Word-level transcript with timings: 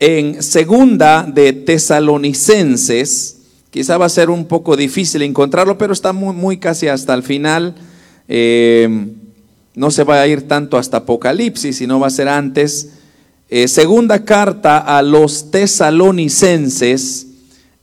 en 0.00 0.42
segunda 0.42 1.24
de 1.24 1.52
Tesalonicenses. 1.52 3.36
Quizá 3.70 3.98
va 3.98 4.06
a 4.06 4.10
ser 4.10 4.30
un 4.30 4.46
poco 4.46 4.76
difícil 4.76 5.22
encontrarlo, 5.22 5.76
pero 5.76 5.92
está 5.92 6.12
muy, 6.12 6.34
muy 6.34 6.58
casi 6.58 6.88
hasta 6.88 7.14
el 7.14 7.22
final. 7.22 7.74
Eh, 8.28 9.08
no 9.74 9.90
se 9.90 10.04
va 10.04 10.20
a 10.20 10.26
ir 10.26 10.48
tanto 10.48 10.76
hasta 10.76 10.98
Apocalipsis, 10.98 11.76
sino 11.76 12.00
va 12.00 12.06
a 12.08 12.10
ser 12.10 12.28
antes. 12.28 12.90
Eh, 13.50 13.68
segunda 13.68 14.24
carta 14.24 14.78
a 14.78 15.02
los 15.02 15.50
tesalonicenses. 15.50 17.26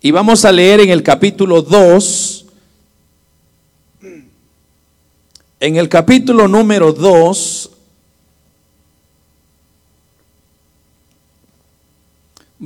Y 0.02 0.12
vamos 0.12 0.46
a 0.46 0.52
leer 0.52 0.82
en 0.82 0.90
el 0.90 1.04
capítulo 1.04 1.62
2. 1.62 2.46
En 5.60 5.78
el 5.78 5.90
capítulo 5.90 6.48
número 6.48 6.94
2 6.94 7.72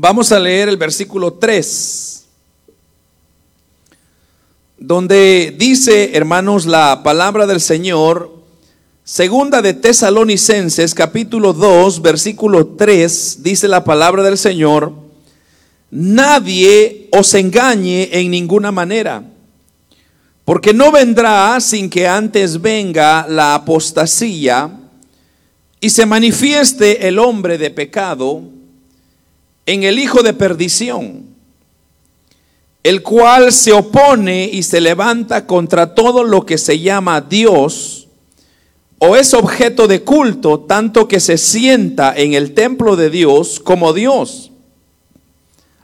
Vamos 0.01 0.31
a 0.31 0.39
leer 0.39 0.69
el 0.69 0.77
versículo 0.77 1.33
3, 1.33 2.23
donde 4.77 5.53
dice, 5.57 6.15
hermanos, 6.15 6.65
la 6.65 7.03
palabra 7.03 7.45
del 7.45 7.59
Señor, 7.59 8.33
segunda 9.03 9.61
de 9.61 9.73
Tesalonicenses, 9.73 10.95
capítulo 10.95 11.51
2, 11.51 12.01
versículo 12.01 12.65
3, 12.65 13.43
dice 13.43 13.67
la 13.67 13.83
palabra 13.83 14.23
del 14.23 14.37
Señor, 14.37 14.93
nadie 15.91 17.09
os 17.11 17.33
engañe 17.33 18.07
en 18.13 18.31
ninguna 18.31 18.71
manera, 18.71 19.21
porque 20.45 20.73
no 20.73 20.93
vendrá 20.93 21.59
sin 21.59 21.89
que 21.89 22.07
antes 22.07 22.61
venga 22.61 23.27
la 23.27 23.53
apostasía 23.53 24.79
y 25.81 25.89
se 25.89 26.05
manifieste 26.05 27.05
el 27.09 27.19
hombre 27.19 27.57
de 27.57 27.69
pecado 27.69 28.58
en 29.69 29.83
el 29.83 29.99
hijo 29.99 30.23
de 30.23 30.33
perdición, 30.33 31.27
el 32.81 33.03
cual 33.03 33.51
se 33.51 33.71
opone 33.71 34.49
y 34.51 34.63
se 34.63 34.81
levanta 34.81 35.45
contra 35.45 35.93
todo 35.93 36.23
lo 36.23 36.43
que 36.43 36.57
se 36.57 36.79
llama 36.79 37.21
Dios 37.21 38.07
o 38.97 39.15
es 39.15 39.35
objeto 39.35 39.87
de 39.87 40.03
culto, 40.03 40.61
tanto 40.61 41.07
que 41.07 41.19
se 41.19 41.37
sienta 41.37 42.15
en 42.17 42.33
el 42.33 42.55
templo 42.55 42.95
de 42.95 43.11
Dios 43.11 43.59
como 43.59 43.93
Dios, 43.93 44.51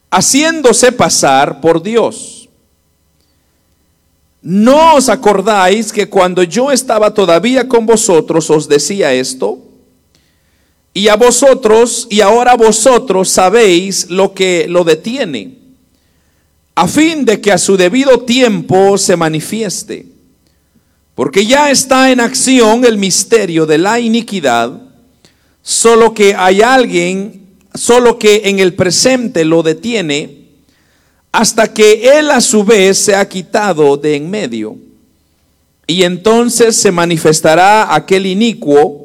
haciéndose 0.09 0.91
pasar 0.91 1.61
por 1.61 1.83
Dios. 1.83 2.49
¿No 4.41 4.95
os 4.95 5.09
acordáis 5.09 5.93
que 5.93 6.09
cuando 6.09 6.41
yo 6.41 6.71
estaba 6.71 7.13
todavía 7.13 7.67
con 7.67 7.85
vosotros 7.85 8.49
os 8.49 8.67
decía 8.67 9.13
esto? 9.13 9.64
Y 10.97 11.09
a 11.09 11.17
vosotros, 11.17 12.07
y 12.09 12.21
ahora 12.21 12.55
vosotros 12.55 13.27
sabéis 13.27 14.09
lo 14.09 14.33
que 14.33 14.65
lo 14.69 14.85
detiene, 14.85 15.57
a 16.73 16.87
fin 16.87 17.25
de 17.25 17.41
que 17.41 17.51
a 17.51 17.57
su 17.57 17.75
debido 17.75 18.21
tiempo 18.21 18.97
se 18.97 19.17
manifieste. 19.17 20.05
Porque 21.13 21.45
ya 21.45 21.69
está 21.69 22.11
en 22.13 22.21
acción 22.21 22.85
el 22.85 22.97
misterio 22.97 23.65
de 23.65 23.77
la 23.77 23.99
iniquidad, 23.99 24.71
solo 25.61 26.13
que 26.13 26.33
hay 26.33 26.61
alguien, 26.61 27.45
solo 27.73 28.17
que 28.17 28.43
en 28.45 28.59
el 28.59 28.73
presente 28.73 29.43
lo 29.43 29.63
detiene, 29.63 30.45
hasta 31.33 31.73
que 31.73 32.17
él 32.17 32.31
a 32.31 32.39
su 32.39 32.63
vez 32.63 32.97
se 32.99 33.17
ha 33.17 33.27
quitado 33.27 33.97
de 33.97 34.15
en 34.15 34.29
medio. 34.29 34.77
Y 35.87 36.03
entonces 36.03 36.77
se 36.77 36.93
manifestará 36.93 37.93
aquel 37.93 38.27
inicuo, 38.27 39.04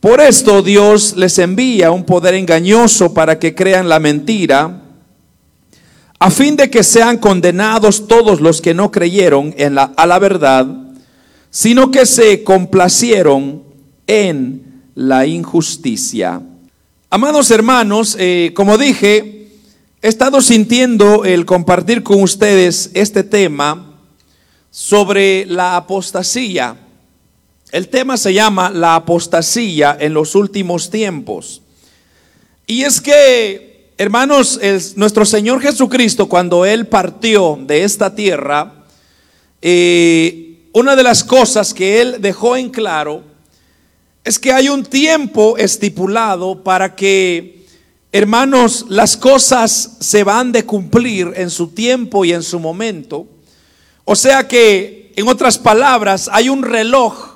Por 0.00 0.22
esto 0.22 0.62
Dios 0.62 1.14
les 1.16 1.38
envía 1.38 1.90
un 1.90 2.04
poder 2.04 2.34
engañoso 2.34 3.12
para 3.12 3.38
que 3.38 3.54
crean 3.54 3.86
la 3.86 4.00
mentira, 4.00 4.82
a 6.18 6.30
fin 6.30 6.56
de 6.56 6.70
que 6.70 6.82
sean 6.82 7.18
condenados 7.18 8.08
todos 8.08 8.40
los 8.40 8.62
que 8.62 8.72
no 8.72 8.90
creyeron 8.90 9.54
en 9.58 9.74
la, 9.74 9.92
a 9.96 10.06
la 10.06 10.18
verdad, 10.18 10.66
sino 11.50 11.90
que 11.90 12.06
se 12.06 12.42
complacieron 12.42 13.62
en 14.06 14.84
la 14.94 15.26
injusticia. 15.26 16.40
Amados 17.10 17.50
hermanos, 17.50 18.16
eh, 18.18 18.52
como 18.54 18.78
dije, 18.78 19.48
he 20.00 20.08
estado 20.08 20.40
sintiendo 20.40 21.26
el 21.26 21.44
compartir 21.44 22.02
con 22.02 22.22
ustedes 22.22 22.90
este 22.94 23.22
tema 23.22 23.98
sobre 24.70 25.44
la 25.44 25.76
apostasía. 25.76 26.76
El 27.72 27.88
tema 27.88 28.16
se 28.16 28.34
llama 28.34 28.70
la 28.70 28.96
apostasía 28.96 29.96
en 30.00 30.12
los 30.12 30.34
últimos 30.34 30.90
tiempos. 30.90 31.62
Y 32.66 32.82
es 32.82 33.00
que, 33.00 33.92
hermanos, 33.96 34.58
nuestro 34.96 35.24
Señor 35.24 35.60
Jesucristo, 35.60 36.28
cuando 36.28 36.64
Él 36.64 36.88
partió 36.88 37.58
de 37.62 37.84
esta 37.84 38.14
tierra, 38.14 38.84
eh, 39.62 40.58
una 40.72 40.96
de 40.96 41.02
las 41.04 41.22
cosas 41.22 41.72
que 41.72 42.00
Él 42.00 42.16
dejó 42.20 42.56
en 42.56 42.70
claro 42.70 43.22
es 44.24 44.38
que 44.38 44.52
hay 44.52 44.68
un 44.68 44.84
tiempo 44.84 45.56
estipulado 45.56 46.64
para 46.64 46.96
que, 46.96 47.66
hermanos, 48.10 48.86
las 48.88 49.16
cosas 49.16 49.96
se 50.00 50.24
van 50.24 50.50
de 50.50 50.66
cumplir 50.66 51.32
en 51.36 51.50
su 51.50 51.68
tiempo 51.68 52.24
y 52.24 52.32
en 52.32 52.42
su 52.42 52.58
momento. 52.58 53.28
O 54.04 54.16
sea 54.16 54.48
que, 54.48 55.12
en 55.14 55.28
otras 55.28 55.56
palabras, 55.56 56.28
hay 56.32 56.48
un 56.48 56.64
reloj 56.64 57.29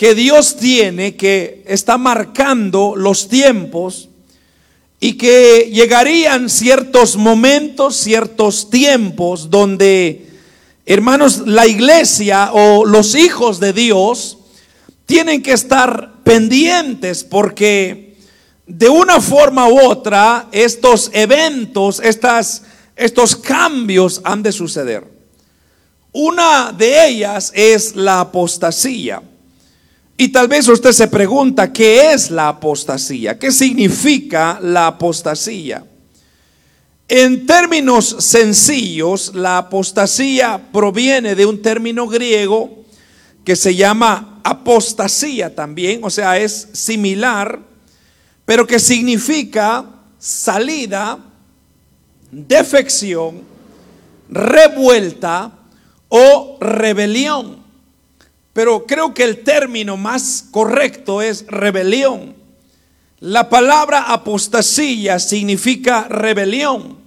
que 0.00 0.14
Dios 0.14 0.56
tiene 0.56 1.14
que 1.14 1.62
está 1.66 1.98
marcando 1.98 2.94
los 2.96 3.28
tiempos 3.28 4.08
y 4.98 5.18
que 5.18 5.70
llegarían 5.70 6.48
ciertos 6.48 7.18
momentos, 7.18 7.96
ciertos 7.96 8.70
tiempos 8.70 9.50
donde, 9.50 10.26
hermanos, 10.86 11.42
la 11.44 11.66
iglesia 11.66 12.50
o 12.54 12.86
los 12.86 13.14
hijos 13.14 13.60
de 13.60 13.74
Dios 13.74 14.38
tienen 15.04 15.42
que 15.42 15.52
estar 15.52 16.14
pendientes 16.24 17.22
porque 17.22 18.16
de 18.66 18.88
una 18.88 19.20
forma 19.20 19.68
u 19.68 19.78
otra 19.82 20.48
estos 20.50 21.10
eventos, 21.12 22.00
estas, 22.02 22.62
estos 22.96 23.36
cambios 23.36 24.22
han 24.24 24.42
de 24.42 24.52
suceder. 24.52 25.06
Una 26.10 26.72
de 26.72 27.06
ellas 27.06 27.52
es 27.54 27.94
la 27.94 28.20
apostasía. 28.20 29.24
Y 30.20 30.28
tal 30.28 30.48
vez 30.48 30.68
usted 30.68 30.92
se 30.92 31.08
pregunta, 31.08 31.72
¿qué 31.72 32.12
es 32.12 32.30
la 32.30 32.48
apostasía? 32.48 33.38
¿Qué 33.38 33.50
significa 33.50 34.58
la 34.60 34.88
apostasía? 34.88 35.82
En 37.08 37.46
términos 37.46 38.16
sencillos, 38.18 39.34
la 39.34 39.56
apostasía 39.56 40.60
proviene 40.74 41.34
de 41.34 41.46
un 41.46 41.62
término 41.62 42.06
griego 42.06 42.84
que 43.46 43.56
se 43.56 43.74
llama 43.74 44.42
apostasía 44.44 45.54
también, 45.54 46.04
o 46.04 46.10
sea, 46.10 46.36
es 46.36 46.68
similar, 46.74 47.58
pero 48.44 48.66
que 48.66 48.78
significa 48.78 49.86
salida, 50.18 51.18
defección, 52.30 53.40
revuelta 54.28 55.50
o 56.10 56.58
rebelión. 56.60 57.59
Pero 58.52 58.86
creo 58.86 59.14
que 59.14 59.22
el 59.22 59.42
término 59.44 59.96
más 59.96 60.46
correcto 60.50 61.22
es 61.22 61.46
rebelión. 61.46 62.34
La 63.20 63.48
palabra 63.48 64.12
apostasía 64.12 65.18
significa 65.18 66.06
rebelión. 66.08 66.98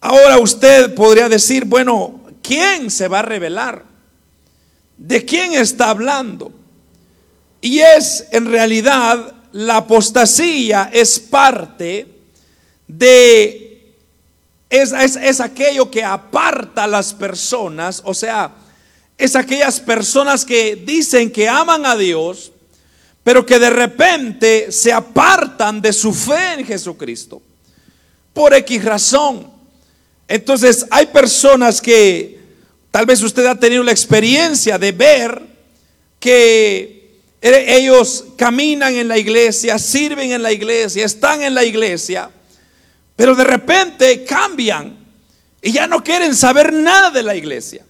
Ahora 0.00 0.38
usted 0.38 0.94
podría 0.94 1.28
decir, 1.28 1.64
bueno, 1.64 2.20
¿quién 2.42 2.90
se 2.90 3.08
va 3.08 3.20
a 3.20 3.22
rebelar? 3.22 3.84
¿De 4.96 5.24
quién 5.24 5.52
está 5.52 5.90
hablando? 5.90 6.52
Y 7.60 7.80
es 7.80 8.26
en 8.32 8.50
realidad 8.50 9.34
la 9.52 9.78
apostasía 9.78 10.90
es 10.92 11.18
parte 11.18 12.06
de, 12.86 13.94
es, 14.68 14.92
es, 14.92 15.16
es 15.16 15.40
aquello 15.40 15.90
que 15.90 16.02
aparta 16.02 16.84
a 16.84 16.88
las 16.88 17.12
personas, 17.12 18.02
o 18.04 18.14
sea, 18.14 18.52
es 19.20 19.36
aquellas 19.36 19.78
personas 19.78 20.46
que 20.46 20.76
dicen 20.76 21.30
que 21.30 21.46
aman 21.46 21.84
a 21.84 21.94
Dios, 21.94 22.52
pero 23.22 23.44
que 23.44 23.58
de 23.58 23.68
repente 23.68 24.72
se 24.72 24.90
apartan 24.92 25.82
de 25.82 25.92
su 25.92 26.14
fe 26.14 26.54
en 26.54 26.64
Jesucristo. 26.64 27.42
Por 28.32 28.54
X 28.54 28.82
razón. 28.82 29.50
Entonces 30.26 30.86
hay 30.90 31.06
personas 31.06 31.82
que 31.82 32.40
tal 32.90 33.04
vez 33.04 33.22
usted 33.22 33.44
ha 33.44 33.60
tenido 33.60 33.82
la 33.82 33.92
experiencia 33.92 34.78
de 34.78 34.92
ver 34.92 35.42
que 36.18 37.18
ellos 37.42 38.24
caminan 38.36 38.94
en 38.94 39.06
la 39.06 39.18
iglesia, 39.18 39.78
sirven 39.78 40.32
en 40.32 40.42
la 40.42 40.52
iglesia, 40.52 41.04
están 41.04 41.42
en 41.42 41.54
la 41.54 41.64
iglesia, 41.64 42.30
pero 43.16 43.34
de 43.34 43.44
repente 43.44 44.24
cambian 44.24 44.96
y 45.60 45.72
ya 45.72 45.86
no 45.86 46.02
quieren 46.02 46.34
saber 46.34 46.72
nada 46.72 47.10
de 47.10 47.22
la 47.22 47.36
iglesia. 47.36 47.84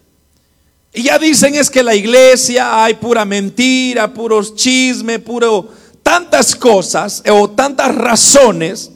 Y 0.92 1.04
ya 1.04 1.18
dicen 1.18 1.54
es 1.54 1.70
que 1.70 1.82
la 1.82 1.94
iglesia 1.94 2.84
hay 2.84 2.94
pura 2.94 3.24
mentira, 3.24 4.12
puros 4.12 4.54
chisme, 4.56 5.18
puro 5.18 5.68
tantas 6.02 6.54
cosas 6.56 7.22
o 7.28 7.50
tantas 7.50 7.94
razones 7.94 8.90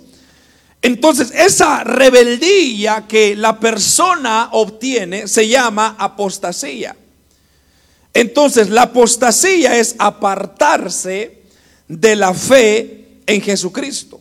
entonces, 0.85 1.33
esa 1.35 1.83
rebeldía 1.83 3.07
que 3.09 3.35
la 3.35 3.59
persona 3.59 4.51
obtiene 4.53 5.27
se 5.29 5.49
llama 5.49 5.97
apostasía. 5.99 6.95
Entonces, 8.13 8.69
la 8.69 8.83
apostasía 8.83 9.79
es 9.79 9.97
apartarse 9.99 11.41
de 11.89 12.17
la 12.17 12.35
fe 12.35 13.21
en 13.25 13.41
Jesucristo. 13.41 14.21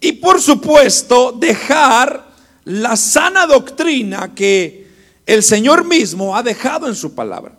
Y 0.00 0.12
por 0.12 0.40
supuesto, 0.40 1.32
dejar 1.32 2.28
la 2.62 2.94
sana 2.94 3.48
doctrina 3.48 4.36
que 4.36 4.85
el 5.26 5.42
Señor 5.42 5.84
mismo 5.84 6.36
ha 6.36 6.42
dejado 6.42 6.86
en 6.86 6.94
su 6.94 7.14
palabra. 7.14 7.58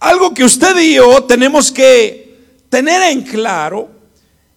Algo 0.00 0.34
que 0.34 0.44
usted 0.44 0.76
y 0.78 0.94
yo 0.94 1.24
tenemos 1.24 1.70
que 1.70 2.38
tener 2.68 3.02
en 3.12 3.22
claro 3.22 3.90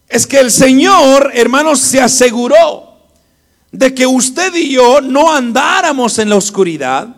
es 0.07 0.25
que 0.25 0.39
el 0.39 0.49
Señor, 0.49 1.31
hermanos, 1.33 1.79
se 1.79 2.01
aseguró 2.01 2.97
de 3.71 3.93
que 3.93 4.07
usted 4.07 4.53
y 4.55 4.71
yo 4.71 5.01
no 5.01 5.33
andáramos 5.33 6.17
en 6.17 6.29
la 6.29 6.37
oscuridad, 6.37 7.15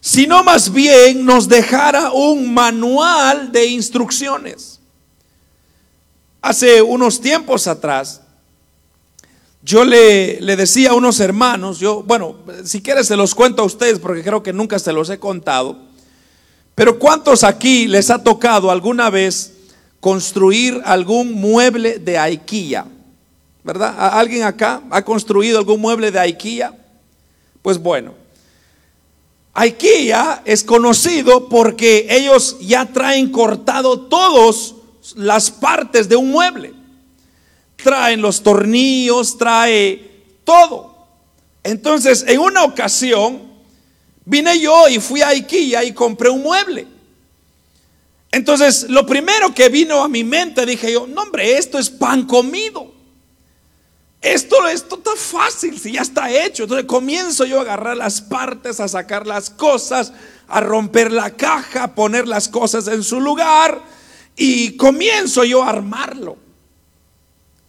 sino 0.00 0.42
más 0.42 0.72
bien 0.72 1.24
nos 1.24 1.48
dejara 1.48 2.12
un 2.12 2.54
manual 2.54 3.52
de 3.52 3.66
instrucciones. 3.66 4.80
Hace 6.40 6.80
unos 6.80 7.20
tiempos 7.20 7.66
atrás, 7.66 8.22
yo 9.62 9.84
le, 9.84 10.40
le, 10.40 10.56
decía 10.56 10.90
a 10.90 10.94
unos 10.94 11.20
hermanos, 11.20 11.78
yo, 11.78 12.02
bueno, 12.02 12.36
si 12.64 12.82
quieres 12.82 13.06
se 13.06 13.16
los 13.16 13.34
cuento 13.34 13.62
a 13.62 13.66
ustedes 13.66 13.98
porque 13.98 14.22
creo 14.22 14.42
que 14.42 14.52
nunca 14.52 14.78
se 14.78 14.92
los 14.92 15.10
he 15.10 15.18
contado, 15.18 15.76
pero 16.74 16.98
¿cuántos 16.98 17.44
aquí 17.44 17.86
les 17.86 18.10
ha 18.10 18.22
tocado 18.22 18.70
alguna 18.70 19.10
vez 19.10 19.52
construir 20.00 20.80
algún 20.84 21.34
mueble 21.34 21.98
de 21.98 22.18
IKEA. 22.18 22.86
¿Verdad? 23.62 23.94
¿Alguien 24.18 24.42
acá 24.42 24.82
ha 24.90 25.04
construido 25.04 25.58
algún 25.58 25.80
mueble 25.80 26.10
de 26.10 26.18
IKEA? 26.18 26.74
Pues 27.60 27.78
bueno, 27.78 28.14
IKEA 29.52 30.42
es 30.46 30.64
conocido 30.64 31.48
porque 31.48 32.06
ellos 32.08 32.56
ya 32.60 32.86
traen 32.86 33.30
cortado 33.30 34.00
todas 34.00 34.74
las 35.14 35.50
partes 35.50 36.08
de 36.08 36.16
un 36.16 36.30
mueble. 36.30 36.72
Traen 37.82 38.20
los 38.20 38.42
tornillos, 38.42 39.38
trae 39.38 40.24
todo. 40.44 41.06
Entonces, 41.62 42.24
en 42.26 42.40
una 42.40 42.64
ocasión, 42.64 43.42
vine 44.24 44.58
yo 44.58 44.88
y 44.88 44.98
fui 44.98 45.22
a 45.22 45.28
IKEA 45.28 45.84
y 45.84 45.92
compré 45.92 46.30
un 46.30 46.42
mueble. 46.42 46.86
Entonces, 48.32 48.86
lo 48.88 49.04
primero 49.04 49.52
que 49.54 49.68
vino 49.68 50.02
a 50.02 50.08
mi 50.08 50.22
mente, 50.22 50.64
dije 50.64 50.92
yo, 50.92 51.06
no 51.06 51.22
hombre, 51.22 51.58
esto 51.58 51.78
es 51.78 51.90
pan 51.90 52.26
comido. 52.26 52.92
Esto, 54.20 54.68
esto 54.68 54.96
está 54.96 55.16
fácil, 55.16 55.78
si 55.78 55.92
ya 55.92 56.02
está 56.02 56.30
hecho. 56.30 56.64
Entonces 56.64 56.86
comienzo 56.86 57.46
yo 57.46 57.58
a 57.58 57.62
agarrar 57.62 57.96
las 57.96 58.20
partes, 58.20 58.78
a 58.78 58.86
sacar 58.86 59.26
las 59.26 59.48
cosas, 59.48 60.12
a 60.46 60.60
romper 60.60 61.10
la 61.10 61.30
caja, 61.30 61.84
a 61.84 61.94
poner 61.94 62.28
las 62.28 62.48
cosas 62.48 62.86
en 62.88 63.02
su 63.02 63.18
lugar 63.20 63.82
y 64.36 64.76
comienzo 64.76 65.44
yo 65.44 65.62
a 65.62 65.70
armarlo. 65.70 66.36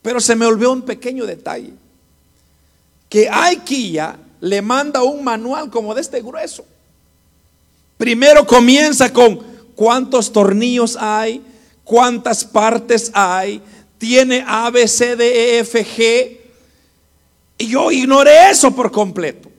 Pero 0.02 0.20
se 0.20 0.36
me 0.36 0.46
olvidó 0.46 0.74
un 0.74 0.82
pequeño 0.82 1.26
detalle, 1.26 1.74
que 3.10 3.30
IKEA 3.30 4.18
le 4.40 4.62
manda 4.62 5.04
un 5.04 5.24
manual 5.24 5.70
como 5.70 5.94
de 5.94 6.02
este 6.02 6.22
grueso. 6.22 6.66
Primero 7.98 8.46
comienza 8.48 9.14
con 9.14 9.40
cuántos 9.76 10.32
tornillos 10.32 10.98
hay, 11.00 11.44
cuántas 11.84 12.44
partes 12.44 13.12
hay, 13.14 13.62
tiene 13.98 14.44
A, 14.48 14.72
B, 14.72 14.88
C, 14.88 15.16
D, 15.16 15.58
E, 15.58 15.60
F, 15.60 15.86
G. 15.86 16.40
Y 17.60 17.68
yo 17.68 17.92
ignoré 17.92 18.50
eso 18.50 18.76
por 18.76 18.92
completo. 18.92 19.52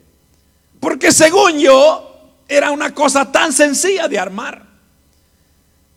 Porque 0.80 1.12
según 1.12 1.60
yo, 1.60 2.12
era 2.48 2.72
una 2.72 2.92
cosa 2.92 3.30
tan 3.30 3.52
sencilla 3.52 4.08
de 4.08 4.18
armar. 4.18 4.66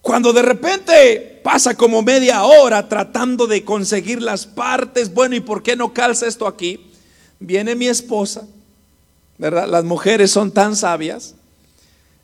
Cuando 0.01 0.31
de 0.31 0.43
repente 0.43 1.34
pasa 1.45 1.77
como 1.77 2.01
media 2.01 2.43
hora 2.43 2.89
tratando 2.89 3.45
de 3.45 3.63
conseguir 3.63 4.19
las 4.19 4.47
partes, 4.47 5.13
bueno, 5.13 5.35
¿y 5.35 5.41
por 5.41 5.61
qué 5.61 5.75
no 5.75 5.93
calza 5.93 6.25
esto 6.25 6.47
aquí? 6.47 6.87
Viene 7.39 7.75
mi 7.75 7.87
esposa, 7.87 8.47
¿verdad? 9.37 9.67
Las 9.69 9.83
mujeres 9.83 10.31
son 10.31 10.51
tan 10.51 10.75
sabias 10.75 11.35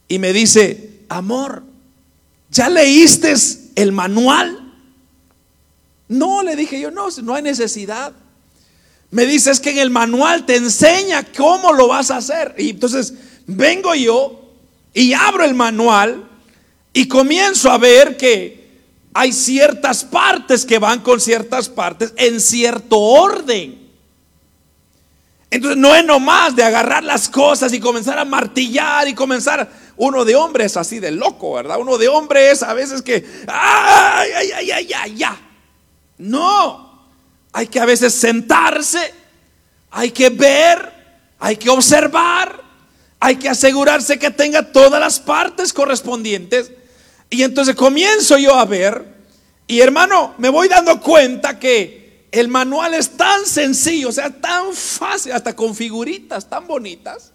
y 0.07 0.17
me 0.17 0.33
dice, 0.33 1.03
amor, 1.07 1.63
¿Ya 2.51 2.69
leíste 2.69 3.33
el 3.75 3.93
manual? 3.93 4.73
No, 6.09 6.43
le 6.43 6.57
dije 6.57 6.79
yo, 6.79 6.91
no, 6.91 7.07
no 7.23 7.33
hay 7.33 7.41
necesidad. 7.41 8.11
Me 9.09 9.25
dices 9.25 9.59
que 9.59 9.71
en 9.71 9.77
el 9.77 9.89
manual 9.89 10.45
te 10.45 10.57
enseña 10.57 11.25
cómo 11.35 11.71
lo 11.71 11.87
vas 11.87 12.11
a 12.11 12.17
hacer. 12.17 12.53
Y 12.57 12.71
entonces 12.71 13.13
vengo 13.47 13.95
yo 13.95 14.51
y 14.93 15.13
abro 15.13 15.45
el 15.45 15.53
manual 15.53 16.27
y 16.91 17.07
comienzo 17.07 17.71
a 17.71 17.77
ver 17.77 18.17
que 18.17 18.60
hay 19.13 19.33
ciertas 19.33 20.03
partes 20.03 20.65
que 20.65 20.79
van 20.79 21.01
con 21.01 21.19
ciertas 21.19 21.69
partes 21.69 22.13
en 22.15 22.39
cierto 22.39 22.97
orden. 22.97 23.81
Entonces 25.49 25.77
no 25.77 25.93
es 25.93 26.05
nomás 26.05 26.55
de 26.55 26.63
agarrar 26.63 27.03
las 27.03 27.27
cosas 27.27 27.73
y 27.73 27.79
comenzar 27.79 28.17
a 28.17 28.23
martillar 28.23 29.07
y 29.09 29.13
comenzar 29.13 29.69
uno 29.97 30.23
de 30.23 30.35
hombres 30.35 30.77
así 30.77 30.99
de 30.99 31.11
loco, 31.11 31.53
¿verdad? 31.53 31.77
Uno 31.77 31.97
de 31.97 32.07
hombres 32.07 32.63
a 32.63 32.73
veces 32.73 33.01
que, 33.01 33.25
ay, 33.47 34.29
ay, 34.33 34.51
ay, 34.51 34.71
ay, 34.71 34.93
ay. 34.93 35.37
No, 36.17 37.09
hay 37.51 37.67
que 37.67 37.81
a 37.81 37.85
veces 37.85 38.13
sentarse, 38.13 39.13
hay 39.89 40.11
que 40.11 40.29
ver, 40.29 40.93
hay 41.37 41.57
que 41.57 41.69
observar, 41.69 42.61
hay 43.19 43.35
que 43.35 43.49
asegurarse 43.49 44.17
que 44.17 44.31
tenga 44.31 44.71
todas 44.71 45.01
las 45.01 45.19
partes 45.19 45.73
correspondientes. 45.73 46.71
Y 47.31 47.43
entonces 47.43 47.75
comienzo 47.75 48.37
yo 48.37 48.53
a 48.53 48.65
ver, 48.65 49.07
y 49.65 49.79
hermano, 49.79 50.35
me 50.37 50.49
voy 50.49 50.67
dando 50.67 50.99
cuenta 50.99 51.57
que 51.57 52.27
el 52.29 52.49
manual 52.49 52.93
es 52.93 53.15
tan 53.15 53.45
sencillo, 53.45 54.09
o 54.09 54.11
sea, 54.11 54.29
tan 54.29 54.73
fácil, 54.73 55.31
hasta 55.31 55.55
con 55.55 55.73
figuritas 55.73 56.49
tan 56.49 56.67
bonitas, 56.67 57.31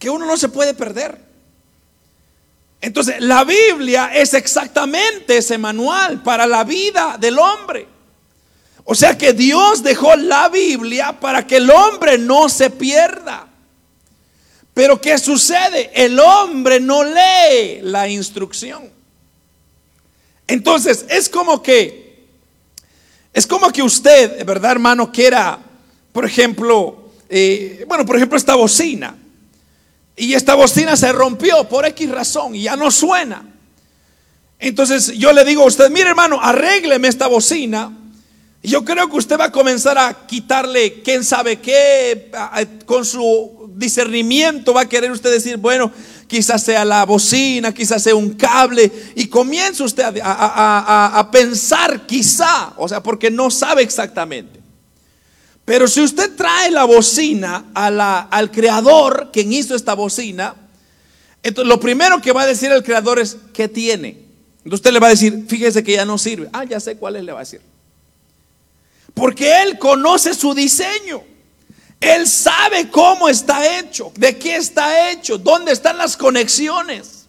que 0.00 0.10
uno 0.10 0.26
no 0.26 0.36
se 0.36 0.48
puede 0.48 0.74
perder. 0.74 1.16
Entonces, 2.80 3.20
la 3.20 3.44
Biblia 3.44 4.10
es 4.12 4.34
exactamente 4.34 5.38
ese 5.38 5.58
manual 5.58 6.24
para 6.24 6.44
la 6.44 6.64
vida 6.64 7.16
del 7.20 7.38
hombre. 7.38 7.86
O 8.84 8.96
sea 8.96 9.16
que 9.16 9.32
Dios 9.32 9.84
dejó 9.84 10.16
la 10.16 10.48
Biblia 10.48 11.18
para 11.20 11.46
que 11.46 11.58
el 11.58 11.70
hombre 11.70 12.18
no 12.18 12.48
se 12.48 12.70
pierda. 12.70 13.45
Pero 14.76 15.00
¿qué 15.00 15.16
sucede? 15.16 15.90
El 15.94 16.20
hombre 16.20 16.80
no 16.80 17.02
lee 17.02 17.80
la 17.80 18.10
instrucción. 18.10 18.90
Entonces, 20.46 21.06
es 21.08 21.30
como 21.30 21.62
que, 21.62 22.26
es 23.32 23.46
como 23.46 23.72
que 23.72 23.82
usted, 23.82 24.44
¿verdad, 24.44 24.72
hermano? 24.72 25.10
Quiera, 25.10 25.58
por 26.12 26.26
ejemplo, 26.26 27.10
eh, 27.30 27.86
bueno, 27.88 28.04
por 28.04 28.16
ejemplo, 28.16 28.36
esta 28.36 28.54
bocina. 28.54 29.16
Y 30.14 30.34
esta 30.34 30.54
bocina 30.54 30.94
se 30.94 31.10
rompió 31.10 31.66
por 31.66 31.86
X 31.86 32.10
razón 32.10 32.54
y 32.54 32.64
ya 32.64 32.76
no 32.76 32.90
suena. 32.90 33.48
Entonces 34.58 35.06
yo 35.16 35.32
le 35.32 35.46
digo 35.46 35.62
a 35.62 35.68
usted, 35.68 35.88
mire 35.88 36.10
hermano, 36.10 36.38
arrégleme 36.38 37.08
esta 37.08 37.28
bocina. 37.28 37.96
Yo 38.62 38.84
creo 38.84 39.08
que 39.08 39.16
usted 39.16 39.38
va 39.38 39.44
a 39.44 39.52
comenzar 39.52 39.96
a 39.96 40.26
quitarle, 40.26 41.02
quién 41.02 41.22
sabe 41.24 41.60
qué, 41.60 42.30
con 42.84 43.04
su 43.04 43.70
discernimiento 43.74 44.74
va 44.74 44.82
a 44.82 44.88
querer 44.88 45.10
usted 45.10 45.30
decir, 45.30 45.56
bueno, 45.56 45.92
quizás 46.26 46.62
sea 46.64 46.84
la 46.84 47.04
bocina, 47.04 47.72
quizás 47.72 48.02
sea 48.02 48.14
un 48.14 48.30
cable. 48.30 48.90
Y 49.14 49.28
comienza 49.28 49.84
usted 49.84 50.20
a, 50.22 51.18
a 51.18 51.30
pensar, 51.30 52.06
quizá, 52.06 52.72
o 52.76 52.88
sea, 52.88 53.02
porque 53.02 53.30
no 53.30 53.50
sabe 53.50 53.82
exactamente. 53.82 54.60
Pero 55.66 55.88
si 55.88 56.00
usted 56.00 56.34
trae 56.36 56.70
la 56.70 56.84
bocina 56.84 57.66
al 57.74 58.50
creador, 58.52 59.30
quien 59.32 59.52
hizo 59.52 59.74
esta 59.74 59.94
bocina, 59.94 60.54
entonces 61.42 61.68
lo 61.68 61.80
primero 61.80 62.22
que 62.22 62.32
va 62.32 62.42
a 62.42 62.46
decir 62.46 62.70
el 62.70 62.84
creador 62.84 63.18
es, 63.18 63.36
¿qué 63.52 63.68
tiene? 63.68 64.26
Entonces 64.58 64.74
usted 64.74 64.92
le 64.92 65.00
va 65.00 65.08
a 65.08 65.10
decir, 65.10 65.44
fíjese 65.48 65.82
que 65.82 65.92
ya 65.92 66.04
no 66.04 66.18
sirve. 66.18 66.48
Ah, 66.52 66.64
ya 66.64 66.78
sé 66.78 66.96
cuál 66.96 67.16
es, 67.16 67.24
le 67.24 67.32
va 67.32 67.40
a 67.40 67.42
decir. 67.42 67.60
Porque 69.16 69.62
él 69.62 69.78
conoce 69.78 70.34
su 70.34 70.52
diseño. 70.52 71.24
Él 71.98 72.28
sabe 72.28 72.90
cómo 72.90 73.30
está 73.30 73.78
hecho, 73.78 74.12
de 74.14 74.36
qué 74.36 74.56
está 74.56 75.10
hecho, 75.10 75.38
dónde 75.38 75.72
están 75.72 75.96
las 75.96 76.18
conexiones. 76.18 77.24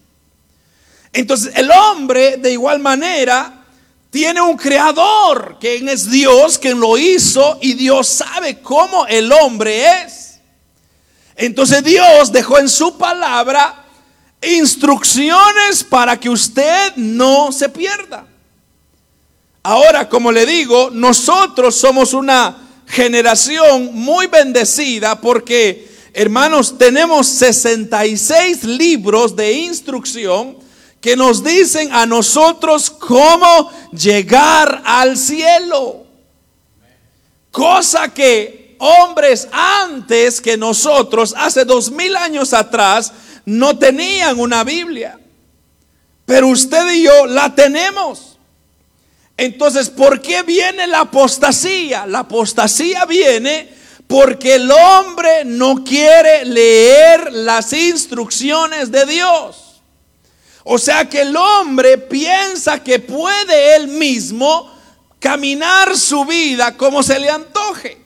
Entonces 1.14 1.54
el 1.56 1.72
hombre 1.72 2.36
de 2.36 2.52
igual 2.52 2.80
manera 2.80 3.64
tiene 4.10 4.42
un 4.42 4.58
creador, 4.58 5.56
quien 5.62 5.88
es 5.88 6.12
Dios, 6.12 6.58
quien 6.58 6.78
lo 6.78 6.98
hizo 6.98 7.58
y 7.62 7.74
Dios 7.76 8.10
sabe 8.10 8.60
cómo 8.62 9.08
el 9.08 9.32
hombre 9.32 10.04
es. 10.04 10.42
Entonces 11.38 11.86
Dios 11.86 12.34
dejó 12.34 12.60
en 12.60 12.68
su 12.68 12.98
palabra 12.98 13.86
instrucciones 14.42 15.86
para 15.86 16.20
que 16.20 16.30
usted 16.30 16.98
no 16.98 17.54
se 17.54 17.70
pierda. 17.70 18.28
Ahora, 19.70 20.08
como 20.08 20.32
le 20.32 20.46
digo, 20.46 20.92
nosotros 20.94 21.76
somos 21.76 22.14
una 22.14 22.56
generación 22.88 23.94
muy 23.94 24.28
bendecida 24.28 25.20
porque, 25.20 25.92
hermanos, 26.14 26.78
tenemos 26.78 27.28
66 27.28 28.64
libros 28.64 29.36
de 29.36 29.52
instrucción 29.52 30.58
que 31.02 31.18
nos 31.18 31.44
dicen 31.44 31.92
a 31.92 32.06
nosotros 32.06 32.90
cómo 32.90 33.70
llegar 33.92 34.84
al 34.86 35.18
cielo. 35.18 36.06
Cosa 37.52 38.14
que 38.14 38.78
hombres 38.80 39.50
antes 39.52 40.40
que 40.40 40.56
nosotros, 40.56 41.36
hace 41.36 41.66
dos 41.66 41.92
mil 41.92 42.16
años 42.16 42.54
atrás, 42.54 43.12
no 43.44 43.78
tenían 43.78 44.40
una 44.40 44.64
Biblia. 44.64 45.20
Pero 46.26 46.48
usted 46.48 46.90
y 46.94 47.04
yo 47.04 47.26
la 47.26 47.54
tenemos. 47.54 48.37
Entonces, 49.38 49.92
¿por 49.92 50.20
qué 50.20 50.42
viene 50.42 50.88
la 50.88 51.02
apostasía? 51.02 52.08
La 52.08 52.20
apostasía 52.20 53.06
viene 53.06 53.70
porque 54.08 54.56
el 54.56 54.72
hombre 54.72 55.46
no 55.46 55.84
quiere 55.84 56.44
leer 56.46 57.32
las 57.32 57.72
instrucciones 57.72 58.92
de 58.92 59.06
Dios. 59.06 59.82
O 60.64 60.80
sea 60.80 61.08
que 61.08 61.22
el 61.22 61.36
hombre 61.36 61.98
piensa 61.98 62.84
que 62.84 63.00
puede 63.00 63.76
él 63.76 63.88
mismo 63.90 64.74
caminar 65.20 65.96
su 65.96 66.26
vida 66.26 66.76
como 66.76 67.04
se 67.04 67.20
le 67.20 67.30
antoje. 67.30 68.02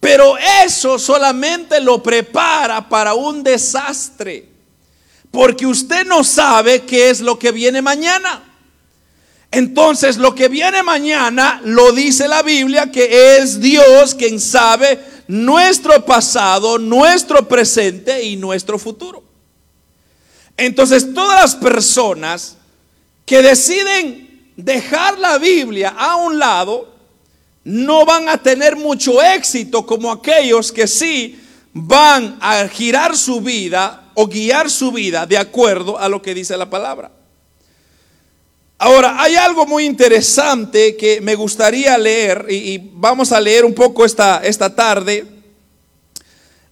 Pero 0.00 0.36
eso 0.64 0.98
solamente 0.98 1.80
lo 1.80 2.02
prepara 2.02 2.88
para 2.88 3.14
un 3.14 3.42
desastre. 3.42 4.48
Porque 5.30 5.66
usted 5.66 6.04
no 6.06 6.24
sabe 6.24 6.82
qué 6.82 7.10
es 7.10 7.20
lo 7.20 7.38
que 7.38 7.52
viene 7.52 7.82
mañana. 7.82 8.51
Entonces 9.52 10.16
lo 10.16 10.34
que 10.34 10.48
viene 10.48 10.82
mañana 10.82 11.60
lo 11.62 11.92
dice 11.92 12.26
la 12.26 12.42
Biblia 12.42 12.90
que 12.90 13.36
es 13.36 13.60
Dios 13.60 14.14
quien 14.14 14.40
sabe 14.40 14.98
nuestro 15.28 16.06
pasado, 16.06 16.78
nuestro 16.78 17.46
presente 17.46 18.22
y 18.22 18.36
nuestro 18.36 18.78
futuro. 18.78 19.22
Entonces 20.56 21.12
todas 21.12 21.38
las 21.42 21.54
personas 21.54 22.56
que 23.26 23.42
deciden 23.42 24.52
dejar 24.56 25.18
la 25.18 25.36
Biblia 25.36 25.94
a 25.98 26.16
un 26.16 26.38
lado 26.38 26.96
no 27.64 28.06
van 28.06 28.30
a 28.30 28.38
tener 28.38 28.74
mucho 28.76 29.22
éxito 29.22 29.84
como 29.84 30.10
aquellos 30.10 30.72
que 30.72 30.88
sí 30.88 31.38
van 31.74 32.38
a 32.40 32.66
girar 32.68 33.18
su 33.18 33.42
vida 33.42 34.10
o 34.14 34.26
guiar 34.26 34.70
su 34.70 34.92
vida 34.92 35.26
de 35.26 35.36
acuerdo 35.36 35.98
a 35.98 36.08
lo 36.08 36.22
que 36.22 36.32
dice 36.32 36.56
la 36.56 36.70
palabra. 36.70 37.21
Ahora, 38.84 39.22
hay 39.22 39.36
algo 39.36 39.64
muy 39.64 39.84
interesante 39.84 40.96
que 40.96 41.20
me 41.20 41.36
gustaría 41.36 41.96
leer 41.96 42.46
y, 42.50 42.78
vamos 42.94 43.30
a 43.30 43.40
leer 43.40 43.64
un 43.64 43.74
poco 43.74 44.04
esta, 44.04 44.42
esta 44.42 44.74
tarde. 44.74 45.24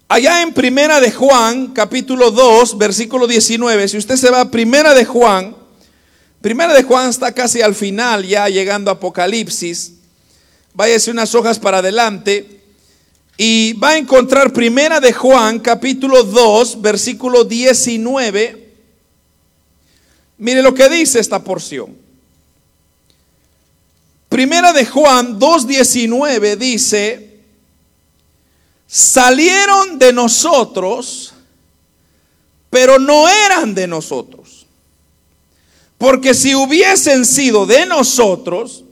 Allá 0.08 0.42
en 0.42 0.52
Primera 0.52 1.00
de 1.00 1.12
Juan, 1.12 1.68
capítulo 1.68 2.32
2, 2.32 2.78
versículo 2.78 3.28
19, 3.28 3.86
si 3.86 3.96
usted 3.96 4.16
se 4.16 4.28
va 4.28 4.40
a 4.40 4.50
Primera 4.50 4.92
de 4.92 5.04
Juan, 5.04 5.54
Primera 6.40 6.74
de 6.74 6.82
Juan 6.82 7.10
está 7.10 7.30
casi 7.30 7.62
al 7.62 7.76
final, 7.76 8.26
ya 8.26 8.48
llegando 8.48 8.90
a 8.90 8.94
Apocalipsis. 8.94 9.92
Váyase 10.74 11.12
unas 11.12 11.32
hojas 11.36 11.60
para 11.60 11.78
adelante 11.78 12.60
y 13.36 13.74
va 13.74 13.90
a 13.90 13.98
encontrar 13.98 14.52
Primera 14.52 14.98
de 14.98 15.12
Juan, 15.12 15.60
capítulo 15.60 16.24
2, 16.24 16.82
versículo 16.82 17.44
19. 17.44 18.59
Mire 20.40 20.62
lo 20.62 20.74
que 20.74 20.88
dice 20.88 21.20
esta 21.20 21.44
porción. 21.44 21.94
Primera 24.30 24.72
de 24.72 24.86
Juan 24.86 25.38
2.19 25.38 26.56
dice, 26.56 27.40
salieron 28.86 29.98
de 29.98 30.14
nosotros, 30.14 31.34
pero 32.70 32.98
no 32.98 33.28
eran 33.28 33.74
de 33.74 33.86
nosotros. 33.86 34.66
Porque 35.98 36.32
si 36.32 36.54
hubiesen 36.54 37.26
sido 37.26 37.66
de 37.66 37.84
nosotros, 37.84 38.84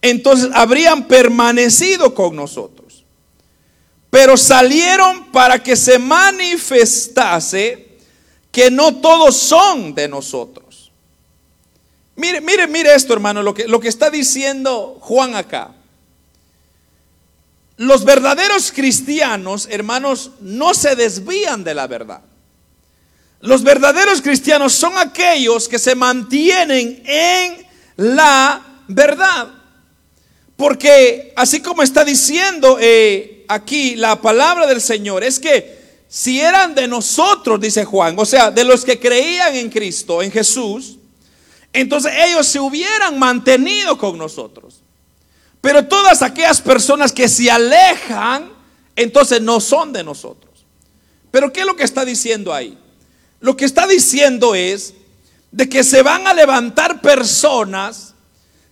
entonces 0.00 0.50
habrían 0.54 1.08
permanecido 1.08 2.14
con 2.14 2.36
nosotros. 2.36 3.04
Pero 4.08 4.36
salieron 4.36 5.32
para 5.32 5.60
que 5.60 5.74
se 5.74 5.98
manifestase 5.98 7.88
que 8.52 8.70
no 8.70 8.94
todos 9.00 9.36
son 9.36 9.92
de 9.92 10.06
nosotros. 10.06 10.65
Mire, 12.16 12.40
mire, 12.40 12.66
mire 12.66 12.94
esto, 12.94 13.12
hermano, 13.12 13.42
lo 13.42 13.54
que, 13.54 13.68
lo 13.68 13.78
que 13.78 13.88
está 13.88 14.10
diciendo 14.10 14.98
Juan 15.00 15.36
acá. 15.36 15.74
Los 17.76 18.04
verdaderos 18.04 18.72
cristianos, 18.72 19.68
hermanos, 19.70 20.30
no 20.40 20.72
se 20.72 20.96
desvían 20.96 21.62
de 21.62 21.74
la 21.74 21.86
verdad. 21.86 22.22
Los 23.40 23.62
verdaderos 23.62 24.22
cristianos 24.22 24.72
son 24.72 24.96
aquellos 24.96 25.68
que 25.68 25.78
se 25.78 25.94
mantienen 25.94 27.02
en 27.04 27.66
la 27.96 28.82
verdad. 28.88 29.48
Porque 30.56 31.34
así 31.36 31.60
como 31.60 31.82
está 31.82 32.02
diciendo 32.02 32.78
eh, 32.80 33.44
aquí 33.46 33.94
la 33.94 34.22
palabra 34.22 34.66
del 34.66 34.80
Señor, 34.80 35.22
es 35.22 35.38
que 35.38 35.76
si 36.08 36.40
eran 36.40 36.74
de 36.74 36.88
nosotros, 36.88 37.60
dice 37.60 37.84
Juan, 37.84 38.18
o 38.18 38.24
sea, 38.24 38.50
de 38.50 38.64
los 38.64 38.86
que 38.86 38.98
creían 38.98 39.54
en 39.54 39.68
Cristo, 39.68 40.22
en 40.22 40.32
Jesús, 40.32 40.96
entonces 41.80 42.12
ellos 42.26 42.46
se 42.46 42.58
hubieran 42.60 43.18
mantenido 43.18 43.98
con 43.98 44.16
nosotros. 44.18 44.82
Pero 45.60 45.86
todas 45.86 46.22
aquellas 46.22 46.60
personas 46.60 47.12
que 47.12 47.28
se 47.28 47.50
alejan, 47.50 48.50
entonces 48.94 49.40
no 49.42 49.60
son 49.60 49.92
de 49.92 50.04
nosotros. 50.04 50.64
Pero 51.30 51.52
¿qué 51.52 51.60
es 51.60 51.66
lo 51.66 51.76
que 51.76 51.84
está 51.84 52.04
diciendo 52.04 52.54
ahí? 52.54 52.78
Lo 53.40 53.56
que 53.56 53.64
está 53.64 53.86
diciendo 53.86 54.54
es 54.54 54.94
de 55.50 55.68
que 55.68 55.84
se 55.84 56.02
van 56.02 56.26
a 56.26 56.34
levantar 56.34 57.00
personas 57.00 58.14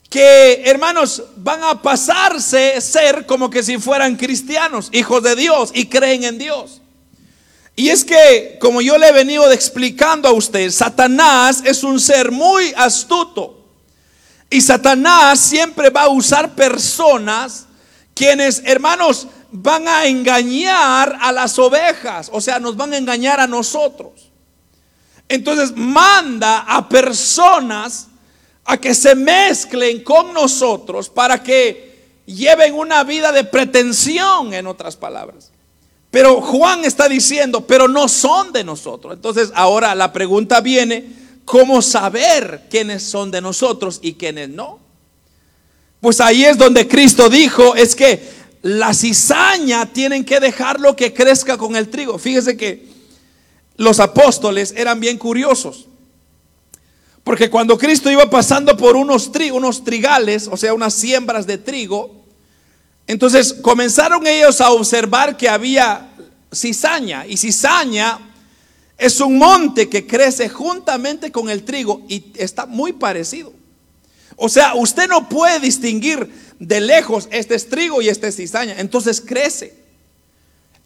que, 0.08 0.62
hermanos, 0.64 1.25
van 1.37 1.62
a 1.64 1.82
pasarse 1.82 2.80
ser 2.80 3.26
como 3.26 3.50
que 3.50 3.62
si 3.62 3.78
fueran 3.78 4.16
cristianos, 4.16 4.88
hijos 4.92 5.23
de 5.23 5.34
Dios 5.34 5.73
y 5.75 5.87
creen 5.87 6.25
en 6.25 6.38
Dios. 6.38 6.80
Y 7.76 7.88
es 7.88 8.04
que, 8.04 8.57
como 8.61 8.81
yo 8.81 8.97
le 8.99 9.09
he 9.09 9.12
venido 9.12 9.50
explicando 9.50 10.28
a 10.28 10.33
usted, 10.33 10.71
Satanás 10.71 11.62
es 11.64 11.83
un 11.83 11.99
ser 11.99 12.31
muy 12.31 12.73
astuto. 12.76 13.64
Y 14.49 14.61
Satanás 14.61 15.40
siempre 15.40 15.90
va 15.90 16.02
a 16.02 16.09
usar 16.09 16.54
personas 16.54 17.66
quienes, 18.14 18.62
hermanos, 18.64 19.26
van 19.50 19.88
a 19.88 20.07
engañar 20.07 21.19
a 21.21 21.33
las 21.33 21.59
ovejas, 21.59 22.31
o 22.33 22.40
sea, 22.40 22.61
nos 22.61 22.76
van 22.76 22.93
a 22.93 22.97
engañar 22.97 23.40
a 23.40 23.47
nosotros. 23.47 24.31
Entonces 25.28 25.73
manda 25.76 26.61
a 26.61 26.88
personas 26.88 28.09
a 28.64 28.76
que 28.76 28.95
se 28.95 29.14
mezclen 29.14 30.02
con 30.02 30.33
nosotros 30.33 31.09
para 31.09 31.43
que 31.43 32.23
lleven 32.26 32.75
una 32.75 33.04
vida 33.04 33.33
de 33.33 33.45
pretensión, 33.45 34.54
en 34.54 34.66
otras 34.66 34.97
palabras. 34.97 35.50
Pero 36.14 36.40
Juan 36.40 36.85
está 36.85 37.09
diciendo, 37.09 37.66
pero 37.66 37.88
no 37.88 38.06
son 38.06 38.52
de 38.52 38.62
nosotros. 38.62 39.14
Entonces 39.14 39.50
ahora 39.54 39.94
la 39.94 40.12
pregunta 40.12 40.61
viene, 40.61 41.25
¿Cómo 41.44 41.83
saber 41.83 42.62
quiénes 42.71 43.02
son 43.02 43.30
de 43.30 43.40
nosotros 43.40 44.00
y 44.02 44.14
quiénes 44.14 44.49
no? 44.49 44.80
Pues 46.00 46.21
ahí 46.21 46.44
es 46.44 46.56
donde 46.56 46.88
Cristo 46.88 47.28
dijo, 47.28 47.75
es 47.75 47.94
que 47.94 48.23
la 48.62 48.94
cizaña 48.94 49.92
tienen 49.92 50.25
que 50.25 50.40
dejarlo 50.40 50.97
que 50.97 51.12
crezca 51.12 51.59
con 51.59 51.76
el 51.76 51.90
trigo. 51.90 52.18
Fíjese 52.18 52.56
que 52.56 52.88
los 53.76 54.00
apóstoles 54.00 54.73
eran 54.76 55.00
bien 55.00 55.18
curiosos. 55.18 55.87
Porque 57.23 57.50
cuando 57.50 57.78
Cristo 57.78 58.11
iba 58.11 58.28
pasando 58.28 58.76
por 58.76 58.97
unos, 58.97 59.30
unos 59.52 59.85
trigales, 59.85 60.49
o 60.50 60.56
sea, 60.56 60.75
unas 60.75 60.94
siembras 60.94 61.47
de 61.47 61.59
trigo, 61.59 62.24
entonces 63.06 63.52
comenzaron 63.52 64.26
ellos 64.26 64.61
a 64.61 64.70
observar 64.70 65.37
que 65.37 65.49
había 65.49 66.11
cizaña. 66.52 67.26
Y 67.26 67.37
cizaña 67.37 68.18
es 68.96 69.20
un 69.20 69.38
monte 69.38 69.88
que 69.88 70.06
crece 70.06 70.49
juntamente 70.49 71.30
con 71.30 71.50
el 71.50 71.64
trigo 71.64 72.02
y 72.08 72.32
está 72.37 72.66
muy 72.66 72.92
parecido. 72.92 73.52
O 74.37 74.49
sea, 74.49 74.75
usted 74.75 75.08
no 75.08 75.28
puede 75.28 75.61
distinguir 75.61 76.28
de 76.58 76.80
lejos 76.80 77.28
este 77.30 77.54
es 77.54 77.68
trigo 77.68 78.00
y 78.00 78.08
este 78.08 78.28
es 78.28 78.37
cizaña. 78.37 78.75
Entonces 78.78 79.20
crece. 79.20 79.84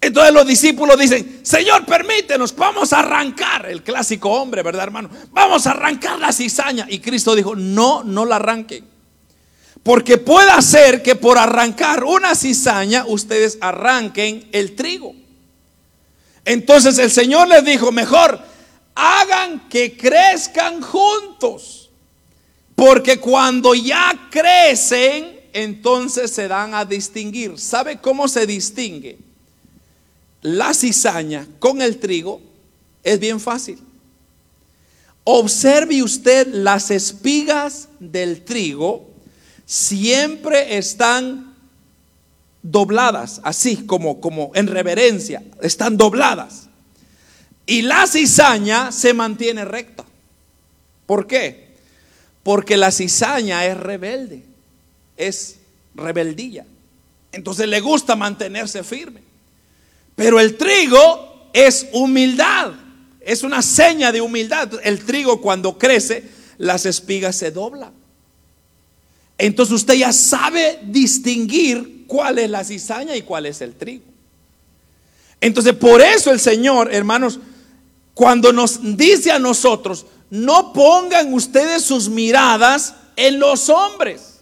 Entonces 0.00 0.32
los 0.32 0.46
discípulos 0.46 0.98
dicen, 0.98 1.40
Señor, 1.42 1.84
permítenos, 1.84 2.54
vamos 2.54 2.92
a 2.92 3.00
arrancar, 3.00 3.66
el 3.66 3.82
clásico 3.82 4.30
hombre, 4.30 4.62
¿verdad, 4.62 4.84
hermano? 4.84 5.10
Vamos 5.32 5.66
a 5.66 5.72
arrancar 5.72 6.18
la 6.20 6.32
cizaña. 6.32 6.86
Y 6.88 7.00
Cristo 7.00 7.34
dijo, 7.34 7.56
no, 7.56 8.04
no 8.04 8.24
la 8.24 8.36
arranquen. 8.36 8.97
Porque 9.82 10.18
puede 10.18 10.60
ser 10.62 11.02
que 11.02 11.14
por 11.14 11.38
arrancar 11.38 12.04
una 12.04 12.34
cizaña 12.34 13.04
ustedes 13.06 13.58
arranquen 13.60 14.48
el 14.52 14.74
trigo. 14.74 15.14
Entonces 16.44 16.98
el 16.98 17.10
Señor 17.10 17.48
les 17.48 17.64
dijo, 17.64 17.92
mejor 17.92 18.40
hagan 18.94 19.68
que 19.68 19.96
crezcan 19.96 20.82
juntos. 20.82 21.90
Porque 22.74 23.18
cuando 23.18 23.74
ya 23.74 24.28
crecen, 24.30 25.40
entonces 25.52 26.30
se 26.30 26.48
dan 26.48 26.74
a 26.74 26.84
distinguir. 26.84 27.58
¿Sabe 27.58 27.98
cómo 27.98 28.28
se 28.28 28.46
distingue? 28.46 29.18
La 30.42 30.72
cizaña 30.72 31.46
con 31.58 31.82
el 31.82 31.98
trigo 31.98 32.40
es 33.02 33.18
bien 33.18 33.40
fácil. 33.40 33.78
Observe 35.24 36.02
usted 36.02 36.46
las 36.48 36.90
espigas 36.90 37.88
del 37.98 38.44
trigo 38.44 39.08
siempre 39.68 40.78
están 40.78 41.54
dobladas, 42.62 43.42
así 43.44 43.84
como, 43.84 44.18
como 44.18 44.50
en 44.54 44.66
reverencia, 44.66 45.42
están 45.60 45.98
dobladas. 45.98 46.68
Y 47.66 47.82
la 47.82 48.06
cizaña 48.06 48.90
se 48.90 49.12
mantiene 49.12 49.66
recta. 49.66 50.06
¿Por 51.04 51.26
qué? 51.26 51.68
Porque 52.42 52.78
la 52.78 52.90
cizaña 52.90 53.66
es 53.66 53.76
rebelde, 53.76 54.42
es 55.18 55.56
rebeldía. 55.94 56.64
Entonces 57.30 57.68
le 57.68 57.80
gusta 57.80 58.16
mantenerse 58.16 58.82
firme. 58.82 59.20
Pero 60.16 60.40
el 60.40 60.56
trigo 60.56 61.50
es 61.52 61.88
humildad, 61.92 62.72
es 63.20 63.42
una 63.42 63.60
seña 63.60 64.12
de 64.12 64.22
humildad. 64.22 64.80
El 64.82 65.04
trigo 65.04 65.42
cuando 65.42 65.76
crece, 65.76 66.24
las 66.56 66.86
espigas 66.86 67.36
se 67.36 67.50
doblan. 67.50 68.07
Entonces 69.38 69.72
usted 69.76 69.94
ya 69.94 70.12
sabe 70.12 70.80
distinguir 70.82 72.04
cuál 72.08 72.40
es 72.40 72.50
la 72.50 72.64
cizaña 72.64 73.14
y 73.14 73.22
cuál 73.22 73.46
es 73.46 73.60
el 73.60 73.74
trigo. 73.76 74.04
Entonces 75.40 75.74
por 75.74 76.00
eso 76.00 76.32
el 76.32 76.40
Señor, 76.40 76.92
hermanos, 76.92 77.38
cuando 78.14 78.52
nos 78.52 78.96
dice 78.96 79.30
a 79.30 79.38
nosotros, 79.38 80.06
no 80.28 80.72
pongan 80.72 81.32
ustedes 81.32 81.84
sus 81.84 82.08
miradas 82.08 82.94
en 83.14 83.38
los 83.38 83.68
hombres, 83.68 84.40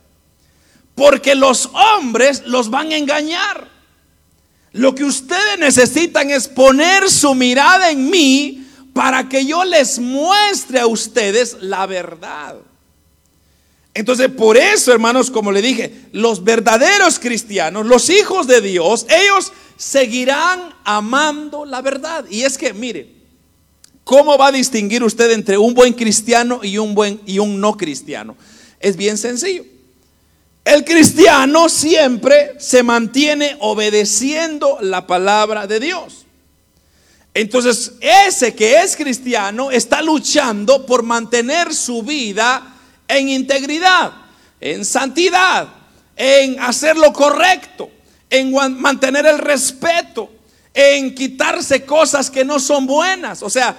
porque 0.94 1.34
los 1.34 1.66
hombres 1.66 2.42
los 2.46 2.70
van 2.70 2.90
a 2.90 2.96
engañar. 2.96 3.68
Lo 4.72 4.94
que 4.94 5.04
ustedes 5.04 5.58
necesitan 5.58 6.30
es 6.30 6.48
poner 6.48 7.10
su 7.10 7.34
mirada 7.34 7.90
en 7.90 8.08
mí 8.10 8.66
para 8.94 9.28
que 9.28 9.44
yo 9.44 9.64
les 9.64 9.98
muestre 9.98 10.80
a 10.80 10.86
ustedes 10.86 11.58
la 11.60 11.86
verdad. 11.86 12.56
Entonces, 13.96 14.28
por 14.28 14.58
eso, 14.58 14.92
hermanos, 14.92 15.30
como 15.30 15.50
le 15.50 15.62
dije, 15.62 15.90
los 16.12 16.44
verdaderos 16.44 17.18
cristianos, 17.18 17.86
los 17.86 18.10
hijos 18.10 18.46
de 18.46 18.60
Dios, 18.60 19.06
ellos 19.08 19.54
seguirán 19.78 20.74
amando 20.84 21.64
la 21.64 21.80
verdad. 21.80 22.26
Y 22.28 22.42
es 22.42 22.58
que, 22.58 22.74
mire, 22.74 23.08
¿cómo 24.04 24.36
va 24.36 24.48
a 24.48 24.52
distinguir 24.52 25.02
usted 25.02 25.30
entre 25.30 25.56
un 25.56 25.72
buen 25.72 25.94
cristiano 25.94 26.60
y 26.62 26.76
un 26.76 26.94
buen 26.94 27.22
y 27.24 27.38
un 27.38 27.58
no 27.58 27.78
cristiano? 27.78 28.36
Es 28.80 28.98
bien 28.98 29.16
sencillo. 29.16 29.64
El 30.62 30.84
cristiano 30.84 31.70
siempre 31.70 32.52
se 32.58 32.82
mantiene 32.82 33.56
obedeciendo 33.60 34.76
la 34.82 35.06
palabra 35.06 35.66
de 35.66 35.80
Dios. 35.80 36.26
Entonces, 37.32 37.92
ese 38.02 38.54
que 38.54 38.82
es 38.82 38.94
cristiano 38.94 39.70
está 39.70 40.02
luchando 40.02 40.84
por 40.84 41.02
mantener 41.02 41.72
su 41.72 42.02
vida 42.02 42.74
en 43.08 43.28
integridad, 43.28 44.12
en 44.60 44.84
santidad, 44.84 45.68
en 46.16 46.58
hacer 46.60 46.96
lo 46.96 47.12
correcto, 47.12 47.90
en 48.30 48.52
mantener 48.80 49.26
el 49.26 49.38
respeto, 49.38 50.30
en 50.74 51.14
quitarse 51.14 51.84
cosas 51.84 52.30
que 52.30 52.44
no 52.44 52.58
son 52.58 52.86
buenas. 52.86 53.42
O 53.42 53.50
sea, 53.50 53.76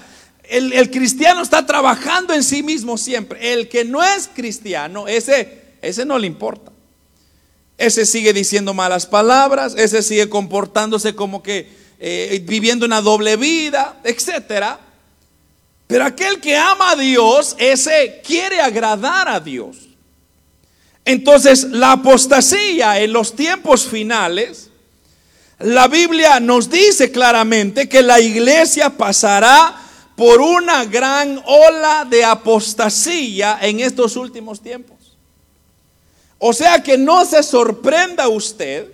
el, 0.50 0.90
cristiano 0.92 1.42
está 1.42 1.66
trabajando 1.66 2.34
en 2.34 2.44
sí 2.44 2.64
mismo 2.64 2.98
siempre. 2.98 3.54
El 3.54 3.70
que 3.70 3.84
no 3.86 4.04
es 4.04 4.30
cristiano, 4.34 5.08
ese, 5.08 5.62
ese 5.82 6.06
no 6.06 6.18
le 6.18 6.28
importa. 6.28 6.72
Ese 7.78 8.06
sigue 8.06 8.34
diciendo 8.34 8.74
malas 8.74 9.06
palabras, 9.06 9.76
ese 9.78 10.02
sigue 10.02 10.30
comportándose 10.30 11.14
como 11.14 11.44
que 11.44 11.70
eh, 12.00 12.44
viviendo 12.46 12.86
una 12.86 13.02
doble 13.02 13.36
vida, 13.38 14.00
etcétera. 14.04 14.80
Pero 15.88 16.04
aquel 16.04 16.42
que 16.42 16.56
ama 16.56 16.92
a 16.92 16.96
Dios, 16.98 17.56
ese 17.58 18.22
quiere 18.26 18.60
agradar 18.60 19.30
a 19.30 19.40
Dios. 19.40 19.78
Entonces, 21.06 21.64
la 21.64 21.94
apostasía 21.94 23.00
en 23.00 23.14
los 23.14 23.34
tiempos 23.34 23.88
finales, 23.88 24.70
la 25.60 25.88
Biblia 25.88 26.42
nos 26.42 26.70
dice 26.70 27.12
claramente 27.12 27.88
que 27.88 28.02
la 28.02 28.20
iglesia 28.20 28.90
pasará 28.90 29.82
por 30.18 30.42
una 30.42 30.84
gran 30.86 31.42
ola 31.46 32.06
de 32.10 32.26
apostasía 32.26 33.58
en 33.62 33.80
estos 33.80 34.18
últimos 34.18 34.62
tiempos. 34.62 34.98
O 36.40 36.54
sea 36.54 36.84
que 36.84 36.98
no 36.98 37.26
se 37.26 37.42
sorprenda 37.42 38.28
usted 38.28 38.92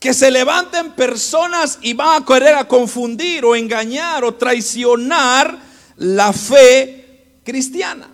que 0.00 0.14
se 0.14 0.30
levanten 0.30 0.92
personas 0.92 1.78
y 1.82 1.94
van 1.94 2.22
a 2.22 2.26
querer 2.26 2.54
a 2.54 2.66
confundir 2.66 3.44
o 3.44 3.54
engañar 3.54 4.24
o 4.24 4.34
traicionar 4.34 5.58
la 5.96 6.32
fe 6.32 7.40
cristiana. 7.44 8.10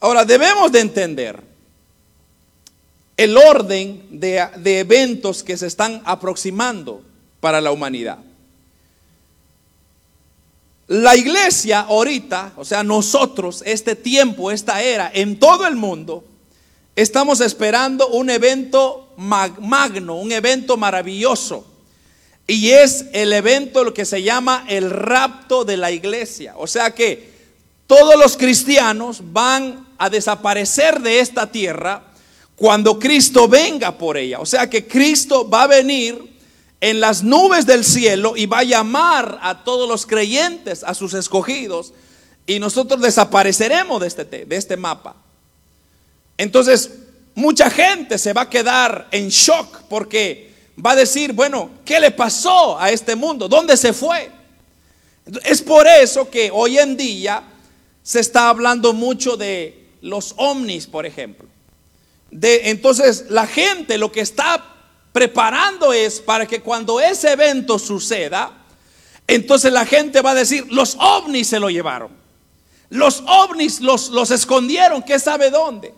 Ahora, 0.00 0.24
debemos 0.24 0.72
de 0.72 0.80
entender 0.80 1.42
el 3.16 3.36
orden 3.36 4.06
de, 4.10 4.80
eventos 4.80 5.42
que 5.42 5.56
se 5.56 5.66
están 5.66 6.02
aproximando 6.04 7.02
para 7.40 7.60
la 7.60 7.70
humanidad. 7.70 8.18
La 10.88 11.16
iglesia 11.16 11.80
ahorita, 11.80 12.52
o 12.56 12.64
sea, 12.64 12.82
nosotros, 12.82 13.62
este 13.64 13.94
tiempo, 13.94 14.50
esta 14.50 14.82
era, 14.82 15.10
en 15.14 15.38
todo 15.38 15.66
el 15.66 15.76
mundo, 15.76 16.24
estamos 16.96 17.40
esperando 17.40 18.08
un 18.08 18.28
evento 18.28 19.12
magno, 19.16 20.16
un 20.16 20.32
evento 20.32 20.76
maravilloso 20.76 21.71
y 22.46 22.70
es 22.70 23.06
el 23.12 23.32
evento 23.32 23.84
lo 23.84 23.94
que 23.94 24.04
se 24.04 24.22
llama 24.22 24.64
el 24.68 24.90
rapto 24.90 25.64
de 25.64 25.76
la 25.76 25.90
iglesia. 25.90 26.54
O 26.56 26.66
sea 26.66 26.92
que 26.92 27.30
todos 27.86 28.16
los 28.16 28.36
cristianos 28.36 29.20
van 29.32 29.86
a 29.98 30.10
desaparecer 30.10 31.00
de 31.00 31.20
esta 31.20 31.50
tierra 31.50 32.04
cuando 32.56 32.98
Cristo 32.98 33.48
venga 33.48 33.96
por 33.96 34.16
ella. 34.16 34.40
O 34.40 34.46
sea 34.46 34.68
que 34.68 34.86
Cristo 34.86 35.48
va 35.48 35.64
a 35.64 35.68
venir 35.68 36.32
en 36.80 37.00
las 37.00 37.22
nubes 37.22 37.64
del 37.64 37.84
cielo 37.84 38.34
y 38.36 38.46
va 38.46 38.58
a 38.58 38.64
llamar 38.64 39.38
a 39.42 39.62
todos 39.62 39.88
los 39.88 40.04
creyentes, 40.04 40.82
a 40.82 40.94
sus 40.94 41.14
escogidos, 41.14 41.92
y 42.46 42.58
nosotros 42.58 43.00
desapareceremos 43.00 44.00
de 44.00 44.06
este, 44.08 44.24
de 44.24 44.56
este 44.56 44.76
mapa. 44.76 45.14
Entonces, 46.36 46.90
mucha 47.34 47.70
gente 47.70 48.18
se 48.18 48.32
va 48.32 48.42
a 48.42 48.50
quedar 48.50 49.08
en 49.12 49.28
shock 49.28 49.82
porque 49.88 50.51
va 50.84 50.92
a 50.92 50.96
decir, 50.96 51.32
bueno, 51.32 51.70
¿qué 51.84 52.00
le 52.00 52.10
pasó 52.10 52.78
a 52.78 52.90
este 52.90 53.16
mundo? 53.16 53.48
¿Dónde 53.48 53.76
se 53.76 53.92
fue? 53.92 54.30
Es 55.44 55.62
por 55.62 55.86
eso 55.86 56.28
que 56.30 56.50
hoy 56.52 56.78
en 56.78 56.96
día 56.96 57.42
se 58.02 58.20
está 58.20 58.48
hablando 58.48 58.92
mucho 58.92 59.36
de 59.36 59.88
los 60.00 60.34
ovnis, 60.36 60.86
por 60.86 61.06
ejemplo. 61.06 61.46
De, 62.30 62.70
entonces, 62.70 63.26
la 63.28 63.46
gente 63.46 63.98
lo 63.98 64.10
que 64.10 64.20
está 64.20 64.64
preparando 65.12 65.92
es 65.92 66.20
para 66.20 66.46
que 66.46 66.60
cuando 66.60 67.00
ese 67.00 67.32
evento 67.32 67.78
suceda, 67.78 68.64
entonces 69.26 69.72
la 69.72 69.86
gente 69.86 70.22
va 70.22 70.30
a 70.30 70.34
decir, 70.34 70.66
los 70.70 70.96
ovnis 70.98 71.48
se 71.48 71.60
lo 71.60 71.70
llevaron. 71.70 72.10
Los 72.88 73.22
ovnis 73.26 73.80
los, 73.80 74.10
los 74.10 74.30
escondieron, 74.30 75.02
¿qué 75.02 75.18
sabe 75.18 75.50
dónde? 75.50 75.94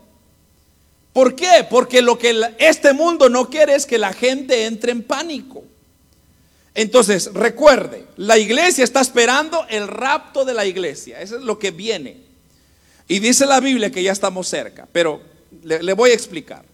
¿Por 1.15 1.37
qué? 1.37 1.65
Porque 1.71 2.03
lo 2.03 2.19
que 2.19 2.37
este 2.59 2.93
mundo 2.93 3.29
no 3.29 3.49
quiere 3.49 3.77
es 3.77 3.87
que 3.87 3.99
la 3.99 4.13
gente 4.13 4.67
entre 4.67 4.91
en 4.91 5.05
pánico. 5.05 5.63
Entonces, 6.75 7.33
recuerde, 7.33 8.05
la 8.17 8.37
iglesia 8.37 8.83
está 8.83 9.01
esperando 9.01 9.65
el 9.71 9.87
rapto 9.87 10.45
de 10.45 10.55
la 10.55 10.67
iglesia. 10.67 11.21
Eso 11.21 11.37
es 11.37 11.43
lo 11.43 11.57
que 11.57 11.71
viene. 11.71 12.17
Y 13.07 13.21
dice 13.21 13.47
la 13.47 13.61
Biblia 13.61 13.93
que 13.93 14.03
ya 14.03 14.11
estamos 14.11 14.49
cerca, 14.49 14.89
pero 14.91 15.21
le, 15.63 15.93
voy 15.93 16.11
a 16.11 16.15
explicar. 16.15 16.65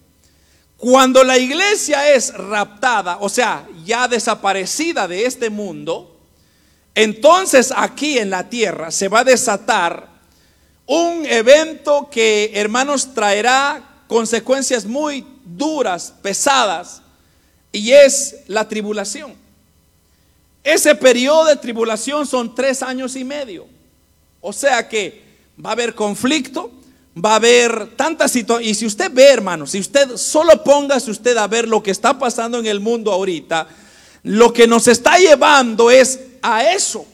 Cuando 0.75 1.23
la 1.23 1.37
iglesia 1.37 2.11
es 2.11 2.33
raptada, 2.33 3.17
o 3.19 3.29
sea, 3.29 3.67
ya 3.85 4.07
desaparecida 4.07 5.07
de 5.07 5.27
este 5.27 5.51
mundo, 5.51 6.19
entonces 6.95 7.71
aquí 7.75 8.17
en 8.17 8.31
la 8.31 8.49
tierra 8.49 8.89
se 8.89 9.07
va 9.07 9.19
a 9.19 9.23
desatar 9.23 10.09
un 10.87 11.27
evento 11.27 12.09
que, 12.09 12.53
hermanos, 12.55 13.13
traerá 13.13 13.90
consecuencias 14.11 14.85
muy 14.85 15.25
duras, 15.45 16.13
pesadas, 16.21 17.01
y 17.71 17.91
es 17.91 18.41
la 18.47 18.67
tribulación. 18.67 19.35
ese 20.65 20.93
periodo 20.95 21.45
de 21.45 21.55
tribulación 21.55 22.27
son 22.27 22.53
tres 22.53 22.83
años 22.83 23.15
y 23.15 23.23
medio. 23.23 23.67
O 24.41 24.51
sea 24.51 24.89
que 24.89 25.23
va 25.65 25.69
a 25.69 25.73
haber 25.73 25.95
conflicto, 25.95 26.73
va 27.15 27.31
a 27.31 27.35
haber 27.35 27.95
tantas 27.95 28.33
situaciones. 28.33 28.71
Y 28.71 28.79
si 28.81 28.85
usted 28.85 29.09
ve, 29.13 29.29
hermano, 29.29 29.65
si 29.65 29.79
usted 29.79 30.17
solo 30.17 30.61
póngase 30.61 31.09
usted 31.09 31.37
a 31.37 31.47
ver 31.47 31.65
lo 31.65 31.81
que 31.81 31.91
está 31.91 32.19
pasando 32.19 32.59
en 32.59 32.65
el 32.65 32.81
mundo 32.81 33.13
ahorita, 33.13 33.65
lo 34.23 34.51
que 34.51 34.67
nos 34.67 34.89
está 34.89 35.19
llevando 35.19 35.89
es 35.89 36.19
a 36.41 36.69
eso. 36.73 37.05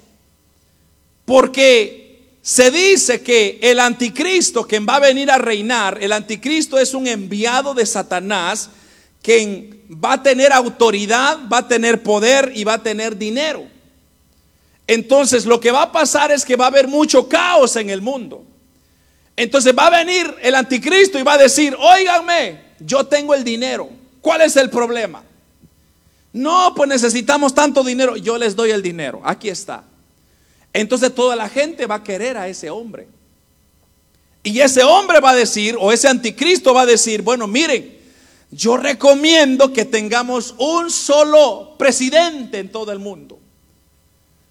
Porque 1.25 2.06
se 2.47 2.71
dice 2.71 3.21
que 3.21 3.59
el 3.61 3.77
anticristo, 3.77 4.65
quien 4.65 4.85
va 4.87 4.95
a 4.95 4.99
venir 5.01 5.29
a 5.29 5.37
reinar, 5.37 6.01
el 6.01 6.13
anticristo 6.13 6.79
es 6.79 6.93
un 6.93 7.05
enviado 7.05 7.73
de 7.73 7.85
Satanás, 7.85 8.69
quien 9.21 9.83
va 9.93 10.13
a 10.13 10.23
tener 10.23 10.53
autoridad, 10.53 11.39
va 11.51 11.57
a 11.57 11.67
tener 11.67 12.03
poder 12.03 12.53
y 12.55 12.63
va 12.63 12.75
a 12.75 12.81
tener 12.81 13.17
dinero. 13.17 13.67
Entonces 14.87 15.45
lo 15.45 15.59
que 15.59 15.71
va 15.71 15.81
a 15.81 15.91
pasar 15.91 16.31
es 16.31 16.45
que 16.45 16.55
va 16.55 16.63
a 16.63 16.67
haber 16.69 16.87
mucho 16.87 17.27
caos 17.27 17.75
en 17.75 17.89
el 17.89 18.01
mundo. 18.01 18.45
Entonces 19.35 19.75
va 19.77 19.87
a 19.87 20.05
venir 20.05 20.33
el 20.41 20.55
anticristo 20.55 21.19
y 21.19 21.23
va 21.23 21.33
a 21.33 21.37
decir, 21.37 21.75
óiganme, 21.77 22.61
yo 22.79 23.05
tengo 23.07 23.35
el 23.35 23.43
dinero. 23.43 23.89
¿Cuál 24.21 24.39
es 24.43 24.55
el 24.55 24.69
problema? 24.69 25.21
No, 26.31 26.71
pues 26.73 26.87
necesitamos 26.87 27.53
tanto 27.53 27.83
dinero. 27.83 28.15
Yo 28.15 28.37
les 28.37 28.55
doy 28.55 28.71
el 28.71 28.81
dinero. 28.81 29.21
Aquí 29.25 29.49
está. 29.49 29.83
Entonces 30.81 31.15
toda 31.15 31.35
la 31.35 31.49
gente 31.49 31.87
va 31.87 31.95
a 31.95 32.03
querer 32.03 32.37
a 32.37 32.47
ese 32.47 32.69
hombre. 32.69 33.07
Y 34.43 34.59
ese 34.59 34.83
hombre 34.83 35.19
va 35.19 35.31
a 35.31 35.35
decir, 35.35 35.75
o 35.79 35.91
ese 35.91 36.07
anticristo 36.07 36.71
va 36.71 36.81
a 36.81 36.85
decir, 36.85 37.23
bueno, 37.23 37.47
miren, 37.47 37.97
yo 38.51 38.77
recomiendo 38.77 39.73
que 39.73 39.85
tengamos 39.85 40.53
un 40.59 40.91
solo 40.91 41.73
presidente 41.79 42.59
en 42.59 42.71
todo 42.71 42.91
el 42.91 42.99
mundo. 42.99 43.39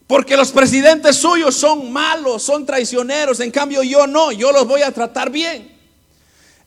Porque 0.09 0.37
los 0.37 0.51
presidentes 0.51 1.15
suyos 1.15 1.55
son 1.55 1.93
malos, 1.93 2.43
son 2.43 2.67
traicioneros. 2.67 3.39
En 3.39 3.53
cambio 3.53 3.85
yo 3.85 4.09
no, 4.09 4.33
yo 4.33 4.51
los 4.51 4.67
voy 4.67 4.83
a 4.83 4.91
tratar 4.91 5.31
bien. 5.31 5.79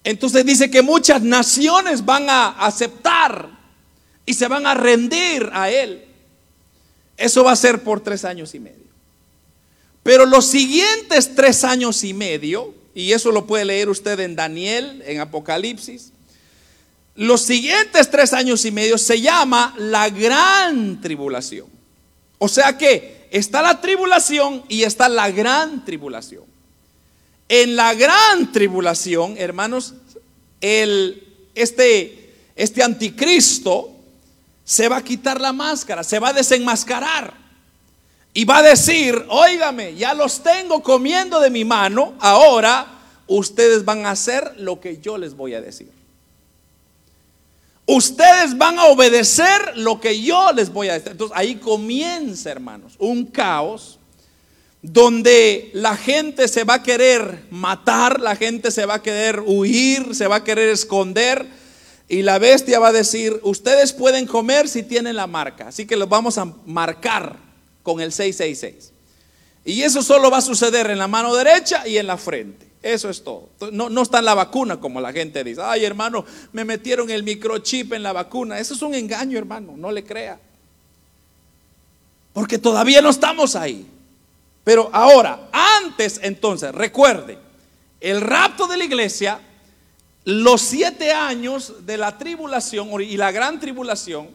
Entonces 0.05 0.45
dice 0.45 0.71
que 0.71 0.81
muchas 0.81 1.21
naciones 1.21 2.05
van 2.05 2.29
a 2.29 2.65
aceptar 2.65 3.49
y 4.25 4.33
se 4.33 4.47
van 4.47 4.65
a 4.65 4.73
rendir 4.73 5.49
a 5.51 5.69
él. 5.69 6.05
Eso 7.17 7.43
va 7.43 7.51
a 7.51 7.57
ser 7.57 7.83
por 7.83 7.99
tres 7.99 8.23
años 8.23 8.55
y 8.55 8.61
medio. 8.61 8.88
Pero 10.03 10.25
los 10.25 10.45
siguientes 10.45 11.35
tres 11.35 11.63
años 11.63 12.03
y 12.03 12.13
medio, 12.13 12.73
y 12.93 13.12
eso 13.12 13.31
lo 13.31 13.45
puede 13.45 13.65
leer 13.65 13.89
usted 13.89 14.19
en 14.19 14.35
Daniel, 14.35 15.03
en 15.05 15.19
Apocalipsis, 15.19 16.12
los 17.15 17.41
siguientes 17.41 18.09
tres 18.09 18.31
años 18.33 18.63
y 18.63 18.71
medio 18.71 18.97
se 18.97 19.19
llama 19.19 19.73
la 19.77 20.09
gran 20.09 21.01
tribulación. 21.01 21.67
O 22.38 22.47
sea 22.47 22.77
que 22.77 23.27
está 23.31 23.62
la 23.62 23.81
tribulación 23.81 24.63
y 24.69 24.83
está 24.83 25.09
la 25.09 25.29
gran 25.29 25.83
tribulación. 25.83 26.45
En 27.49 27.75
la 27.75 27.93
gran 27.93 28.51
tribulación, 28.51 29.35
hermanos, 29.38 29.95
el, 30.62 31.27
este, 31.55 32.35
este 32.55 32.83
anticristo 32.83 33.91
se 34.63 34.88
va 34.88 34.97
a 34.97 35.03
quitar 35.03 35.41
la 35.41 35.51
máscara, 35.51 36.03
se 36.03 36.19
va 36.19 36.29
a 36.29 36.33
desenmascarar 36.33 37.38
y 38.33 38.45
va 38.45 38.57
a 38.57 38.61
decir, 38.63 39.25
óigame, 39.29 39.95
ya 39.95 40.13
los 40.13 40.43
tengo 40.43 40.83
comiendo 40.83 41.39
de 41.39 41.49
mi 41.49 41.65
mano, 41.65 42.13
ahora 42.19 42.85
ustedes 43.27 43.83
van 43.85 44.05
a 44.05 44.11
hacer 44.11 44.55
lo 44.57 44.79
que 44.79 44.99
yo 44.99 45.17
les 45.17 45.35
voy 45.35 45.53
a 45.55 45.61
decir. 45.61 45.91
Ustedes 47.85 48.55
van 48.55 48.77
a 48.77 48.85
obedecer 48.85 49.77
lo 49.77 49.99
que 49.99 50.21
yo 50.21 50.51
les 50.53 50.71
voy 50.71 50.89
a 50.89 50.93
decir. 50.93 51.11
Entonces 51.11 51.35
ahí 51.35 51.55
comienza, 51.55 52.51
hermanos, 52.51 52.93
un 52.99 53.25
caos 53.25 53.97
donde 54.81 55.71
la 55.73 55.97
gente 55.97 56.47
se 56.47 56.63
va 56.63 56.75
a 56.75 56.83
querer 56.83 57.45
matar, 57.49 58.19
la 58.19 58.35
gente 58.35 58.69
se 58.69 58.85
va 58.85 58.95
a 58.95 59.01
querer 59.01 59.41
huir, 59.43 60.13
se 60.13 60.27
va 60.27 60.37
a 60.37 60.43
querer 60.43 60.69
esconder. 60.69 61.47
Y 62.07 62.21
la 62.21 62.37
bestia 62.37 62.79
va 62.79 62.89
a 62.89 62.93
decir, 62.93 63.39
ustedes 63.43 63.91
pueden 63.91 64.27
comer 64.27 64.67
si 64.67 64.83
tienen 64.83 65.15
la 65.15 65.25
marca. 65.25 65.69
Así 65.69 65.87
que 65.87 65.95
los 65.95 66.07
vamos 66.07 66.37
a 66.37 66.45
marcar 66.45 67.48
con 67.83 68.01
el 68.01 68.11
666. 68.11 68.93
Y 69.65 69.81
eso 69.81 70.01
solo 70.01 70.31
va 70.31 70.37
a 70.37 70.41
suceder 70.41 70.89
en 70.89 70.97
la 70.97 71.07
mano 71.07 71.35
derecha 71.35 71.87
y 71.87 71.97
en 71.97 72.07
la 72.07 72.17
frente. 72.17 72.67
Eso 72.81 73.09
es 73.09 73.23
todo. 73.23 73.49
No, 73.71 73.89
no 73.89 74.01
está 74.01 74.19
en 74.19 74.25
la 74.25 74.33
vacuna 74.33 74.79
como 74.79 75.01
la 75.01 75.11
gente 75.11 75.43
dice. 75.43 75.61
Ay, 75.61 75.83
hermano, 75.83 76.25
me 76.53 76.63
metieron 76.63 77.09
el 77.09 77.23
microchip 77.23 77.93
en 77.93 78.03
la 78.03 78.13
vacuna. 78.13 78.57
Eso 78.57 78.73
es 78.73 78.81
un 78.81 78.95
engaño, 78.95 79.37
hermano. 79.37 79.73
No 79.75 79.91
le 79.91 80.03
crea. 80.03 80.39
Porque 82.31 82.57
todavía 82.57 83.01
no 83.01 83.09
estamos 83.09 83.55
ahí. 83.55 83.85
Pero 84.63 84.89
ahora, 84.93 85.49
antes 85.51 86.19
entonces, 86.23 86.73
recuerde, 86.73 87.37
el 87.99 88.21
rapto 88.21 88.65
de 88.67 88.77
la 88.77 88.85
iglesia, 88.85 89.41
los 90.23 90.61
siete 90.61 91.11
años 91.11 91.85
de 91.85 91.97
la 91.97 92.17
tribulación 92.17 92.89
y 93.01 93.17
la 93.17 93.31
gran 93.31 93.59
tribulación, 93.59 94.29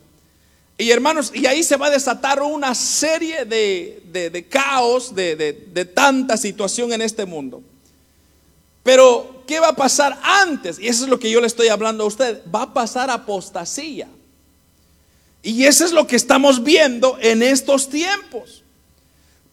y 0.76 0.90
hermanos, 0.90 1.30
y 1.34 1.46
ahí 1.46 1.62
se 1.62 1.76
va 1.76 1.87
a 1.87 1.90
desatar 1.90 2.42
una 2.42 2.74
serie 2.74 3.44
de, 3.44 4.02
de, 4.12 4.48
caos, 4.48 5.14
de, 5.14 5.37
de 5.37 5.84
tanta 5.84 6.37
situación 6.37 6.92
en 6.92 7.02
este 7.02 7.24
mundo. 7.26 7.62
Pero, 8.84 9.42
¿qué 9.46 9.58
va 9.60 9.68
a 9.68 9.76
pasar 9.76 10.18
antes? 10.22 10.78
Y 10.78 10.88
eso 10.88 11.04
es 11.04 11.10
lo 11.10 11.18
que 11.18 11.30
yo 11.30 11.40
le 11.40 11.46
estoy 11.46 11.68
hablando 11.68 12.04
a 12.04 12.06
usted. 12.06 12.42
Va 12.54 12.62
a 12.62 12.74
pasar 12.74 13.08
apostasía. 13.08 14.08
Y 15.42 15.64
eso 15.64 15.84
es 15.84 15.92
lo 15.92 16.06
que 16.06 16.16
estamos 16.16 16.62
viendo 16.62 17.18
en 17.20 17.42
estos 17.42 17.88
tiempos. 17.88 18.62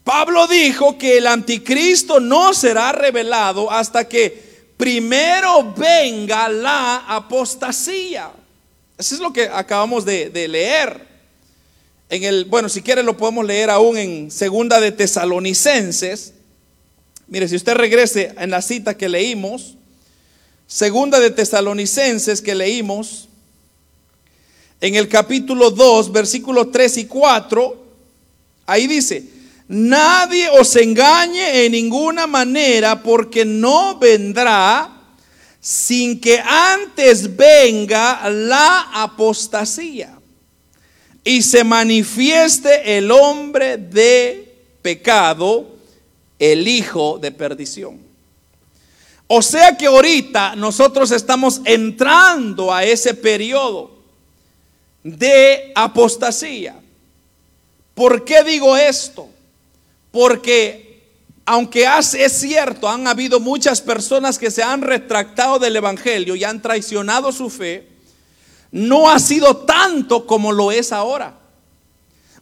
Pablo 0.03 0.47
dijo 0.47 0.97
que 0.97 1.17
el 1.19 1.27
anticristo 1.27 2.19
no 2.19 2.53
será 2.53 2.91
revelado 2.91 3.71
hasta 3.71 4.07
que 4.07 4.51
primero 4.75 5.73
venga 5.77 6.49
la 6.49 6.97
apostasía. 7.07 8.31
Eso 8.97 9.15
es 9.15 9.21
lo 9.21 9.31
que 9.31 9.47
acabamos 9.47 10.03
de, 10.03 10.29
de 10.29 10.47
leer. 10.47 11.10
En 12.11 12.25
el, 12.25 12.43
bueno, 12.43 12.67
si 12.67 12.81
quiere 12.81 13.03
lo 13.03 13.15
podemos 13.15 13.45
leer 13.45 13.69
aún 13.69 13.97
en 13.97 14.31
segunda 14.31 14.81
de 14.81 14.91
Tesalonicenses. 14.91 16.33
Mire, 17.27 17.47
si 17.47 17.55
usted 17.55 17.73
regrese 17.73 18.33
en 18.37 18.49
la 18.49 18.61
cita 18.61 18.97
que 18.97 19.07
leímos, 19.07 19.77
segunda 20.67 21.21
de 21.21 21.31
Tesalonicenses 21.31 22.41
que 22.41 22.53
leímos, 22.53 23.29
en 24.81 24.95
el 24.95 25.07
capítulo 25.07 25.71
2, 25.71 26.11
versículos 26.11 26.69
3 26.73 26.97
y 26.97 27.05
4, 27.05 27.85
ahí 28.65 28.87
dice, 28.87 29.23
nadie 29.69 30.49
os 30.49 30.75
engañe 30.75 31.63
en 31.63 31.71
ninguna 31.71 32.27
manera 32.27 33.01
porque 33.01 33.45
no 33.45 33.97
vendrá 33.97 35.13
sin 35.61 36.19
que 36.19 36.41
antes 36.41 37.37
venga 37.37 38.29
la 38.29 38.89
apostasía 39.01 40.17
y 41.23 41.41
se 41.41 41.63
manifieste 41.63 42.97
el 42.97 43.11
hombre 43.11 43.77
de 43.77 44.55
pecado 44.81 45.67
el 46.39 46.67
hijo 46.67 47.19
de 47.19 47.31
perdición. 47.31 47.99
O 49.27 49.41
sea 49.41 49.77
que 49.77 49.85
ahorita 49.85 50.55
nosotros 50.55 51.11
estamos 51.11 51.61
entrando 51.63 52.73
a 52.73 52.83
ese 52.83 53.13
periodo 53.13 53.91
de 55.03 55.71
apostasía. 55.75 56.75
¿Por 57.93 58.25
qué 58.25 58.43
digo 58.43 58.75
esto? 58.75 59.29
Porque 60.11 60.91
aunque 61.45 61.87
es 62.17 62.31
cierto, 62.33 62.89
han 62.89 63.07
habido 63.07 63.39
muchas 63.39 63.81
personas 63.81 64.39
que 64.39 64.51
se 64.51 64.63
han 64.63 64.81
retractado 64.81 65.59
del 65.59 65.75
Evangelio 65.75 66.35
y 66.35 66.43
han 66.43 66.61
traicionado 66.61 67.31
su 67.31 67.49
fe, 67.49 67.87
no 68.71 69.09
ha 69.09 69.19
sido 69.19 69.57
tanto 69.57 70.25
como 70.25 70.51
lo 70.51 70.71
es 70.71 70.91
ahora. 70.91 71.37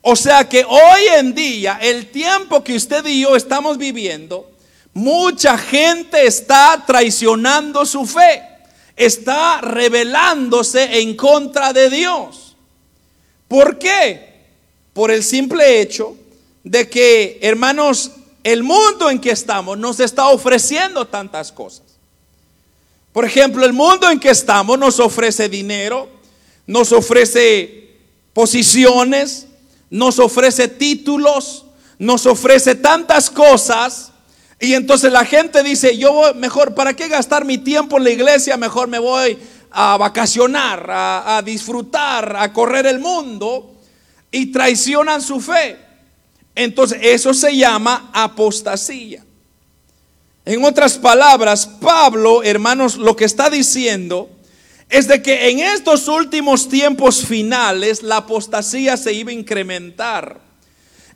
O 0.01 0.15
sea 0.15 0.47
que 0.47 0.63
hoy 0.63 1.01
en 1.17 1.33
día, 1.33 1.79
el 1.81 2.09
tiempo 2.11 2.63
que 2.63 2.75
usted 2.75 3.05
y 3.05 3.21
yo 3.21 3.35
estamos 3.35 3.77
viviendo, 3.77 4.49
mucha 4.93 5.57
gente 5.57 6.25
está 6.25 6.83
traicionando 6.87 7.85
su 7.85 8.05
fe, 8.05 8.41
está 8.95 9.59
rebelándose 9.61 11.01
en 11.01 11.15
contra 11.15 11.73
de 11.73 11.89
Dios. 11.89 12.55
¿Por 13.47 13.77
qué? 13.77 14.45
Por 14.93 15.11
el 15.11 15.23
simple 15.23 15.81
hecho 15.81 16.15
de 16.63 16.89
que, 16.89 17.39
hermanos, 17.41 18.11
el 18.43 18.63
mundo 18.63 19.09
en 19.09 19.19
que 19.19 19.31
estamos 19.31 19.77
nos 19.77 19.99
está 19.99 20.27
ofreciendo 20.29 21.05
tantas 21.07 21.51
cosas. 21.51 21.83
Por 23.11 23.25
ejemplo, 23.25 23.65
el 23.65 23.73
mundo 23.73 24.09
en 24.09 24.19
que 24.19 24.29
estamos 24.29 24.77
nos 24.77 24.99
ofrece 24.99 25.49
dinero, 25.49 26.18
nos 26.69 26.91
ofrece 26.91 27.97
posiciones, 28.31 29.47
nos 29.89 30.19
ofrece 30.19 30.67
títulos, 30.67 31.65
nos 31.97 32.27
ofrece 32.27 32.75
tantas 32.75 33.31
cosas. 33.31 34.11
Y 34.59 34.75
entonces 34.75 35.11
la 35.11 35.25
gente 35.25 35.63
dice, 35.63 35.97
yo 35.97 36.13
voy, 36.13 36.35
mejor, 36.35 36.75
¿para 36.75 36.93
qué 36.93 37.07
gastar 37.07 37.43
mi 37.43 37.57
tiempo 37.57 37.97
en 37.97 38.03
la 38.03 38.11
iglesia? 38.11 38.55
Mejor 38.55 38.87
me 38.87 38.99
voy 38.99 39.35
a 39.71 39.97
vacacionar, 39.97 40.91
a, 40.91 41.37
a 41.37 41.41
disfrutar, 41.41 42.35
a 42.35 42.53
correr 42.53 42.85
el 42.85 42.99
mundo. 42.99 43.73
Y 44.29 44.51
traicionan 44.51 45.23
su 45.23 45.41
fe. 45.41 45.75
entonces 46.53 46.99
eso 47.01 47.33
se 47.33 47.57
llama 47.57 48.11
apostasía. 48.13 49.25
En 50.45 50.63
otras 50.63 50.99
palabras, 50.99 51.65
Pablo, 51.65 52.43
hermanos, 52.43 52.95
lo 52.95 53.15
que 53.15 53.25
está 53.25 53.49
diciendo 53.49 54.29
es 54.89 55.07
de 55.07 55.21
que 55.21 55.49
en 55.49 55.59
estos 55.59 56.07
últimos 56.07 56.67
tiempos 56.67 57.23
finales 57.23 58.01
la 58.01 58.17
apostasía 58.17 58.97
se 58.97 59.13
iba 59.13 59.29
a 59.29 59.35
incrementar. 59.35 60.41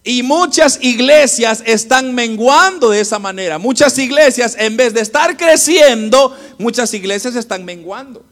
Y 0.04 0.22
muchas 0.22 0.80
iglesias 0.82 1.64
están 1.66 2.14
menguando 2.14 2.90
de 2.90 3.00
esa 3.00 3.20
manera. 3.20 3.58
Muchas 3.58 3.98
iglesias, 3.98 4.56
en 4.60 4.78
vez 4.78 4.94
de 4.94 5.02
estar 5.02 5.38
creciendo, 5.38 6.38
muchas 6.60 6.94
iglesias 6.94 7.36
están 7.36 7.66
menguando. 7.66 8.24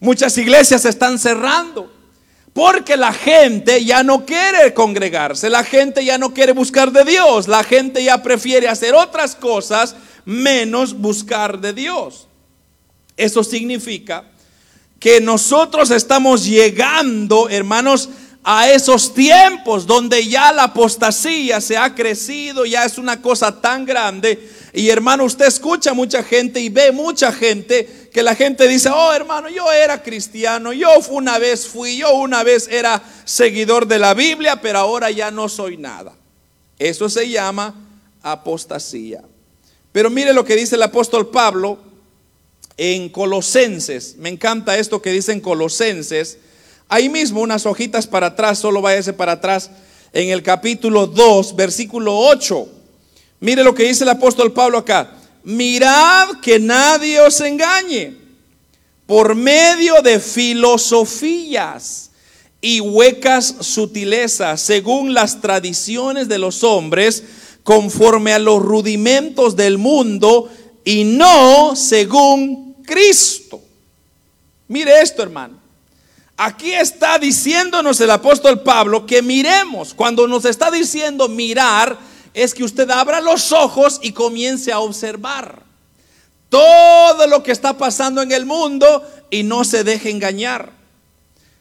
Muchas 0.00 0.36
iglesias 0.38 0.84
están 0.84 1.18
cerrando. 1.18 1.92
Porque 2.52 2.96
la 2.96 3.12
gente 3.12 3.84
ya 3.84 4.02
no 4.02 4.26
quiere 4.26 4.74
congregarse, 4.74 5.48
la 5.48 5.64
gente 5.64 6.04
ya 6.04 6.18
no 6.18 6.34
quiere 6.34 6.52
buscar 6.52 6.92
de 6.92 7.04
Dios, 7.04 7.48
la 7.48 7.64
gente 7.64 8.04
ya 8.04 8.22
prefiere 8.22 8.68
hacer 8.68 8.94
otras 8.94 9.34
cosas 9.34 9.96
menos 10.26 10.92
buscar 10.92 11.60
de 11.60 11.72
Dios. 11.72 12.28
Eso 13.16 13.42
significa 13.42 14.24
que 15.02 15.20
nosotros 15.20 15.90
estamos 15.90 16.44
llegando, 16.44 17.48
hermanos, 17.48 18.08
a 18.44 18.70
esos 18.70 19.12
tiempos 19.12 19.84
donde 19.84 20.28
ya 20.28 20.52
la 20.52 20.62
apostasía 20.62 21.60
se 21.60 21.76
ha 21.76 21.92
crecido, 21.92 22.64
ya 22.64 22.84
es 22.84 22.98
una 22.98 23.20
cosa 23.20 23.60
tan 23.60 23.84
grande. 23.84 24.48
Y 24.72 24.90
hermano, 24.90 25.24
usted 25.24 25.46
escucha 25.46 25.92
mucha 25.92 26.22
gente 26.22 26.60
y 26.60 26.68
ve 26.68 26.92
mucha 26.92 27.32
gente 27.32 28.08
que 28.12 28.22
la 28.22 28.36
gente 28.36 28.68
dice, 28.68 28.90
oh 28.90 29.12
hermano, 29.12 29.48
yo 29.48 29.72
era 29.72 30.04
cristiano, 30.04 30.72
yo 30.72 30.88
una 31.10 31.36
vez 31.40 31.66
fui, 31.66 31.96
yo 31.96 32.14
una 32.14 32.44
vez 32.44 32.68
era 32.68 33.02
seguidor 33.24 33.88
de 33.88 33.98
la 33.98 34.14
Biblia, 34.14 34.60
pero 34.60 34.78
ahora 34.78 35.10
ya 35.10 35.32
no 35.32 35.48
soy 35.48 35.78
nada. 35.78 36.12
Eso 36.78 37.08
se 37.08 37.28
llama 37.28 37.74
apostasía. 38.22 39.24
Pero 39.90 40.10
mire 40.10 40.32
lo 40.32 40.44
que 40.44 40.54
dice 40.54 40.76
el 40.76 40.82
apóstol 40.84 41.28
Pablo 41.28 41.90
en 42.76 43.08
Colosenses. 43.08 44.16
Me 44.18 44.28
encanta 44.28 44.78
esto 44.78 45.02
que 45.02 45.12
dice 45.12 45.32
en 45.32 45.40
Colosenses. 45.40 46.38
Ahí 46.88 47.08
mismo 47.08 47.40
unas 47.40 47.66
hojitas 47.66 48.06
para 48.06 48.28
atrás, 48.28 48.58
solo 48.58 48.82
váyase 48.82 49.12
para 49.12 49.32
atrás 49.32 49.70
en 50.12 50.28
el 50.28 50.42
capítulo 50.42 51.06
2, 51.06 51.56
versículo 51.56 52.18
8. 52.18 52.68
Mire 53.40 53.64
lo 53.64 53.74
que 53.74 53.84
dice 53.84 54.04
el 54.04 54.10
apóstol 54.10 54.52
Pablo 54.52 54.78
acá. 54.78 55.16
Mirad 55.44 56.40
que 56.40 56.58
nadie 56.58 57.20
os 57.20 57.40
engañe 57.40 58.16
por 59.06 59.34
medio 59.34 60.00
de 60.02 60.20
filosofías 60.20 62.10
y 62.60 62.80
huecas 62.80 63.56
sutilezas, 63.60 64.60
según 64.60 65.14
las 65.14 65.40
tradiciones 65.40 66.28
de 66.28 66.38
los 66.38 66.62
hombres, 66.62 67.24
conforme 67.64 68.32
a 68.32 68.38
los 68.38 68.62
rudimentos 68.62 69.56
del 69.56 69.78
mundo 69.78 70.48
y 70.84 71.04
no 71.04 71.76
según 71.76 72.76
Cristo. 72.84 73.60
Mire 74.68 75.00
esto, 75.00 75.22
hermano. 75.22 75.58
Aquí 76.36 76.72
está 76.72 77.18
diciéndonos 77.18 78.00
el 78.00 78.10
apóstol 78.10 78.62
Pablo 78.62 79.06
que 79.06 79.22
miremos. 79.22 79.94
Cuando 79.94 80.26
nos 80.26 80.44
está 80.44 80.70
diciendo 80.70 81.28
mirar, 81.28 81.98
es 82.34 82.54
que 82.54 82.64
usted 82.64 82.90
abra 82.90 83.20
los 83.20 83.52
ojos 83.52 84.00
y 84.02 84.12
comience 84.12 84.72
a 84.72 84.80
observar 84.80 85.62
todo 86.48 87.26
lo 87.28 87.42
que 87.42 87.52
está 87.52 87.78
pasando 87.78 88.20
en 88.20 88.32
el 88.32 88.44
mundo 88.44 89.02
y 89.30 89.42
no 89.42 89.64
se 89.64 89.84
deje 89.84 90.10
engañar. 90.10 90.72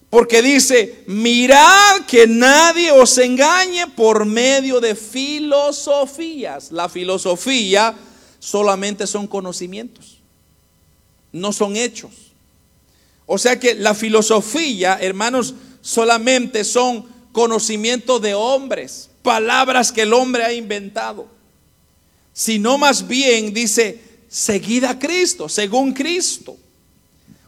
Porque 0.10 0.42
dice, 0.42 1.04
mirad 1.08 2.02
que 2.06 2.28
nadie 2.28 2.92
os 2.92 3.18
engañe 3.18 3.88
por 3.88 4.26
medio 4.26 4.82
de 4.82 4.96
filosofías. 4.96 6.74
La 6.74 6.90
filosofía 6.90 7.96
solamente 8.42 9.06
son 9.06 9.28
conocimientos, 9.28 10.18
no 11.32 11.54
son 11.54 11.78
hechos. 11.78 12.12
O 13.28 13.38
sea 13.38 13.60
que 13.60 13.76
la 13.76 13.94
filosofía, 13.94 14.98
hermanos, 15.00 15.54
solamente 15.82 16.64
son 16.64 17.06
conocimientos 17.32 18.22
de 18.22 18.34
hombres, 18.34 19.10
palabras 19.22 19.92
que 19.92 20.02
el 20.02 20.14
hombre 20.14 20.44
ha 20.44 20.52
inventado. 20.52 21.28
Sino 22.34 22.80
más 22.80 23.08
bien 23.08 23.54
dice, 23.54 24.02
seguida 24.28 24.90
a 24.90 25.00
Cristo, 25.00 25.48
según 25.48 25.94
Cristo. 25.94 26.58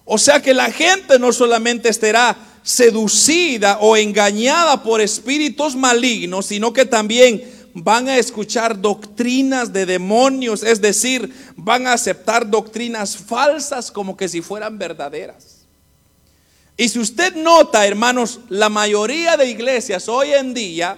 O 0.05 0.19
sea 0.19 0.41
que 0.41 0.53
la 0.53 0.71
gente 0.71 1.17
no 1.17 1.33
solamente 1.33 1.89
estará 1.89 2.37
seducida 2.61 3.79
o 3.79 3.97
engañada 3.97 4.83
por 4.83 5.01
espíritus 5.01 5.75
malignos, 5.75 6.45
sino 6.45 6.71
que 6.71 6.85
también 6.85 7.43
van 7.73 8.07
a 8.07 8.17
escuchar 8.17 8.79
doctrinas 8.79 9.73
de 9.73 9.85
demonios, 9.85 10.63
es 10.63 10.79
decir, 10.79 11.33
van 11.55 11.87
a 11.87 11.93
aceptar 11.93 12.49
doctrinas 12.49 13.17
falsas 13.17 13.91
como 13.91 14.15
que 14.15 14.27
si 14.27 14.41
fueran 14.41 14.77
verdaderas. 14.77 15.65
Y 16.77 16.89
si 16.89 16.99
usted 16.99 17.35
nota, 17.35 17.85
hermanos, 17.85 18.39
la 18.49 18.69
mayoría 18.69 19.37
de 19.37 19.49
iglesias 19.49 20.07
hoy 20.07 20.33
en 20.33 20.53
día, 20.53 20.97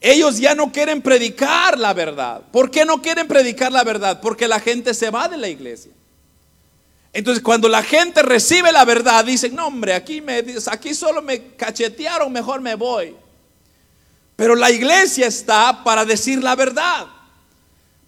ellos 0.00 0.38
ya 0.38 0.54
no 0.54 0.70
quieren 0.70 1.02
predicar 1.02 1.78
la 1.78 1.94
verdad. 1.94 2.42
¿Por 2.52 2.70
qué 2.70 2.84
no 2.84 3.00
quieren 3.00 3.26
predicar 3.26 3.72
la 3.72 3.84
verdad? 3.84 4.20
Porque 4.20 4.46
la 4.48 4.60
gente 4.60 4.92
se 4.92 5.10
va 5.10 5.28
de 5.28 5.36
la 5.36 5.48
iglesia. 5.48 5.92
Entonces, 7.12 7.42
cuando 7.42 7.68
la 7.68 7.82
gente 7.82 8.22
recibe 8.22 8.72
la 8.72 8.84
verdad, 8.84 9.24
dicen, 9.24 9.54
no, 9.54 9.68
hombre, 9.68 9.94
aquí, 9.94 10.20
me, 10.20 10.44
aquí 10.66 10.94
solo 10.94 11.22
me 11.22 11.54
cachetearon, 11.54 12.32
mejor 12.32 12.60
me 12.60 12.74
voy. 12.74 13.14
Pero 14.36 14.54
la 14.54 14.70
iglesia 14.70 15.26
está 15.26 15.84
para 15.84 16.04
decir 16.04 16.42
la 16.42 16.56
verdad. 16.56 17.06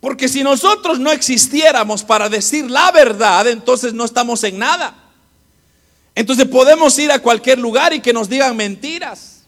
Porque 0.01 0.29
si 0.29 0.43
nosotros 0.43 0.99
no 0.99 1.11
existiéramos 1.11 2.05
para 2.05 2.29
decir 2.29 2.71
la 2.71 2.91
verdad, 2.93 3.47
entonces 3.49 3.93
no 3.95 4.05
estamos 4.05 4.43
en 4.45 4.59
nada. 4.59 4.95
Entonces 6.15 6.47
podemos 6.47 6.99
ir 6.99 7.11
a 7.13 7.19
cualquier 7.19 7.59
lugar 7.59 7.93
y 7.93 8.01
que 8.01 8.13
nos 8.13 8.29
digan 8.29 8.57
mentiras. 8.57 9.43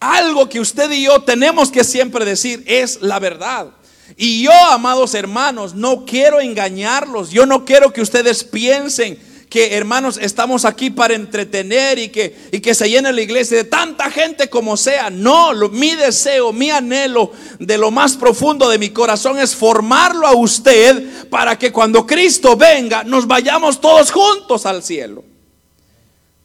Algo 0.00 0.48
que 0.48 0.60
usted 0.60 0.90
y 0.90 1.04
yo 1.04 1.22
tenemos 1.22 1.70
que 1.70 1.84
siempre 1.84 2.24
decir 2.24 2.64
es 2.66 3.00
la 3.02 3.18
verdad. 3.18 3.68
Y 4.16 4.42
yo, 4.42 4.52
amados 4.70 5.14
hermanos, 5.14 5.74
no 5.74 6.04
quiero 6.04 6.40
engañarlos. 6.40 7.30
Yo 7.30 7.46
no 7.46 7.64
quiero 7.64 7.92
que 7.92 8.02
ustedes 8.02 8.44
piensen 8.44 9.18
que 9.52 9.76
hermanos 9.76 10.18
estamos 10.18 10.64
aquí 10.64 10.88
para 10.88 11.12
entretener 11.12 11.98
y 11.98 12.08
que, 12.08 12.34
y 12.52 12.60
que 12.60 12.74
se 12.74 12.88
llene 12.88 13.12
la 13.12 13.20
iglesia 13.20 13.58
de 13.58 13.64
tanta 13.64 14.10
gente 14.10 14.48
como 14.48 14.78
sea. 14.78 15.10
No, 15.10 15.52
mi 15.68 15.94
deseo, 15.94 16.54
mi 16.54 16.70
anhelo 16.70 17.32
de 17.58 17.76
lo 17.76 17.90
más 17.90 18.16
profundo 18.16 18.70
de 18.70 18.78
mi 18.78 18.88
corazón 18.88 19.38
es 19.38 19.54
formarlo 19.54 20.26
a 20.26 20.34
usted 20.34 21.28
para 21.28 21.58
que 21.58 21.70
cuando 21.70 22.06
Cristo 22.06 22.56
venga 22.56 23.04
nos 23.04 23.26
vayamos 23.26 23.78
todos 23.78 24.10
juntos 24.10 24.64
al 24.64 24.82
cielo. 24.82 25.22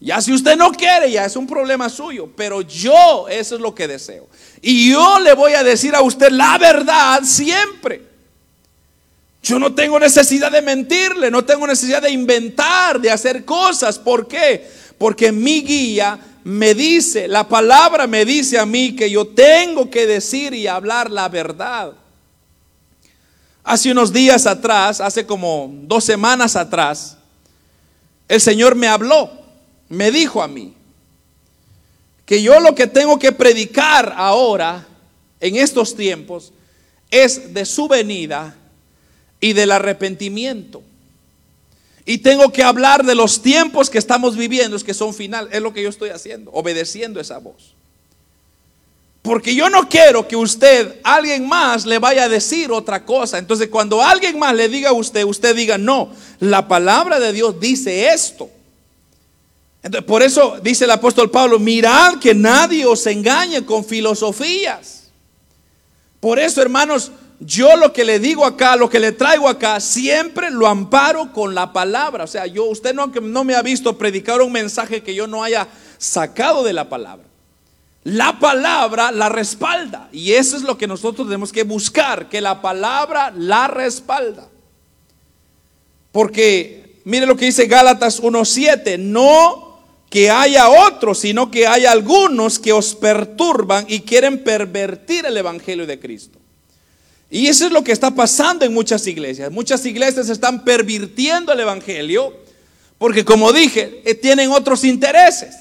Ya 0.02 0.20
si 0.20 0.34
usted 0.34 0.58
no 0.58 0.74
quiere, 0.74 1.10
ya 1.10 1.24
es 1.24 1.38
un 1.38 1.48
problema 1.48 1.88
suyo, 1.88 2.30
pero 2.36 2.60
yo 2.60 3.30
eso 3.30 3.56
es 3.56 3.62
lo 3.62 3.74
que 3.74 3.88
deseo. 3.88 4.28
Y 4.62 4.92
yo 4.92 5.22
le 5.22 5.34
voy 5.34 5.54
a 5.54 5.64
decir 5.64 5.96
a 5.96 6.02
usted 6.02 6.30
la 6.30 6.58
verdad 6.58 7.22
siempre. 7.24 8.07
Yo 9.48 9.60
no 9.60 9.74
tengo 9.74 9.98
necesidad 9.98 10.52
de 10.52 10.62
mentirle, 10.62 11.32
no 11.32 11.46
tengo 11.46 11.66
necesidad 11.66 12.02
de 12.02 12.12
inventar, 12.12 13.00
de 13.00 13.10
hacer 13.10 13.46
cosas. 13.46 13.98
¿Por 13.98 14.28
qué? 14.28 14.70
Porque 14.98 15.32
mi 15.32 15.62
guía 15.62 16.20
me 16.44 16.74
dice, 16.74 17.30
la 17.30 17.48
palabra 17.48 18.08
me 18.08 18.26
dice 18.26 18.60
a 18.60 18.66
mí 18.66 18.94
que 18.94 19.10
yo 19.10 19.26
tengo 19.26 19.90
que 19.90 20.06
decir 20.06 20.54
y 20.54 20.68
hablar 20.68 21.10
la 21.10 21.30
verdad. 21.30 21.94
Hace 23.64 23.90
unos 23.90 24.12
días 24.12 24.46
atrás, 24.46 25.00
hace 25.00 25.26
como 25.26 25.72
dos 25.84 26.04
semanas 26.04 26.58
atrás, 26.58 27.16
el 28.28 28.42
Señor 28.42 28.76
me 28.76 28.90
habló, 28.90 29.32
me 29.88 30.12
dijo 30.12 30.44
a 30.44 30.50
mí 30.50 30.74
que 32.26 32.42
yo 32.42 32.60
lo 32.60 32.76
que 32.76 32.88
tengo 32.88 33.18
que 33.18 33.32
predicar 33.32 34.14
ahora, 34.18 34.86
en 35.40 35.56
estos 35.56 35.96
tiempos, 35.96 36.52
es 37.10 37.54
de 37.54 37.64
su 37.64 37.88
venida 37.88 38.54
y 39.40 39.54
del 39.54 39.72
arrepentimiento. 39.72 40.84
Y 42.06 42.20
tengo 42.20 42.52
que 42.54 42.64
hablar 42.64 43.06
de 43.06 43.16
los 43.16 43.42
tiempos 43.42 43.90
que 43.90 43.98
estamos 43.98 44.38
viviendo, 44.38 44.80
que 44.80 44.94
son 44.94 45.14
final. 45.14 45.50
Es 45.52 45.62
lo 45.62 45.74
que 45.74 45.84
yo 45.84 45.90
estoy 45.90 46.10
haciendo, 46.10 46.52
obedeciendo 46.52 47.20
esa 47.20 47.38
voz. 47.38 47.76
Porque 49.22 49.54
yo 49.54 49.70
no 49.70 49.90
quiero 49.90 50.26
que 50.26 50.38
usted, 50.38 51.02
alguien 51.04 51.46
más, 51.46 51.86
le 51.86 52.00
vaya 52.00 52.24
a 52.24 52.30
decir 52.30 52.72
otra 52.72 53.04
cosa. 53.04 53.38
Entonces, 53.38 53.68
cuando 53.68 54.02
alguien 54.02 54.40
más 54.40 54.56
le 54.56 54.70
diga 54.70 54.92
a 54.92 54.94
usted, 54.94 55.26
usted 55.26 55.54
diga, 55.54 55.78
no, 55.78 56.14
la 56.40 56.70
palabra 56.70 57.20
de 57.20 57.34
Dios 57.34 57.60
dice 57.60 58.08
esto. 58.08 58.50
Entonces, 59.84 60.08
por 60.08 60.24
eso 60.24 60.60
dice 60.64 60.86
el 60.86 60.92
apóstol 60.92 61.30
Pablo, 61.30 61.60
mirad 61.60 62.20
que 62.20 62.34
nadie 62.34 62.86
os 62.86 63.06
engañe 63.06 63.66
con 63.66 63.84
filosofías. 63.84 65.10
Por 66.22 66.40
eso, 66.40 66.62
hermanos, 66.62 67.12
yo 67.40 67.76
lo 67.76 67.94
que 67.94 68.04
le 68.04 68.20
digo 68.20 68.46
acá, 68.46 68.76
lo 68.76 68.90
que 68.90 69.00
le 69.00 69.12
traigo 69.12 69.48
acá, 69.48 69.80
siempre 69.80 70.50
lo 70.50 70.68
amparo 70.68 71.32
con 71.32 71.54
la 71.54 71.72
palabra. 71.72 72.24
O 72.24 72.28
sea, 72.28 72.48
yo, 72.48 72.66
usted 72.66 72.96
no, 72.96 73.08
no 73.08 73.44
me 73.44 73.56
ha 73.56 73.62
visto 73.62 73.98
predicar 73.98 74.42
un 74.42 74.52
mensaje 74.52 75.04
que 75.04 75.14
yo 75.14 75.28
no 75.28 75.44
haya 75.44 75.68
sacado 75.98 76.64
de 76.64 76.74
la 76.74 76.90
palabra. 76.90 77.26
la 78.04 78.40
palabra 78.40 79.12
la 79.12 79.30
respalda. 79.30 80.10
Y 80.12 80.32
eso 80.32 80.56
es 80.56 80.64
lo 80.64 80.78
que 80.78 80.88
nosotros 80.88 81.28
tenemos 81.28 81.52
que 81.52 81.64
buscar, 81.64 82.30
que 82.30 82.42
la 82.42 82.62
palabra 82.62 83.32
la 83.36 83.68
respalda. 83.68 84.48
Porque 86.12 87.02
mire 87.04 87.26
lo 87.28 87.36
que 87.36 87.46
dice 87.46 87.68
Gálatas 87.68 88.24
1.7, 88.24 88.98
no 88.98 89.78
que 90.10 90.32
haya 90.32 90.70
otros, 90.70 91.20
sino 91.20 91.52
que 91.52 91.68
haya 91.68 91.92
algunos 91.92 92.58
que 92.60 92.74
os 92.74 92.96
perturban 92.96 93.86
y 93.88 94.00
quieren 94.00 94.44
pervertir 94.44 95.26
el 95.26 95.38
Evangelio 95.38 95.86
de 95.86 96.00
Cristo. 96.00 96.37
Y 97.30 97.48
eso 97.48 97.66
es 97.66 97.72
lo 97.72 97.84
que 97.84 97.92
está 97.92 98.12
pasando 98.12 98.66
en 98.66 98.74
muchas 98.74 99.06
iglesias. 99.08 99.52
Muchas 99.52 99.86
iglesias 99.86 100.30
están 100.30 100.64
pervirtiendo 100.64 101.52
el 101.52 101.60
Evangelio 101.60 102.34
porque 102.98 103.24
como 103.24 103.54
dije, 103.54 104.02
eh, 104.06 104.16
tienen 104.16 104.52
otros 104.52 104.84
intereses. 104.84 105.56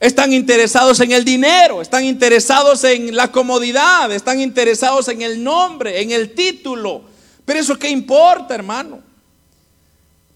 Están 0.00 0.32
interesados 0.32 1.00
en 1.00 1.12
el 1.12 1.24
dinero, 1.24 1.80
están 1.80 2.04
interesados 2.04 2.84
en 2.84 3.16
la 3.16 3.32
comodidad, 3.32 4.12
están 4.12 4.40
interesados 4.40 5.08
en 5.08 5.22
el 5.22 5.42
nombre, 5.42 6.02
en 6.02 6.10
el 6.10 6.34
título. 6.34 7.04
Pero 7.44 7.60
eso 7.60 7.78
qué 7.78 7.88
importa, 7.88 8.54
hermano. 8.54 9.00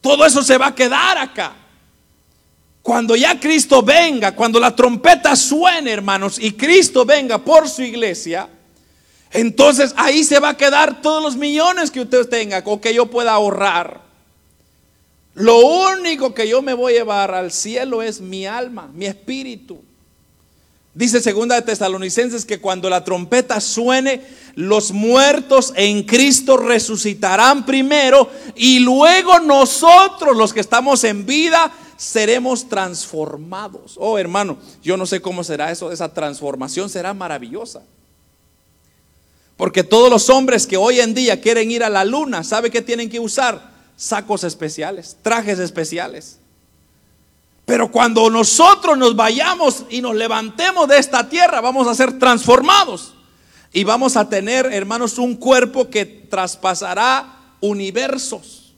Todo 0.01 0.25
eso 0.25 0.43
se 0.43 0.57
va 0.57 0.69
a 0.69 0.75
quedar 0.75 1.19
acá. 1.19 1.55
Cuando 2.81 3.15
ya 3.17 3.39
Cristo 3.39 3.83
venga, 3.83 4.35
cuando 4.35 4.59
la 4.59 4.75
trompeta 4.75 5.37
suene, 5.37 5.91
hermanos, 5.91 6.39
y 6.39 6.53
Cristo 6.53 7.05
venga 7.05 7.37
por 7.37 7.69
su 7.69 7.83
iglesia, 7.83 8.49
entonces 9.33 9.93
ahí 9.97 10.25
se 10.25 10.41
va 10.41 10.51
a 10.51 10.57
quedar 10.57 11.03
todos 11.03 11.23
los 11.23 11.37
millones 11.37 11.91
que 11.91 12.01
usted 12.01 12.29
tenga 12.29 12.63
o 12.65 12.81
que 12.81 12.95
yo 12.95 13.07
pueda 13.07 13.33
ahorrar. 13.33 14.01
Lo 15.35 15.59
único 15.59 16.35
que 16.35 16.49
yo 16.49 16.63
me 16.63 16.75
voy 16.75 16.95
a 16.95 16.97
llevar 16.99 17.33
al 17.33 17.53
cielo 17.53 18.03
es 18.03 18.21
mi 18.21 18.47
alma, 18.47 18.91
mi 18.93 19.07
espíritu. 19.07 19.81
Dice 20.95 21.21
segunda 21.21 21.55
de 21.55 21.63
Tesalonicenses 21.63 22.45
que 22.45 22.61
cuando 22.61 22.91
la 22.91 23.05
trompeta 23.05 23.61
suene, 23.61 24.21
los 24.57 24.91
muertos 24.91 25.73
en 25.77 26.03
Cristo 26.03 26.57
resucitarán 26.57 27.65
primero 27.65 28.29
y 28.57 28.81
luego 28.81 29.39
nosotros 29.39 30.37
los 30.37 30.53
que 30.53 30.59
estamos 30.59 31.05
en 31.05 31.25
vida 31.25 31.73
seremos 31.97 32.69
transformados. 32.69 33.95
Oh, 33.97 34.19
hermano, 34.19 34.59
yo 34.83 34.97
no 34.97 35.07
sé 35.07 35.21
cómo 35.21 35.45
será 35.45 35.71
eso, 35.71 35.93
esa 35.93 36.13
transformación 36.13 36.91
será 36.91 37.15
maravillosa. 37.15 37.83
Porque 39.59 39.85
todos 39.85 40.09
los 40.09 40.31
hombres 40.31 40.67
que 40.67 40.79
hoy 40.79 41.01
en 41.01 41.13
día 41.13 41.43
quieren 41.43 41.71
ir 41.71 41.85
a 41.85 41.91
la 41.91 42.07
luna, 42.07 42.43
¿sabe 42.43 42.71
qué 42.71 42.81
tienen 42.81 43.11
que 43.11 43.21
usar? 43.21 43.77
sacos 43.99 44.45
especiales, 44.45 45.17
trajes 45.23 45.59
especiales. 45.59 46.39
Pero 47.67 47.91
cuando 47.91 48.31
nosotros 48.31 48.97
nos 48.97 49.15
vayamos 49.15 49.85
y 49.91 50.01
nos 50.01 50.15
levantemos 50.15 50.89
de 50.89 50.99
esta 50.99 51.29
tierra, 51.29 51.61
vamos 51.61 51.87
a 51.87 51.95
ser 51.95 52.19
transformados. 52.19 53.15
Y 53.73 53.85
vamos 53.85 54.17
a 54.17 54.27
tener, 54.27 54.67
hermanos, 54.73 55.19
un 55.19 55.35
cuerpo 55.35 55.91
que 55.91 56.07
traspasará 56.07 57.55
universos. 57.61 58.73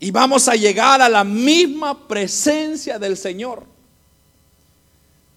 Y 0.00 0.10
vamos 0.10 0.48
a 0.48 0.56
llegar 0.56 1.00
a 1.00 1.08
la 1.08 1.24
misma 1.24 2.08
presencia 2.08 2.98
del 2.98 3.16
Señor. 3.16 3.64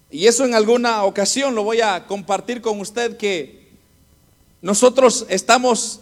Y 0.09 0.25
eso 0.25 0.43
en 0.43 0.55
alguna 0.55 1.03
ocasión 1.03 1.53
lo 1.53 1.63
voy 1.63 1.79
a 1.81 2.07
compartir 2.07 2.59
con 2.59 2.81
usted 2.81 3.17
que 3.17 3.64
nosotros 4.65 5.27
estamos 5.29 6.01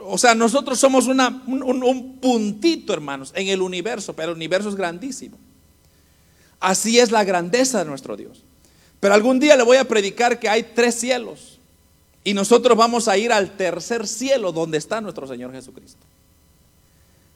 o 0.00 0.16
sea, 0.16 0.34
nosotros 0.34 0.78
somos 0.78 1.06
un, 1.06 1.20
un 1.20 2.18
puntito, 2.18 2.94
hermanos, 2.94 3.30
en 3.34 3.48
el 3.48 3.60
universo, 3.60 4.14
pero 4.14 4.30
el 4.30 4.36
universo 4.36 4.70
es 4.70 4.74
grandísimo. 4.74 5.36
Así 6.58 6.98
es 6.98 7.10
la 7.10 7.24
grandeza 7.24 7.80
de 7.80 7.84
nuestro 7.84 8.16
Dios. 8.16 8.42
Pero 9.00 9.12
algún 9.12 9.38
día 9.38 9.54
le 9.56 9.64
voy 9.64 9.76
a 9.76 9.84
predicar 9.84 10.40
que 10.40 10.48
hay 10.48 10.72
tres 10.74 10.94
cielos 10.94 11.58
y 12.24 12.32
nosotros 12.32 12.78
vamos 12.78 13.08
a 13.08 13.18
ir 13.18 13.30
al 13.30 13.58
tercer 13.58 14.06
cielo 14.06 14.52
donde 14.52 14.78
está 14.78 15.02
nuestro 15.02 15.26
Señor 15.26 15.52
Jesucristo. 15.52 16.00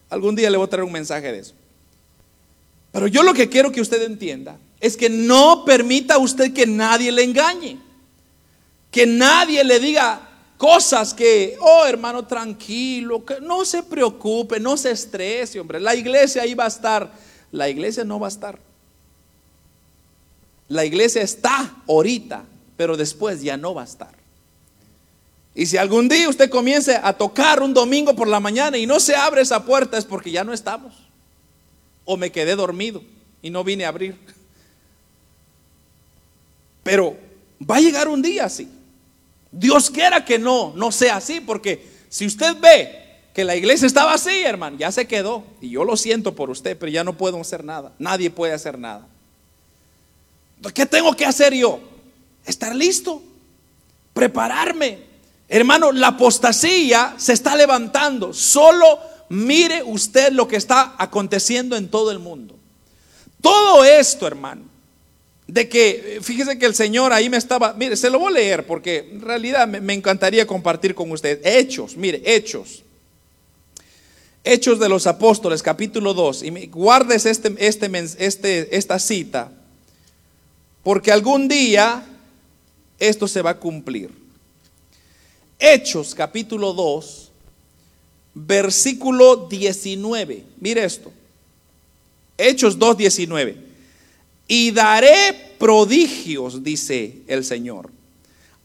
Algún 0.08 0.34
día 0.34 0.48
le 0.48 0.56
voy 0.56 0.66
a 0.66 0.70
traer 0.70 0.84
un 0.84 0.92
mensaje 0.92 1.30
de 1.30 1.40
eso. 1.40 1.52
Pero 2.92 3.06
yo 3.06 3.22
lo 3.22 3.34
que 3.34 3.50
quiero 3.50 3.70
que 3.70 3.82
usted 3.82 4.02
entienda 4.04 4.56
es 4.80 4.96
que 4.96 5.10
no 5.10 5.66
permita 5.66 6.16
usted 6.16 6.54
que 6.54 6.66
nadie 6.66 7.12
le 7.12 7.24
engañe. 7.24 7.78
Que 8.90 9.04
nadie 9.06 9.62
le 9.64 9.78
diga, 9.78 10.31
cosas 10.62 11.12
que, 11.12 11.56
oh 11.60 11.84
hermano, 11.86 12.24
tranquilo, 12.24 13.24
que 13.24 13.40
no 13.40 13.64
se 13.64 13.82
preocupe, 13.82 14.60
no 14.60 14.76
se 14.76 14.92
estrese, 14.92 15.58
hombre. 15.58 15.80
La 15.80 15.96
iglesia 15.96 16.42
ahí 16.42 16.54
va 16.54 16.66
a 16.66 16.68
estar. 16.68 17.10
La 17.50 17.68
iglesia 17.68 18.04
no 18.04 18.20
va 18.20 18.28
a 18.28 18.30
estar. 18.30 18.60
La 20.68 20.84
iglesia 20.84 21.20
está 21.20 21.82
ahorita, 21.88 22.44
pero 22.76 22.96
después 22.96 23.42
ya 23.42 23.56
no 23.56 23.74
va 23.74 23.82
a 23.82 23.86
estar. 23.86 24.12
Y 25.52 25.66
si 25.66 25.78
algún 25.78 26.08
día 26.08 26.28
usted 26.28 26.48
comience 26.48 26.94
a 26.94 27.12
tocar 27.12 27.60
un 27.60 27.74
domingo 27.74 28.14
por 28.14 28.28
la 28.28 28.38
mañana 28.38 28.78
y 28.78 28.86
no 28.86 29.00
se 29.00 29.16
abre 29.16 29.42
esa 29.42 29.64
puerta 29.64 29.98
es 29.98 30.04
porque 30.04 30.30
ya 30.30 30.44
no 30.44 30.52
estamos. 30.52 30.94
O 32.04 32.16
me 32.16 32.30
quedé 32.30 32.54
dormido 32.54 33.02
y 33.42 33.50
no 33.50 33.64
vine 33.64 33.84
a 33.84 33.88
abrir. 33.88 34.16
Pero 36.84 37.16
va 37.68 37.78
a 37.78 37.80
llegar 37.80 38.06
un 38.06 38.22
día 38.22 38.44
así. 38.44 38.68
Dios 39.52 39.90
quiera 39.90 40.24
que 40.24 40.38
no, 40.38 40.72
no 40.74 40.90
sea 40.90 41.16
así, 41.16 41.40
porque 41.40 41.86
si 42.08 42.26
usted 42.26 42.56
ve 42.58 43.02
que 43.34 43.44
la 43.44 43.56
iglesia 43.56 43.86
estaba 43.86 44.14
así, 44.14 44.42
hermano, 44.42 44.76
ya 44.78 44.90
se 44.90 45.06
quedó. 45.06 45.44
Y 45.60 45.70
yo 45.70 45.84
lo 45.84 45.96
siento 45.96 46.34
por 46.34 46.50
usted, 46.50 46.76
pero 46.76 46.90
ya 46.90 47.04
no 47.04 47.16
puedo 47.16 47.40
hacer 47.40 47.64
nada. 47.64 47.92
Nadie 47.98 48.30
puede 48.30 48.52
hacer 48.52 48.78
nada. 48.78 49.06
¿Qué 50.74 50.86
tengo 50.86 51.14
que 51.14 51.24
hacer 51.24 51.54
yo? 51.54 51.80
Estar 52.44 52.74
listo, 52.74 53.22
prepararme. 54.12 54.98
Hermano, 55.48 55.92
la 55.92 56.08
apostasía 56.08 57.14
se 57.18 57.32
está 57.32 57.56
levantando. 57.56 58.32
Solo 58.32 58.98
mire 59.28 59.82
usted 59.82 60.32
lo 60.32 60.46
que 60.46 60.56
está 60.56 60.94
aconteciendo 60.98 61.76
en 61.76 61.88
todo 61.88 62.10
el 62.10 62.18
mundo. 62.18 62.56
Todo 63.40 63.84
esto, 63.84 64.26
hermano, 64.26 64.62
de 65.52 65.68
que, 65.68 66.20
fíjese 66.22 66.58
que 66.58 66.64
el 66.64 66.74
Señor 66.74 67.12
ahí 67.12 67.28
me 67.28 67.36
estaba, 67.36 67.74
mire, 67.74 67.94
se 67.94 68.08
lo 68.08 68.18
voy 68.18 68.32
a 68.32 68.36
leer 68.36 68.66
porque 68.66 69.06
en 69.12 69.20
realidad 69.20 69.68
me, 69.68 69.92
encantaría 69.92 70.46
compartir 70.46 70.94
con 70.94 71.10
usted. 71.12 71.44
Hechos, 71.44 71.94
mire, 71.94 72.22
Hechos. 72.24 72.82
Hechos 74.44 74.80
de 74.80 74.88
los 74.88 75.06
Apóstoles, 75.06 75.62
capítulo 75.62 76.14
2. 76.14 76.44
Y 76.44 76.66
guardes 76.68 77.26
este, 77.26 77.54
este, 77.58 77.90
este, 78.18 78.74
esta 78.74 78.98
cita, 78.98 79.52
porque 80.82 81.12
algún 81.12 81.48
día 81.48 82.02
esto 82.98 83.28
se 83.28 83.42
va 83.42 83.50
a 83.50 83.58
cumplir. 83.58 84.08
Hechos, 85.58 86.14
capítulo 86.14 86.72
2, 86.72 87.30
versículo 88.32 89.48
19. 89.50 90.44
Mire 90.60 90.82
esto. 90.82 91.12
Hechos 92.38 92.78
2, 92.78 92.96
19 92.96 93.71
y 94.54 94.70
daré 94.70 95.54
prodigios, 95.58 96.62
dice 96.62 97.22
el 97.26 97.42
Señor, 97.42 97.88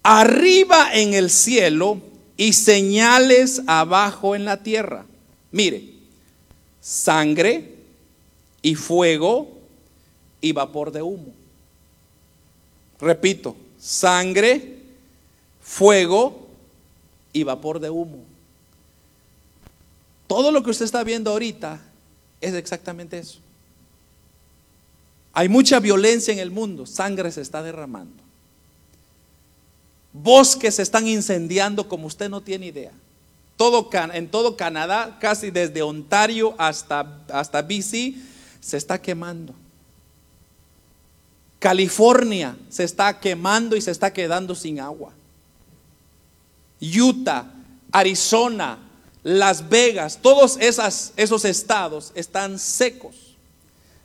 arriba 0.04 0.90
en 0.94 1.14
el 1.14 1.30
cielo 1.30 2.02
y 2.36 2.52
señales 2.52 3.62
abajo 3.68 4.36
en 4.36 4.44
la 4.44 4.62
tierra. 4.62 5.06
Mire, 5.50 5.86
sangre 6.82 7.76
y 8.62 8.76
fuego 8.76 9.48
y 10.42 10.52
vapor 10.52 10.92
de 10.92 11.04
humo. 11.04 11.34
Repito, 13.00 13.56
sangre, 13.80 14.80
fuego 15.62 16.50
y 17.32 17.44
vapor 17.44 17.80
de 17.80 17.90
humo. 17.90 18.26
Todo 20.28 20.52
lo 20.52 20.62
que 20.64 20.72
usted 20.72 20.84
está 20.84 21.06
viendo 21.06 21.32
ahorita 21.32 21.80
es 22.42 22.56
exactamente 22.56 23.20
eso. 23.20 23.40
Hay 25.38 25.50
mucha 25.50 25.80
violencia 25.80 26.34
en 26.34 26.40
el 26.40 26.50
mundo, 26.50 26.88
sangre 26.88 27.32
se 27.32 27.42
está 27.42 27.62
derramando. 27.62 28.24
Bosques 30.12 30.74
se 30.74 30.82
están 30.82 31.08
incendiando 31.08 31.88
como 31.88 32.08
usted 32.08 32.28
no 32.28 32.42
tiene 32.42 32.66
idea. 32.66 32.92
Todo, 33.56 33.88
en 34.14 34.30
todo 34.30 34.58
Canadá, 34.58 35.20
casi 35.22 35.52
desde 35.52 35.84
Ontario 35.84 36.56
hasta, 36.58 37.22
hasta 37.32 37.62
BC, 37.62 38.16
se 38.60 38.78
está 38.78 39.00
quemando. 39.00 39.54
California 41.60 42.58
se 42.70 42.84
está 42.84 43.20
quemando 43.20 43.76
y 43.76 43.82
se 43.82 43.92
está 43.92 44.12
quedando 44.12 44.56
sin 44.56 44.80
agua. 44.80 45.14
Utah, 46.82 47.46
Arizona, 47.92 48.80
Las 49.22 49.70
Vegas, 49.70 50.18
todos 50.20 50.58
esos 50.60 51.46
estados 51.46 52.12
están 52.16 52.58
secos. 52.58 53.27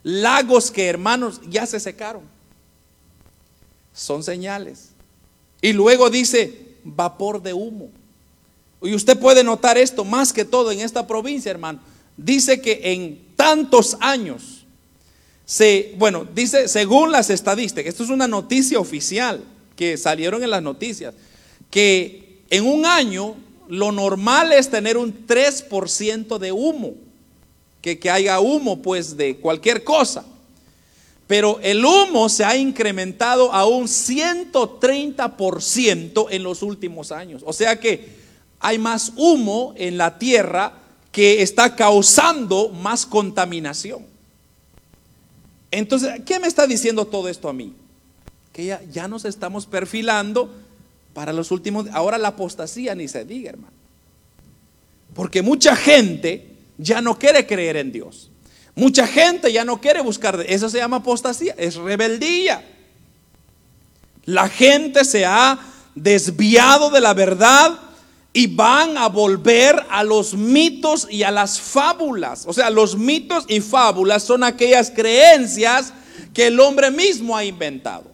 Lagos 0.03 0.69
que 0.69 0.85
hermanos 0.87 1.41
ya 1.49 1.65
se 1.65 1.79
secaron. 1.79 2.23
Son 3.93 4.23
señales. 4.23 4.89
Y 5.61 5.73
luego 5.73 6.09
dice 6.09 6.75
vapor 6.83 7.41
de 7.41 7.53
humo. 7.53 7.89
Y 8.81 8.93
usted 8.93 9.17
puede 9.17 9.43
notar 9.43 9.77
esto 9.77 10.03
más 10.03 10.33
que 10.33 10.43
todo 10.43 10.71
en 10.71 10.81
esta 10.81 11.07
provincia, 11.07 11.49
hermano. 11.49 11.79
Dice 12.17 12.61
que 12.61 12.81
en 12.83 13.23
tantos 13.35 13.97
años 14.01 14.65
se, 15.45 15.95
bueno, 15.97 16.25
dice, 16.33 16.67
según 16.67 17.11
las 17.11 17.29
estadísticas, 17.29 17.89
esto 17.89 18.03
es 18.03 18.09
una 18.09 18.27
noticia 18.27 18.79
oficial 18.79 19.43
que 19.75 19.97
salieron 19.97 20.43
en 20.43 20.51
las 20.51 20.61
noticias, 20.61 21.13
que 21.69 22.41
en 22.49 22.65
un 22.67 22.85
año 22.85 23.35
lo 23.67 23.91
normal 23.91 24.53
es 24.53 24.69
tener 24.69 24.97
un 24.97 25.25
3% 25.25 26.37
de 26.37 26.51
humo, 26.51 26.93
que, 27.83 27.99
que 27.99 28.09
haya 28.09 28.39
humo 28.39 28.81
pues 28.81 29.15
de 29.17 29.35
cualquier 29.35 29.83
cosa. 29.83 30.25
Pero 31.27 31.59
el 31.61 31.85
humo 31.85 32.29
se 32.29 32.45
ha 32.45 32.55
incrementado 32.55 33.53
a 33.53 33.65
un 33.65 33.87
130% 33.87 36.27
en 36.31 36.43
los 36.43 36.63
últimos 36.63 37.11
años. 37.11 37.43
O 37.45 37.51
sea 37.51 37.77
que 37.79 38.23
hay 38.59 38.79
más 38.79 39.11
humo 39.17 39.73
en 39.75 39.97
la 39.97 40.17
tierra 40.17 40.79
que 41.11 41.41
está 41.41 41.75
causando 41.75 42.69
más 42.69 43.05
contaminación. 43.05 44.05
Entonces, 45.69 46.21
¿qué 46.25 46.39
me 46.39 46.47
está 46.47 46.65
diciendo 46.67 47.03
todo 47.05 47.27
esto 47.27 47.49
a 47.49 47.53
mí? 47.53 47.73
Que 48.53 48.63
ya, 48.65 48.81
ya 48.89 49.09
nos 49.09 49.25
estamos 49.25 49.65
perfilando 49.65 50.53
para 51.13 51.33
los 51.33 51.51
últimos. 51.51 51.87
Ahora 51.91 52.17
la 52.17 52.29
apostasía 52.29 52.95
ni 52.95 53.09
se 53.09 53.25
diga, 53.25 53.49
hermano. 53.49 53.73
Porque 55.13 55.41
mucha 55.41 55.75
gente 55.75 56.52
ya 56.77 57.01
no 57.01 57.17
quiere 57.17 57.45
creer 57.45 57.77
en 57.77 57.91
Dios. 57.91 58.29
Mucha 58.75 59.05
gente 59.07 59.51
ya 59.51 59.63
no 59.63 59.79
quiere 59.79 60.01
buscar. 60.01 60.43
Eso 60.47 60.69
se 60.69 60.79
llama 60.79 60.97
apostasía, 60.97 61.53
es 61.57 61.75
rebeldía. 61.75 62.63
La 64.25 64.49
gente 64.49 65.05
se 65.05 65.25
ha 65.25 65.59
desviado 65.95 66.89
de 66.89 67.01
la 67.01 67.13
verdad 67.13 67.79
y 68.31 68.47
van 68.47 68.97
a 68.97 69.07
volver 69.09 69.85
a 69.89 70.03
los 70.03 70.33
mitos 70.33 71.07
y 71.09 71.21
a 71.23 71.29
las 71.29 71.59
fábulas. 71.59 72.45
O 72.47 72.53
sea, 72.53 72.71
los 72.71 72.97
mitos 72.97 73.45
y 73.47 73.61
fábulas 73.61 74.23
son 74.23 74.43
aquellas 74.43 74.89
creencias 74.89 75.93
que 76.33 76.47
el 76.47 76.59
hombre 76.59 76.89
mismo 76.89 77.37
ha 77.37 77.45
inventado. 77.45 78.11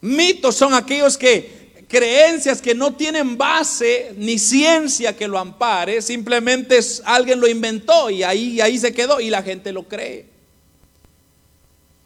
Mitos 0.00 0.54
son 0.54 0.74
aquellos 0.74 1.18
que 1.18 1.65
creencias 1.88 2.60
que 2.60 2.74
no 2.74 2.94
tienen 2.94 3.38
base 3.38 4.12
ni 4.16 4.38
ciencia 4.38 5.16
que 5.16 5.28
lo 5.28 5.38
ampare, 5.38 6.02
simplemente 6.02 6.78
alguien 7.04 7.40
lo 7.40 7.48
inventó 7.48 8.10
y 8.10 8.22
ahí, 8.22 8.60
ahí 8.60 8.78
se 8.78 8.92
quedó 8.92 9.20
y 9.20 9.30
la 9.30 9.42
gente 9.42 9.72
lo 9.72 9.84
cree. 9.84 10.26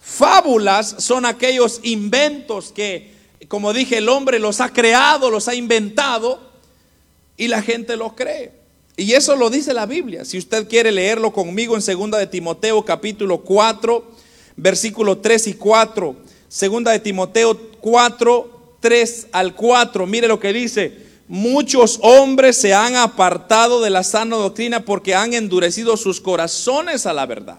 Fábulas 0.01 0.97
son 0.99 1.24
aquellos 1.24 1.81
inventos 1.83 2.72
que, 2.72 3.12
como 3.49 3.72
dije, 3.72 3.99
el 3.99 4.09
hombre 4.09 4.39
los 4.39 4.61
ha 4.61 4.72
creado, 4.72 5.31
los 5.31 5.49
ha 5.49 5.55
inventado 5.55 6.51
y 7.37 7.49
la 7.49 7.62
gente 7.62 7.97
lo 7.97 8.14
cree. 8.14 8.53
Y 8.97 9.12
eso 9.12 9.35
lo 9.37 9.49
dice 9.49 9.72
la 9.72 9.87
Biblia. 9.87 10.24
Si 10.24 10.37
usted 10.37 10.68
quiere 10.68 10.93
leerlo 10.93 11.33
conmigo 11.33 11.74
en 11.74 11.81
segunda 11.81 12.18
de 12.18 12.26
Timoteo 12.26 12.85
capítulo 12.85 13.39
4, 13.39 14.11
versículo 14.57 15.18
3 15.18 15.47
y 15.47 15.55
4. 15.55 16.16
Segunda 16.49 16.93
de 16.93 16.99
Timoteo 16.99 17.57
4, 17.81 18.59
3 18.81 19.28
al 19.33 19.55
4. 19.55 20.07
Mire 20.07 20.28
lo 20.28 20.41
que 20.41 20.53
dice. 20.53 21.11
Muchos 21.28 22.01
hombres 22.03 22.57
se 22.57 22.74
han 22.74 22.97
apartado 22.97 23.81
de 23.81 23.91
la 23.91 24.03
sana 24.03 24.37
doctrina 24.37 24.85
porque 24.85 25.14
han 25.14 25.33
endurecido 25.33 25.97
sus 25.97 26.20
corazones 26.20 27.07
a 27.07 27.12
la 27.12 27.24
verdad. 27.24 27.59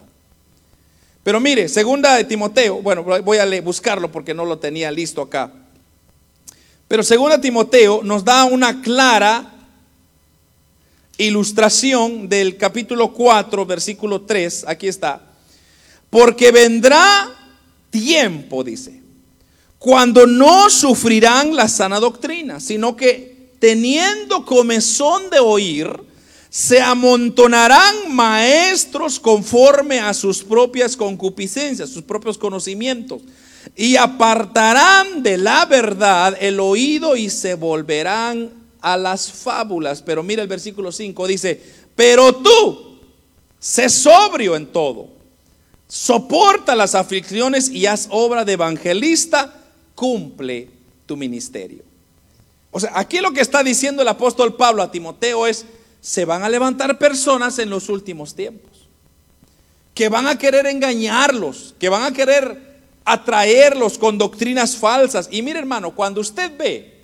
Pero 1.24 1.40
mire, 1.40 1.70
segunda 1.70 2.16
de 2.16 2.26
Timoteo, 2.26 2.82
bueno, 2.82 3.04
voy 3.04 3.38
a 3.38 3.62
buscarlo 3.62 4.12
porque 4.12 4.34
no 4.34 4.44
lo 4.44 4.58
tenía 4.58 4.92
listo 4.92 5.22
acá. 5.22 5.54
Pero 6.88 7.04
segunda 7.04 7.38
de 7.38 7.44
Timoteo 7.44 8.02
nos 8.04 8.26
da 8.26 8.44
una 8.44 8.82
clara 8.82 9.54
ilustración 11.18 12.28
del 12.28 12.58
capítulo 12.58 13.14
4, 13.14 13.66
versículo 13.66 14.22
3, 14.22 14.66
aquí 14.68 14.88
está. 14.88 15.22
Porque 16.10 16.52
vendrá 16.52 17.30
tiempo, 17.90 18.64
dice, 18.64 19.01
cuando 19.82 20.28
no 20.28 20.70
sufrirán 20.70 21.56
la 21.56 21.68
sana 21.68 22.00
doctrina, 22.00 22.60
sino 22.60 22.96
que 22.96 23.50
teniendo 23.58 24.46
comezón 24.46 25.32
de 25.32 25.40
oír, 25.40 25.90
se 26.52 26.80
amontonarán 26.80 28.14
maestros 28.14 29.20
conforme 29.20 30.00
a 30.00 30.14
sus 30.14 30.44
propias 30.44 30.96
concupiscencias, 30.96 31.90
sus 31.90 32.04
propios 32.04 32.38
conocimientos, 32.38 33.24
y 33.76 33.96
apartarán 33.96 35.24
de 35.24 35.40
la 35.40 35.66
verdad 35.66 36.38
el 36.40 36.60
oído 36.60 37.16
y 37.16 37.32
se 37.32 37.56
volverán 37.56 38.52
a 38.82 38.96
las 38.98 39.32
fábulas. 39.32 40.04
Pero 40.04 40.22
mira 40.22 40.44
el 40.44 40.48
versículo 40.48 40.92
5, 40.92 41.26
dice, 41.26 41.60
pero 41.96 42.36
tú, 42.36 43.00
sé 43.58 43.90
sobrio 43.90 44.56
en 44.56 44.68
todo, 44.68 45.08
soporta 45.88 46.76
las 46.76 46.94
aflicciones 46.94 47.68
y 47.68 47.88
haz 47.88 48.06
obra 48.12 48.46
de 48.46 48.54
evangelista, 48.54 49.58
cumple 50.02 50.68
tu 51.06 51.16
ministerio. 51.16 51.84
O 52.72 52.80
sea, 52.80 52.92
aquí 52.96 53.20
lo 53.20 53.34
que 53.34 53.42
está 53.42 53.62
diciendo 53.62 54.02
el 54.02 54.08
apóstol 54.08 54.56
Pablo 54.56 54.82
a 54.82 54.92
Timoteo 54.92 55.46
es, 55.46 55.64
se 56.02 56.26
van 56.26 56.42
a 56.42 56.50
levantar 56.50 56.98
personas 56.98 57.60
en 57.60 57.70
los 57.70 57.88
últimos 57.88 58.34
tiempos, 58.34 58.88
que 59.94 60.10
van 60.10 60.26
a 60.26 60.40
querer 60.40 60.66
engañarlos, 60.66 61.76
que 61.78 61.88
van 61.88 62.02
a 62.02 62.12
querer 62.14 62.80
atraerlos 63.06 64.00
con 64.00 64.18
doctrinas 64.18 64.76
falsas. 64.76 65.30
Y 65.30 65.44
mire 65.44 65.60
hermano, 65.60 65.94
cuando 65.94 66.20
usted 66.20 66.52
ve 66.58 66.96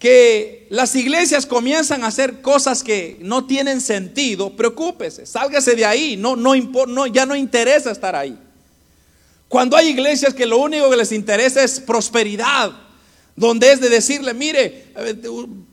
que 0.00 0.66
las 0.70 0.96
iglesias 0.96 1.46
comienzan 1.46 2.02
a 2.02 2.08
hacer 2.08 2.42
cosas 2.42 2.82
que 2.82 3.18
no 3.20 3.46
tienen 3.46 3.80
sentido, 3.80 4.50
preocúpese, 4.56 5.26
sálgase 5.26 5.76
de 5.76 5.86
ahí, 5.86 6.16
no, 6.16 6.34
no, 6.34 6.56
no, 6.88 7.06
ya 7.06 7.24
no 7.24 7.36
interesa 7.36 7.92
estar 7.92 8.16
ahí. 8.16 8.36
Cuando 9.48 9.76
hay 9.76 9.88
iglesias 9.88 10.34
que 10.34 10.46
lo 10.46 10.58
único 10.58 10.90
que 10.90 10.96
les 10.96 11.12
interesa 11.12 11.62
es 11.62 11.80
prosperidad, 11.80 12.72
donde 13.34 13.72
es 13.72 13.80
de 13.80 13.88
decirle, 13.88 14.34
mire, 14.34 14.92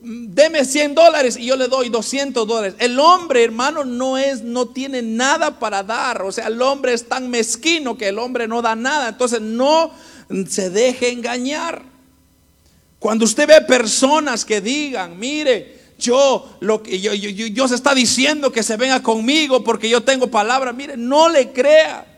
deme 0.01 0.63
100 0.63 0.93
dólares 0.95 1.35
y 1.35 1.45
yo 1.45 1.55
le 1.55 1.67
doy 1.67 1.89
200 1.89 2.47
dólares. 2.47 2.75
El 2.79 2.99
hombre, 2.99 3.43
hermano, 3.43 3.83
no 3.83 4.17
es, 4.17 4.43
no 4.43 4.67
tiene 4.67 5.01
nada 5.01 5.59
para 5.59 5.81
dar. 5.81 6.21
O 6.21 6.31
sea, 6.31 6.47
el 6.47 6.61
hombre 6.61 6.93
es 6.93 7.09
tan 7.09 7.29
mezquino 7.29 7.97
que 7.97 8.09
el 8.09 8.19
hombre 8.19 8.47
no 8.47 8.61
da 8.61 8.75
nada. 8.75 9.09
Entonces 9.09 9.41
no 9.41 9.91
se 10.47 10.69
deje 10.69 11.09
engañar. 11.09 11.81
Cuando 12.99 13.25
usted 13.25 13.47
ve 13.47 13.61
personas 13.61 14.45
que 14.45 14.61
digan, 14.61 15.17
mire, 15.19 15.79
yo, 15.97 16.57
lo 16.59 16.83
que 16.83 16.99
yo, 16.99 17.11
Dios 17.13 17.71
está 17.71 17.95
diciendo 17.95 18.51
que 18.51 18.63
se 18.63 18.77
venga 18.77 19.01
conmigo 19.01 19.63
porque 19.63 19.89
yo 19.89 20.03
tengo 20.03 20.27
palabra, 20.27 20.71
mire, 20.71 20.97
no 20.97 21.29
le 21.29 21.51
crea. 21.51 22.14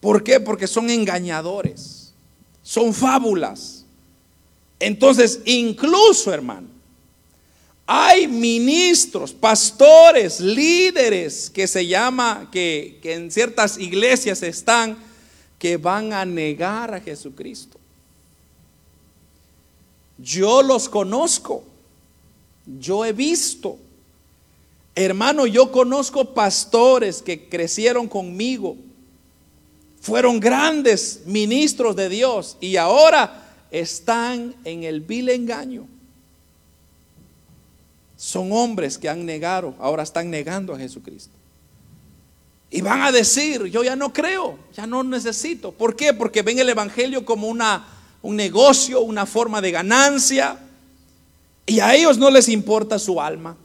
¿Por 0.00 0.22
qué? 0.22 0.40
Porque 0.40 0.66
son 0.66 0.90
engañadores, 0.90 2.12
son 2.62 2.92
fábulas. 2.92 3.84
Entonces, 4.78 5.40
incluso, 5.44 6.32
hermano, 6.32 6.68
hay 7.86 8.26
ministros, 8.26 9.32
pastores, 9.32 10.40
líderes 10.40 11.48
que 11.48 11.66
se 11.66 11.86
llama, 11.86 12.48
que, 12.50 12.98
que 13.02 13.14
en 13.14 13.30
ciertas 13.30 13.78
iglesias 13.78 14.42
están, 14.42 14.98
que 15.58 15.76
van 15.76 16.12
a 16.12 16.24
negar 16.24 16.92
a 16.92 17.00
Jesucristo. 17.00 17.78
Yo 20.18 20.62
los 20.62 20.88
conozco. 20.88 21.62
Yo 22.66 23.04
he 23.04 23.12
visto. 23.12 23.78
Hermano, 24.94 25.46
yo 25.46 25.70
conozco 25.70 26.34
pastores 26.34 27.22
que 27.22 27.48
crecieron 27.48 28.08
conmigo. 28.08 28.76
Fueron 30.06 30.38
grandes 30.38 31.22
ministros 31.26 31.96
de 31.96 32.08
Dios 32.08 32.56
y 32.60 32.76
ahora 32.76 33.42
están 33.72 34.54
en 34.64 34.84
el 34.84 35.00
vil 35.00 35.28
engaño. 35.30 35.88
Son 38.16 38.52
hombres 38.52 38.98
que 38.98 39.08
han 39.08 39.26
negado, 39.26 39.74
ahora 39.80 40.04
están 40.04 40.30
negando 40.30 40.72
a 40.72 40.78
Jesucristo. 40.78 41.32
Y 42.70 42.82
van 42.82 43.02
a 43.02 43.10
decir, 43.10 43.64
yo 43.64 43.82
ya 43.82 43.96
no 43.96 44.12
creo, 44.12 44.60
ya 44.76 44.86
no 44.86 45.02
necesito. 45.02 45.72
¿Por 45.72 45.96
qué? 45.96 46.14
Porque 46.14 46.42
ven 46.42 46.60
el 46.60 46.68
Evangelio 46.68 47.24
como 47.24 47.48
una 47.48 47.84
un 48.22 48.36
negocio, 48.36 49.00
una 49.00 49.26
forma 49.26 49.60
de 49.60 49.72
ganancia. 49.72 50.56
Y 51.66 51.80
a 51.80 51.96
ellos 51.96 52.16
no 52.16 52.30
les 52.30 52.48
importa 52.48 53.00
su 53.00 53.20
alma. 53.20 53.56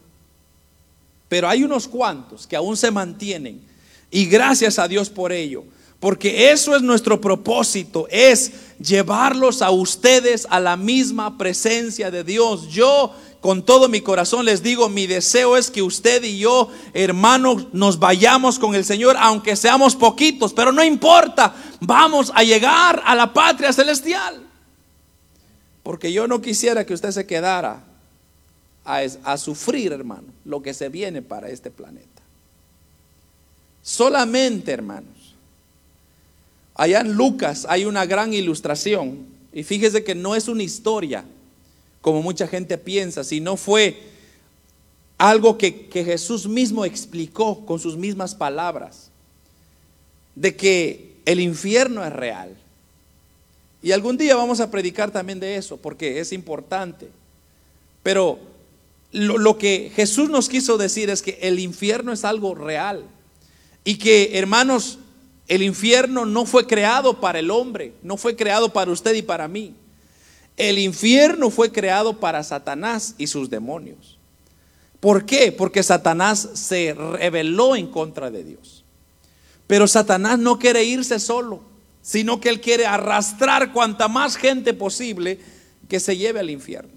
Pero 1.29 1.47
hay 1.47 1.63
unos 1.63 1.87
cuantos 1.87 2.47
que 2.47 2.55
aún 2.55 2.75
se 2.75 2.89
mantienen. 2.89 3.61
Y 4.09 4.25
gracias 4.25 4.79
a 4.79 4.87
Dios 4.87 5.07
por 5.07 5.31
ello. 5.31 5.65
Porque 6.01 6.51
eso 6.51 6.75
es 6.75 6.81
nuestro 6.81 7.21
propósito, 7.21 8.07
es 8.09 8.51
llevarlos 8.79 9.61
a 9.61 9.71
ustedes 9.71 10.47
a 10.49 10.59
la 10.59 10.75
misma 10.75 11.37
presencia 11.37 12.11
de 12.11 12.23
Dios. 12.23 12.67
Yo 12.69 13.13
con 13.39 13.63
todo 13.63 13.87
mi 13.87 14.01
corazón 14.01 14.45
les 14.45 14.61
digo, 14.61 14.89
mi 14.89 15.07
deseo 15.07 15.55
es 15.55 15.71
que 15.71 15.83
usted 15.83 16.23
y 16.23 16.39
yo, 16.39 16.69
hermanos, 16.93 17.67
nos 17.71 17.99
vayamos 17.99 18.57
con 18.59 18.75
el 18.75 18.83
Señor, 18.83 19.15
aunque 19.19 19.55
seamos 19.55 19.95
poquitos, 19.95 20.53
pero 20.53 20.71
no 20.71 20.83
importa, 20.83 21.55
vamos 21.79 22.31
a 22.35 22.43
llegar 22.43 23.01
a 23.05 23.15
la 23.15 23.31
patria 23.31 23.71
celestial. 23.71 24.41
Porque 25.83 26.11
yo 26.11 26.27
no 26.27 26.41
quisiera 26.41 26.85
que 26.85 26.95
usted 26.95 27.11
se 27.11 27.25
quedara 27.25 27.83
a, 28.83 29.37
sufrir, 29.37 29.91
hermano, 29.91 30.27
lo 30.45 30.61
que 30.63 30.73
se 30.73 30.89
viene 30.89 31.21
para 31.21 31.49
este 31.49 31.69
planeta. 31.71 32.07
Solamente, 33.83 34.71
hermanos, 34.71 35.20
Allá 36.81 37.01
en 37.01 37.13
Lucas 37.13 37.67
hay 37.69 37.85
una 37.85 38.07
gran 38.07 38.33
ilustración. 38.33 39.27
Y 39.53 39.61
fíjese 39.61 40.03
que 40.03 40.15
no 40.15 40.35
es 40.35 40.47
una 40.47 40.63
historia, 40.63 41.23
como 42.01 42.23
mucha 42.23 42.47
gente 42.47 42.75
piensa, 42.79 43.23
sino 43.23 43.55
fue 43.55 44.01
algo 45.19 45.59
que, 45.59 45.87
Jesús 45.93 46.47
mismo 46.47 46.83
explicó 46.83 47.67
con 47.67 47.79
sus 47.79 47.97
mismas 47.97 48.33
palabras. 48.33 49.11
De 50.33 50.55
que 50.55 51.17
el 51.25 51.39
infierno 51.39 52.03
es 52.03 52.13
real. 52.13 52.57
Y 53.83 53.91
algún 53.91 54.17
día 54.17 54.35
vamos 54.35 54.59
a 54.59 54.71
predicar 54.71 55.11
también 55.11 55.39
de 55.39 55.57
eso, 55.57 55.77
porque 55.77 56.19
es 56.19 56.33
importante. 56.33 57.09
Pero 58.01 58.39
lo, 59.11 59.55
que 59.59 59.91
Jesús 59.95 60.31
nos 60.31 60.49
quiso 60.49 60.79
decir 60.79 61.11
es 61.11 61.21
que 61.21 61.37
el 61.43 61.59
infierno 61.59 62.11
es 62.11 62.25
algo 62.25 62.55
real. 62.55 63.03
Y 63.83 63.99
que, 63.99 64.31
hermanos, 64.39 64.97
el 65.47 65.63
infierno 65.63 66.25
no 66.25 66.45
fue 66.45 66.67
creado 66.67 67.19
para 67.19 67.39
el 67.39 67.51
hombre, 67.51 67.93
no 68.03 68.17
fue 68.17 68.35
creado 68.35 68.71
para 68.71 68.91
usted 68.91 69.13
y 69.15 69.21
para 69.21 69.47
mí. 69.47 69.75
El 70.57 70.79
infierno 70.79 71.49
fue 71.49 71.71
creado 71.71 72.19
para 72.19 72.43
Satanás 72.43 73.15
y 73.17 73.27
sus 73.27 73.49
demonios. 73.49 74.17
¿Por 74.99 75.25
qué? 75.25 75.51
Porque 75.51 75.81
Satanás 75.81 76.49
se 76.53 76.93
rebeló 76.93 77.75
en 77.75 77.87
contra 77.87 78.29
de 78.29 78.43
Dios. 78.43 78.83
Pero 79.65 79.87
Satanás 79.87 80.37
no 80.37 80.59
quiere 80.59 80.83
irse 80.83 81.19
solo, 81.19 81.61
sino 82.01 82.39
que 82.39 82.49
él 82.49 82.61
quiere 82.61 82.85
arrastrar 82.85 83.73
cuanta 83.73 84.07
más 84.07 84.35
gente 84.35 84.73
posible 84.73 85.39
que 85.89 85.99
se 85.99 86.17
lleve 86.17 86.39
al 86.39 86.49
infierno. 86.49 86.91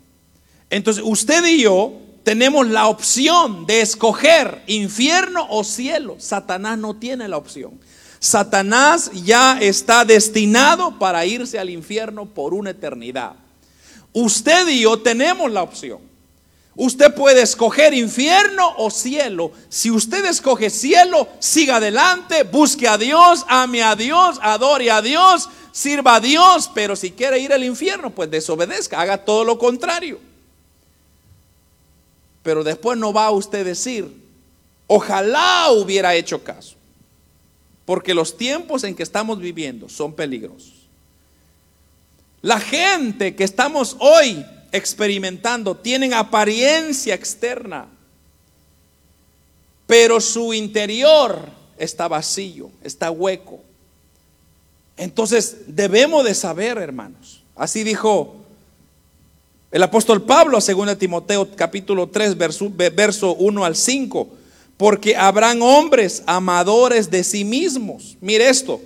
Entonces, 0.71 1.03
usted 1.07 1.45
y 1.47 1.63
yo 1.63 1.95
tenemos 2.25 2.69
la 2.69 2.89
opción 2.89 3.67
de 3.67 3.81
escoger 3.81 4.63
infierno 4.67 5.47
o 5.51 5.63
cielo. 5.63 6.17
Satanás 6.19 6.79
no 6.79 6.97
tiene 6.97 7.29
la 7.29 7.37
opción. 7.37 7.79
Satanás 8.25 9.11
ya 9.13 9.59
está 9.61 10.03
destinado 10.03 10.99
para 10.99 11.27
irse 11.27 11.59
al 11.59 11.69
infierno 11.69 12.25
por 12.25 12.55
una 12.55 12.71
eternidad. 12.71 13.35
Usted 14.15 14.67
y 14.69 14.81
yo 14.81 14.99
tenemos 14.99 15.53
la 15.53 15.63
opción. 15.63 15.99
Usted 16.75 17.15
puede 17.15 17.43
escoger 17.43 17.93
infierno 17.93 18.77
o 18.79 18.91
cielo. 18.91 19.53
Si 19.69 19.91
usted 19.91 20.25
escoge 20.25 20.71
cielo, 20.71 21.29
siga 21.39 21.77
adelante, 21.77 22.45
busque 22.45 22.89
a 22.89 22.97
Dios, 22.97 23.45
ame 23.47 23.83
a 23.83 23.95
Dios, 23.95 24.39
adore 24.41 24.91
a 24.91 25.03
Dios, 25.03 25.51
sirva 25.71 26.15
a 26.15 26.21
Dios. 26.21 26.71
Pero 26.75 26.97
si 26.97 27.11
quiere 27.11 27.41
ir 27.41 27.53
al 27.53 27.63
infierno, 27.63 28.09
pues 28.09 28.31
desobedezca, 28.31 29.03
haga 29.03 29.19
todo 29.19 29.45
lo 29.45 29.59
contrario. 29.59 30.19
Pero 32.43 32.65
después 32.65 32.97
no 32.97 33.13
va 33.13 33.27
a 33.27 33.33
usted 33.33 33.67
decir, 33.67 34.11
ojalá 34.87 35.71
hubiera 35.73 36.15
hecho 36.15 36.43
caso. 36.43 36.74
Porque 37.85 38.15
los 38.15 38.37
tiempos 38.37 38.85
en 38.85 38.95
que 38.95 39.03
estamos 39.03 39.39
viviendo 39.39 39.89
son 39.89 40.15
peligrosos. 40.15 40.73
La 42.41 42.61
gente 42.61 43.35
que 43.35 43.45
estamos 43.45 43.97
hoy 44.01 44.45
experimentando 44.73 45.77
tienen 45.77 46.15
apariencia 46.15 47.15
externa, 47.15 47.87
pero 49.87 50.21
su 50.21 50.53
interior 50.53 51.49
está 51.79 52.09
vacío, 52.09 52.71
está 52.83 53.11
hueco. 53.11 53.61
Entonces 54.97 55.57
debemos 55.67 56.25
de 56.25 56.35
saber, 56.35 56.79
hermanos. 56.79 57.43
Así 57.57 57.83
dijo 57.85 58.37
el 59.71 59.83
apóstol 59.83 60.23
Pablo, 60.23 60.61
según 60.61 60.95
Timoteo 60.97 61.49
capítulo 61.57 62.09
3, 62.09 62.37
verso, 62.37 62.71
verso 62.71 63.35
1 63.35 63.65
al 63.65 63.75
5, 63.75 64.29
porque 64.77 65.17
habrán 65.17 65.63
hombres 65.63 66.23
amadores 66.27 67.11
de 67.11 67.25
sí 67.25 67.45
mismos. 67.45 68.17
Mire 68.21 68.49
esto, 68.49 68.81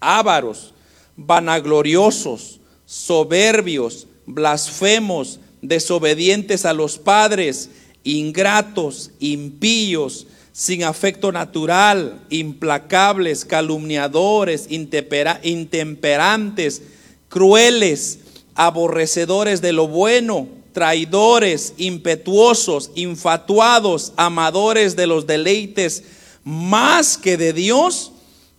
ávaros, 0.00 0.72
vanagloriosos, 1.16 2.60
soberbios, 2.84 4.06
blasfemos, 4.26 5.40
desobedientes 5.62 6.64
a 6.64 6.72
los 6.72 6.98
padres, 6.98 7.70
ingratos, 8.02 9.10
impíos, 9.18 10.26
sin 10.52 10.84
afecto 10.84 11.32
natural, 11.32 12.24
implacables, 12.30 13.44
calumniadores, 13.44 14.68
intemperantes, 14.70 16.82
crueles 17.28 18.20
aborrecedores 18.54 19.60
de 19.60 19.72
lo 19.72 19.88
bueno, 19.88 20.46
traidores, 20.74 21.72
impetuosos, 21.78 22.90
infatuados, 22.94 24.12
amadores 24.16 24.96
de 24.96 25.06
los 25.06 25.26
deleites 25.26 26.02
más 26.44 27.16
que 27.16 27.38
de 27.38 27.54
Dios, 27.54 28.12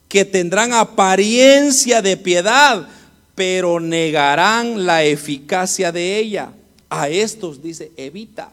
que 0.08 0.24
tendrán 0.24 0.72
apariencia 0.72 2.02
de 2.02 2.16
piedad, 2.16 2.88
pero 3.36 3.78
negarán 3.78 4.86
la 4.86 5.04
eficacia 5.04 5.92
de 5.92 6.18
ella. 6.18 6.50
A 6.88 7.08
estos 7.08 7.62
dice, 7.62 7.92
evita. 7.96 8.50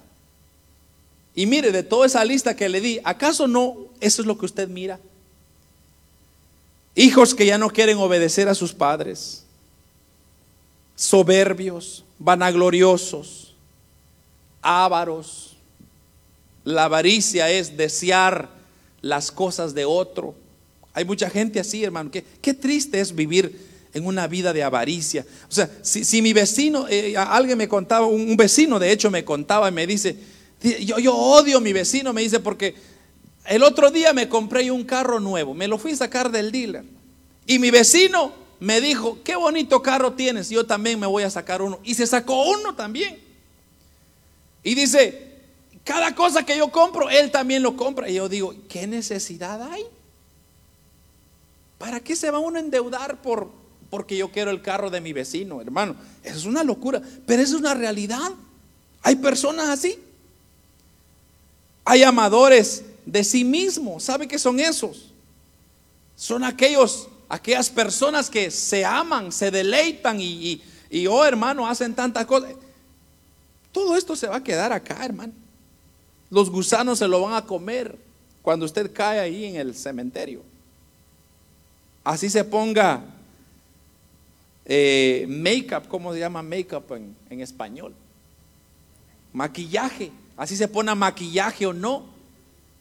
Y 1.34 1.46
mire, 1.46 1.72
de 1.72 1.84
toda 1.84 2.06
esa 2.06 2.24
lista 2.26 2.56
que 2.56 2.70
le 2.70 2.82
di, 2.82 3.00
¿acaso 3.04 3.48
no 3.48 3.78
eso 4.02 4.22
es 4.22 4.28
lo 4.28 4.38
que 4.38 4.46
usted 4.46 4.68
mira? 4.68 5.00
Hijos 6.96 7.34
que 7.34 7.46
ya 7.46 7.58
no 7.58 7.70
quieren 7.70 7.98
obedecer 7.98 8.50
a 8.50 8.56
sus 8.56 8.74
padres 8.74 9.44
soberbios, 10.96 12.04
vanagloriosos, 12.20 13.53
ávaros. 14.64 15.58
La 16.64 16.86
avaricia 16.86 17.52
es 17.52 17.78
desear 17.78 18.50
las 19.02 19.32
cosas 19.32 19.76
de 19.76 19.86
otro. 19.86 20.34
Hay 20.94 21.06
mucha 21.06 21.30
gente 21.30 21.60
así, 21.60 21.84
hermano. 21.84 22.10
Qué, 22.10 22.24
qué 22.42 22.54
triste 22.54 23.00
es 23.00 23.14
vivir 23.14 23.74
en 23.94 24.06
una 24.06 24.28
vida 24.28 24.54
de 24.54 24.64
avaricia. 24.64 25.26
O 25.50 25.52
sea, 25.52 25.70
si, 25.82 26.22
mi 26.22 26.34
vecino, 26.34 26.88
eh, 26.90 27.16
alguien 27.16 27.58
me 27.58 27.68
contaba, 27.68 28.08
un, 28.08 28.36
vecino 28.36 28.80
de 28.80 28.92
hecho 28.92 29.12
me 29.12 29.24
contaba 29.24 29.70
y 29.70 29.72
me 29.72 29.86
dice, 29.86 30.18
yo, 30.82 30.98
yo 30.98 31.16
odio 31.16 31.58
a 31.58 31.62
mi 31.62 31.74
vecino, 31.74 32.12
me 32.12 32.22
dice, 32.22 32.40
porque 32.40 32.76
el 33.46 33.62
otro 33.62 33.92
día 33.92 34.14
me 34.14 34.28
compré 34.28 34.70
un 34.72 34.84
carro 34.84 35.20
nuevo, 35.20 35.54
me 35.54 35.68
lo 35.68 35.78
fui 35.78 35.92
a 35.92 35.98
sacar 35.98 36.32
del 36.32 36.52
dealer. 36.52 36.86
Y 37.46 37.60
mi 37.60 37.70
vecino 37.70 38.34
me 38.60 38.82
dijo, 38.82 39.20
qué 39.24 39.36
bonito 39.36 39.82
carro 39.82 40.14
tienes, 40.14 40.50
yo 40.50 40.66
también 40.66 41.00
me 41.00 41.08
voy 41.08 41.24
a 41.24 41.30
sacar 41.30 41.62
uno. 41.62 41.80
Y 41.84 41.94
se 41.94 42.08
sacó 42.08 42.50
uno 42.50 42.76
también. 42.76 43.23
Y 44.64 44.76
dice, 44.76 45.34
cada 45.84 46.16
cosa 46.16 46.46
que 46.46 46.58
yo 46.58 46.70
compro, 46.72 47.10
él 47.10 47.32
también 47.32 47.62
lo 47.62 47.76
compra. 47.76 48.10
Y 48.10 48.16
yo 48.16 48.30
digo, 48.30 48.56
¿qué 48.70 48.88
necesidad 48.88 49.62
hay? 49.62 49.84
¿Para 51.78 52.00
qué 52.00 52.16
se 52.16 52.32
va 52.32 52.40
uno 52.40 52.58
a 52.58 52.62
endeudar 52.62 53.22
por, 53.22 53.52
porque 53.90 54.16
yo 54.16 54.32
quiero 54.32 54.52
el 54.52 54.62
carro 54.62 54.90
de 54.90 55.02
mi 55.02 55.12
vecino, 55.12 55.62
hermano? 55.62 55.96
Eso 56.24 56.38
es 56.38 56.46
una 56.46 56.64
locura, 56.64 57.02
pero 57.26 57.42
es 57.42 57.54
una 57.54 57.74
realidad. 57.74 58.32
Hay 59.02 59.18
personas 59.18 59.68
así. 59.68 60.00
Hay 61.84 62.04
amadores 62.04 62.86
de 63.06 63.24
sí 63.24 63.44
mismos. 63.44 64.04
¿Sabe 64.04 64.28
qué 64.28 64.40
son 64.40 64.60
esos? 64.60 65.12
Son 66.16 66.44
aquellos 66.44 67.10
aquellas 67.34 67.70
personas 67.72 68.30
que 68.30 68.52
se 68.52 68.86
aman, 68.86 69.32
se 69.32 69.50
deleitan 69.50 70.18
y, 70.22 70.62
oh 71.10 71.26
hermano, 71.26 71.68
hacen 71.68 71.96
tantas 71.96 72.28
cosas. 72.28 72.54
Todo 73.74 73.98
esto 73.98 74.16
se 74.16 74.28
va 74.28 74.38
a 74.38 74.44
quedar 74.44 74.72
acá, 74.72 75.04
hermano. 75.04 75.34
Los 76.30 76.50
gusanos 76.50 77.00
se 77.00 77.08
lo 77.10 77.20
van 77.22 77.34
a 77.34 77.46
comer 77.46 77.98
cuando 78.42 78.66
usted 78.66 78.94
cae 78.94 79.20
ahí 79.20 79.46
en 79.46 79.58
el 79.58 79.76
cementerio. 79.76 80.42
Así 82.04 82.30
se 82.30 82.44
ponga 82.46 83.04
eh, 84.66 85.26
make-up, 85.28 85.88
¿cómo 85.90 86.14
se 86.14 86.20
llama 86.20 86.42
make-up 86.42 86.86
en, 86.94 87.16
en 87.30 87.42
español? 87.42 87.94
Maquillaje. 89.34 90.12
Así 90.38 90.56
se 90.56 90.68
pone 90.68 90.94
maquillaje 90.96 91.66
o 91.66 91.74
no. 91.74 92.06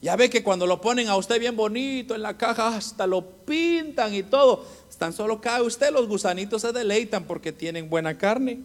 Ya 0.02 0.16
ve 0.16 0.28
que 0.28 0.42
cuando 0.42 0.66
lo 0.66 0.80
ponen 0.80 1.08
a 1.08 1.16
usted 1.16 1.38
bien 1.38 1.56
bonito 1.56 2.14
en 2.14 2.22
la 2.22 2.36
caja, 2.36 2.76
hasta 2.76 3.06
lo 3.06 3.24
pintan 3.24 4.14
y 4.14 4.22
todo. 4.22 4.66
Tan 4.98 5.12
solo 5.12 5.40
cae 5.40 5.62
usted, 5.62 5.92
los 5.92 6.06
gusanitos 6.06 6.62
se 6.62 6.72
deleitan 6.72 7.24
porque 7.24 7.52
tienen 7.52 7.88
buena 7.88 8.18
carne. 8.18 8.60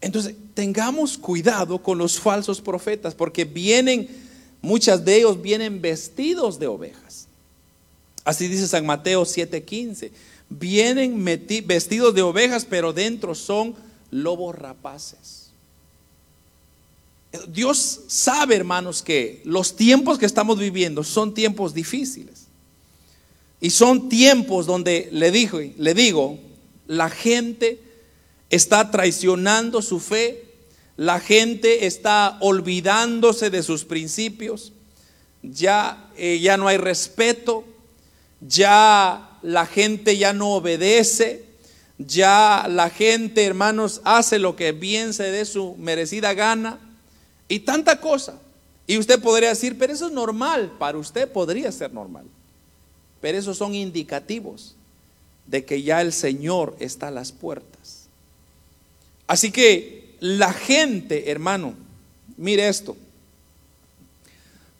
Entonces, 0.00 0.34
tengamos 0.54 1.18
cuidado 1.18 1.78
con 1.82 1.98
los 1.98 2.20
falsos 2.20 2.60
profetas, 2.60 3.14
porque 3.14 3.44
vienen, 3.44 4.08
muchas 4.62 5.04
de 5.04 5.16
ellos 5.16 5.40
vienen 5.40 5.80
vestidos 5.80 6.58
de 6.58 6.66
ovejas. 6.68 7.26
Así 8.24 8.46
dice 8.46 8.68
San 8.68 8.86
Mateo 8.86 9.24
7:15. 9.24 10.10
Vienen 10.50 11.24
vestidos 11.66 12.14
de 12.14 12.22
ovejas, 12.22 12.64
pero 12.64 12.92
dentro 12.92 13.34
son 13.34 13.74
lobos 14.10 14.54
rapaces. 14.54 15.48
Dios 17.48 18.00
sabe, 18.06 18.56
hermanos, 18.56 19.02
que 19.02 19.42
los 19.44 19.76
tiempos 19.76 20.18
que 20.18 20.26
estamos 20.26 20.58
viviendo 20.58 21.04
son 21.04 21.34
tiempos 21.34 21.74
difíciles. 21.74 22.46
Y 23.60 23.70
son 23.70 24.08
tiempos 24.08 24.66
donde 24.66 25.08
le 25.12 25.30
digo, 25.30 25.60
le 25.76 25.94
digo, 25.94 26.38
la 26.86 27.10
gente 27.10 27.80
está 28.50 28.90
traicionando 28.90 29.82
su 29.82 30.00
fe, 30.00 30.44
la 30.96 31.20
gente 31.20 31.86
está 31.86 32.38
olvidándose 32.40 33.50
de 33.50 33.62
sus 33.62 33.84
principios, 33.84 34.72
ya, 35.42 36.10
eh, 36.16 36.40
ya 36.40 36.56
no 36.56 36.68
hay 36.68 36.76
respeto, 36.76 37.64
ya 38.40 39.38
la 39.42 39.66
gente 39.66 40.16
ya 40.16 40.32
no 40.32 40.54
obedece, 40.54 41.44
ya 41.98 42.66
la 42.68 42.90
gente, 42.90 43.44
hermanos, 43.44 44.00
hace 44.04 44.38
lo 44.38 44.56
que 44.56 44.72
bien 44.72 45.12
se 45.12 45.24
dé 45.30 45.44
su 45.44 45.76
merecida 45.76 46.34
gana 46.34 46.78
y 47.48 47.60
tanta 47.60 48.00
cosa. 48.00 48.38
Y 48.86 48.98
usted 48.98 49.20
podría 49.20 49.50
decir, 49.50 49.76
pero 49.78 49.92
eso 49.92 50.06
es 50.06 50.12
normal, 50.12 50.72
para 50.78 50.98
usted 50.98 51.30
podría 51.30 51.70
ser 51.72 51.92
normal. 51.92 52.24
Pero 53.20 53.36
esos 53.36 53.58
son 53.58 53.74
indicativos 53.74 54.76
de 55.46 55.64
que 55.64 55.82
ya 55.82 56.00
el 56.00 56.12
Señor 56.12 56.76
está 56.78 57.08
a 57.08 57.10
las 57.10 57.32
puertas. 57.32 57.77
Así 59.28 59.52
que 59.52 60.16
la 60.20 60.52
gente, 60.52 61.30
hermano, 61.30 61.74
mire 62.36 62.66
esto, 62.66 62.96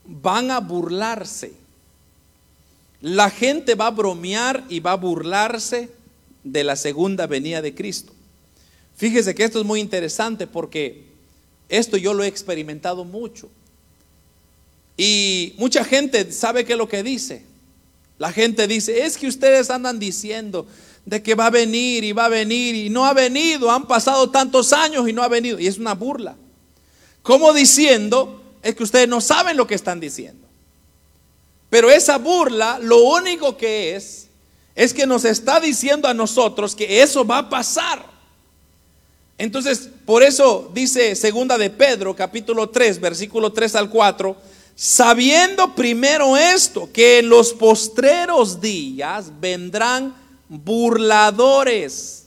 van 0.05 0.51
a 0.51 0.59
burlarse. 0.59 1.53
La 3.01 3.31
gente 3.31 3.77
va 3.77 3.89
a 3.89 3.93
bromear 3.93 4.65
y 4.69 4.81
va 4.81 4.93
a 4.93 4.97
burlarse 4.97 5.91
de 6.43 6.65
la 6.65 6.75
segunda 6.75 7.27
venida 7.27 7.63
de 7.63 7.75
Cristo. 7.75 8.13
Fíjese 8.97 9.35
que 9.35 9.45
esto 9.45 9.61
es 9.61 9.67
muy 9.67 9.81
interesante 9.81 10.47
porque 10.47 11.05
esto 11.69 11.97
yo 11.97 12.15
lo 12.15 12.25
he 12.25 12.27
experimentado 12.27 13.05
mucho. 13.05 13.49
Y 14.97 15.55
mucha 15.59 15.85
gente 15.85 16.33
sabe 16.33 16.65
qué 16.65 16.73
es 16.73 16.79
lo 16.79 16.89
que 16.89 17.03
dice. 17.03 17.43
La 18.19 18.33
gente 18.33 18.67
dice, 18.67 19.05
es 19.05 19.17
que 19.19 19.29
ustedes 19.29 19.71
andan 19.71 19.99
diciendo 19.99 20.67
de 21.09 21.23
que 21.23 21.35
va 21.35 21.47
a 21.47 21.51
venir 21.51 22.05
y 22.05 22.13
va 22.13 22.27
a 22.27 22.29
venir 22.29 22.75
y 22.75 22.91
no 22.91 23.07
ha 23.07 23.15
venido, 23.15 23.71
han 23.71 23.87
pasado 23.87 24.29
tantos 24.29 24.75
años 24.75 25.09
y 25.09 25.15
no 25.15 25.23
ha 25.23 25.29
venido. 25.29 25.59
Y 25.59 25.67
es 25.67 25.79
una 25.79 25.95
burla. 25.95 26.37
Como 27.23 27.55
diciendo, 27.55 28.43
es 28.63 28.75
que 28.75 28.83
ustedes 28.83 29.09
no 29.09 29.23
saben 29.23 29.57
lo 29.57 29.67
que 29.67 29.75
están 29.75 30.01
diciendo. 30.01 30.47
Pero 31.71 31.91
esa 31.91 32.19
burla 32.19 32.79
lo 32.79 33.03
único 33.05 33.57
que 33.57 33.97
es, 33.97 34.29
es 34.75 34.93
que 34.93 35.07
nos 35.07 35.25
está 35.25 35.61
diciendo 35.61 36.09
a 36.09 36.15
nosotros 36.15 36.77
que 36.77 37.03
eso 37.03 37.25
va 37.25 37.39
a 37.39 37.49
pasar. 37.49 38.05
Entonces, 39.39 39.89
por 40.05 40.23
eso 40.23 40.71
dice 40.75 41.15
segunda 41.15 41.57
de 41.57 41.71
Pedro, 41.71 42.15
capítulo 42.15 42.69
3, 42.69 43.01
versículo 43.01 43.51
3 43.51 43.77
al 43.77 43.89
4, 43.89 44.37
sabiendo 44.75 45.75
primero 45.75 46.37
esto, 46.37 46.91
que 46.93 47.21
en 47.21 47.31
los 47.31 47.55
postreros 47.55 48.61
días 48.61 49.33
vendrán 49.41 50.28
burladores, 50.49 52.25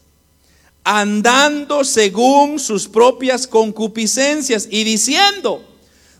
andando 0.84 1.84
según 1.84 2.58
sus 2.58 2.88
propias 2.88 3.46
concupiscencias 3.46 4.68
y 4.70 4.84
diciendo, 4.84 5.64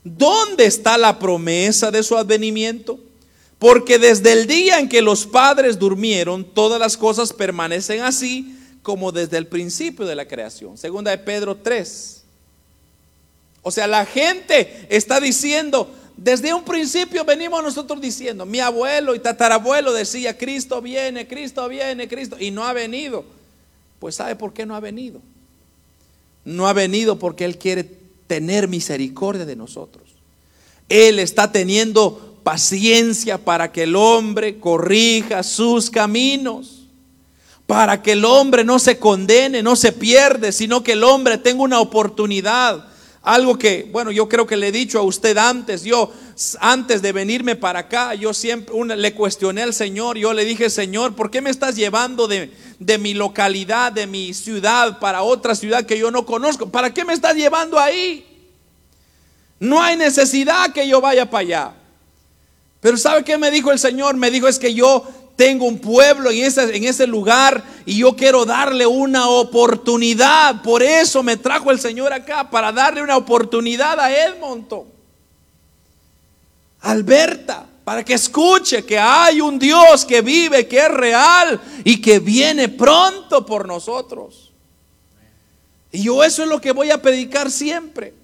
¿dónde 0.05 0.67
está 0.67 0.99
la 0.99 1.19
promesa 1.19 1.91
de 1.91 2.03
su 2.03 2.17
advenimiento? 2.17 2.99
Porque 3.59 3.99
desde 3.99 4.33
el 4.33 4.47
día 4.47 4.81
en 4.81 4.89
que 4.89 5.03
los 5.03 5.27
padres 5.27 5.79
durmieron, 5.79 6.45
todas 6.45 6.81
las 6.81 6.97
cosas 6.97 7.33
permanecen 7.33 8.01
así 8.03 8.57
como 8.83 9.13
desde 9.13 9.39
el 9.39 9.47
principio 9.47 10.05
de 10.05 10.17
la 10.17 10.27
creación. 10.27 10.77
Segunda 10.77 11.13
de 11.13 11.19
Pedro 11.19 11.57
3. 11.57 12.23
O 13.63 13.71
sea, 13.71 13.87
la 13.87 14.05
gente 14.05 14.87
está 14.91 15.21
diciendo, 15.21 15.89
desde 16.17 16.53
un 16.53 16.63
principio 16.65 17.25
venimos 17.25 17.63
nosotros 17.63 18.01
diciendo, 18.01 18.47
mi 18.47 18.61
abuelo 18.61 19.15
y 19.15 19.19
tatarabuelo 19.19 19.93
decía, 19.93 20.37
Cristo 20.37 20.81
viene, 20.81 21.27
Cristo 21.27 21.69
viene, 21.69 22.09
Cristo, 22.09 22.37
y 22.39 22.51
no 22.51 22.65
ha 22.65 22.73
venido. 22.73 23.25
Pues 23.99 24.17
¿sabe 24.17 24.37
por 24.37 24.53
qué 24.53 24.67
no 24.67 24.75
ha 24.75 24.81
venido? 24.81 25.21
No 26.45 26.69
ha 26.69 26.73
venido 26.73 27.19
porque 27.19 27.45
Él 27.45 27.57
quiere 27.57 27.85
tener 28.27 28.69
misericordia 28.69 29.45
de 29.45 29.57
nosotros. 29.57 30.05
Él 30.89 31.19
está 31.19 31.51
teniendo 31.51 32.39
paciencia 32.43 33.39
para 33.39 33.73
que 33.73 33.85
el 33.85 33.97
hombre 33.97 34.59
corrija 34.59 35.43
sus 35.43 35.91
caminos, 35.91 36.83
para 37.67 38.03
que 38.03 38.13
el 38.13 38.25
hombre 38.25 38.65
no 38.65 38.79
se 38.79 38.99
condene, 38.99 39.63
no 39.63 39.77
se 39.77 39.93
pierde, 39.93 40.53
sino 40.53 40.83
que 40.83 40.93
el 40.93 41.05
hombre 41.05 41.39
tenga 41.39 41.63
una 41.63 41.81
oportunidad 41.81 42.92
algo 43.23 43.57
que, 43.57 43.89
bueno, 43.91 44.11
yo 44.11 44.29
creo 44.29 44.47
que 44.47 44.57
le 44.57 44.69
he 44.69 44.73
dicho 44.73 44.99
a 44.99 45.03
usted 45.03 45.39
antes, 45.39 45.85
yo 45.85 46.13
antes 46.59 47.03
de 47.03 47.13
venirme 47.13 47.55
para 47.55 47.81
acá, 47.81 48.15
yo 48.15 48.35
siempre 48.35 48.75
le 48.97 49.15
cuestioné 49.15 49.63
al 49.63 49.73
Señor, 49.73 50.19
yo 50.19 50.33
le 50.33 50.45
dije, 50.45 50.69
Señor, 50.69 51.15
¿por 51.15 51.31
qué 51.31 51.41
me 51.41 51.51
estás 51.51 51.77
llevando 51.77 52.27
de, 52.27 52.53
de 52.81 52.99
mi 52.99 53.15
localidad, 53.15 53.93
de 53.93 54.09
mi 54.09 54.35
ciudad, 54.35 54.99
para 54.99 55.23
otra 55.23 55.55
ciudad 55.55 55.87
que 55.87 55.99
yo 55.99 56.11
no 56.11 56.27
conozco? 56.27 56.71
¿Para 56.71 56.93
qué 56.93 57.05
me 57.05 57.13
estás 57.13 57.37
llevando 57.37 57.79
ahí? 57.79 58.27
No 59.61 59.81
hay 59.81 59.97
necesidad 59.97 60.73
que 60.73 60.89
yo 60.89 61.01
vaya 61.01 61.31
para 61.31 61.41
allá. 61.43 61.73
Pero 62.81 62.97
¿sabe 62.97 63.23
qué 63.23 63.39
me 63.39 63.53
dijo 63.53 63.71
el 63.71 63.79
Señor? 63.79 64.17
Me 64.17 64.33
dijo 64.33 64.49
es 64.49 64.59
que 64.59 64.75
yo 64.75 65.07
tengo 65.37 65.67
un 65.67 65.79
pueblo 65.79 66.31
en 66.31 66.45
ese, 66.45 66.77
en 66.77 66.85
ese 66.85 67.07
lugar 67.07 67.63
y 67.87 67.99
yo 67.99 68.15
quiero 68.15 68.45
darle 68.45 68.87
una 68.87 69.29
oportunidad. 69.29 70.63
Por 70.63 70.83
eso 70.83 71.23
me 71.23 71.37
trajo 71.37 71.71
el 71.71 71.81
Señor 71.81 72.13
acá, 72.13 72.51
para 72.51 72.73
darle 72.73 73.03
una 73.03 73.17
oportunidad 73.17 73.99
a 73.99 74.11
Edmonton. 74.15 74.85
Alberta, 76.83 77.67
para 77.85 78.05
que 78.05 78.15
escuche 78.15 78.85
que 78.85 78.99
hay 78.99 79.41
un 79.41 79.59
Dios 79.59 80.05
que 80.05 80.21
vive, 80.21 80.67
que 80.67 80.79
es 80.79 80.89
real 80.89 81.61
y 81.85 82.01
que 82.01 82.19
viene 82.19 82.69
pronto 82.69 83.45
por 83.45 83.67
nosotros. 83.67 84.53
Y 85.91 86.05
yo 86.05 86.25
eso 86.25 86.43
es 86.43 86.49
lo 86.49 86.61
que 86.61 86.73
voy 86.73 86.91
a 86.91 87.03
predicar 87.03 87.51
siempre. 87.51 88.15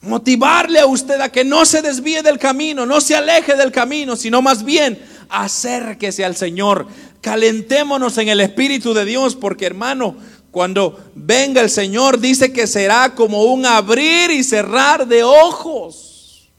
Motivarle 0.00 0.80
a 0.80 0.86
usted 0.86 1.20
a 1.20 1.30
que 1.30 1.44
no 1.44 1.64
se 1.64 1.82
desvíe 1.82 2.22
del 2.22 2.38
camino, 2.38 2.84
no 2.86 3.00
se 3.00 3.14
aleje 3.14 3.54
del 3.54 3.70
camino, 3.70 4.16
sino 4.16 4.42
más 4.42 4.64
bien 4.64 5.00
acérquese 5.32 6.24
al 6.24 6.36
Señor. 6.36 6.86
Calentémonos 7.20 8.18
en 8.18 8.28
el 8.28 8.40
Espíritu 8.40 8.94
de 8.94 9.04
Dios, 9.04 9.34
porque 9.34 9.66
hermano, 9.66 10.16
cuando 10.52 11.02
venga 11.14 11.60
el 11.60 11.70
Señor 11.70 12.20
dice 12.20 12.52
que 12.52 12.66
será 12.66 13.14
como 13.14 13.42
un 13.44 13.66
abrir 13.66 14.30
y 14.30 14.44
cerrar 14.44 15.08
de 15.08 15.24
ojos. 15.24 16.50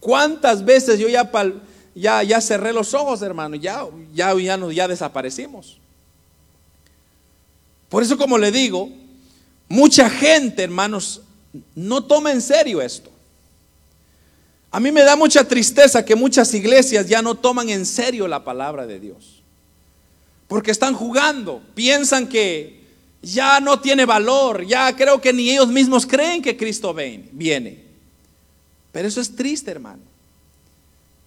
¿Cuántas 0.00 0.64
veces 0.64 0.98
yo 0.98 1.08
ya, 1.08 1.30
ya, 1.94 2.22
ya 2.22 2.40
cerré 2.40 2.72
los 2.72 2.94
ojos, 2.94 3.22
hermano? 3.22 3.56
Ya, 3.56 3.84
ya, 4.14 4.34
ya, 4.34 4.58
ya 4.72 4.88
desaparecimos. 4.88 5.78
Por 7.88 8.02
eso, 8.02 8.16
como 8.16 8.38
le 8.38 8.50
digo, 8.50 8.88
mucha 9.68 10.08
gente, 10.08 10.62
hermanos, 10.64 11.22
no 11.74 12.02
toma 12.02 12.32
en 12.32 12.40
serio 12.40 12.80
esto. 12.82 13.11
A 14.72 14.80
mí 14.80 14.90
me 14.90 15.02
da 15.02 15.16
mucha 15.16 15.44
tristeza 15.44 16.02
que 16.02 16.16
muchas 16.16 16.52
iglesias 16.54 17.06
ya 17.06 17.20
no 17.20 17.34
toman 17.34 17.68
en 17.68 17.84
serio 17.84 18.26
la 18.26 18.42
palabra 18.42 18.86
de 18.86 18.98
Dios. 18.98 19.42
Porque 20.48 20.70
están 20.70 20.94
jugando, 20.94 21.62
piensan 21.74 22.26
que 22.26 22.80
ya 23.20 23.60
no 23.60 23.80
tiene 23.80 24.06
valor, 24.06 24.66
ya 24.66 24.96
creo 24.96 25.20
que 25.20 25.34
ni 25.34 25.50
ellos 25.50 25.68
mismos 25.68 26.06
creen 26.06 26.40
que 26.40 26.56
Cristo 26.56 26.94
viene. 26.94 27.84
Pero 28.92 29.06
eso 29.06 29.20
es 29.20 29.36
triste, 29.36 29.70
hermano. 29.70 30.02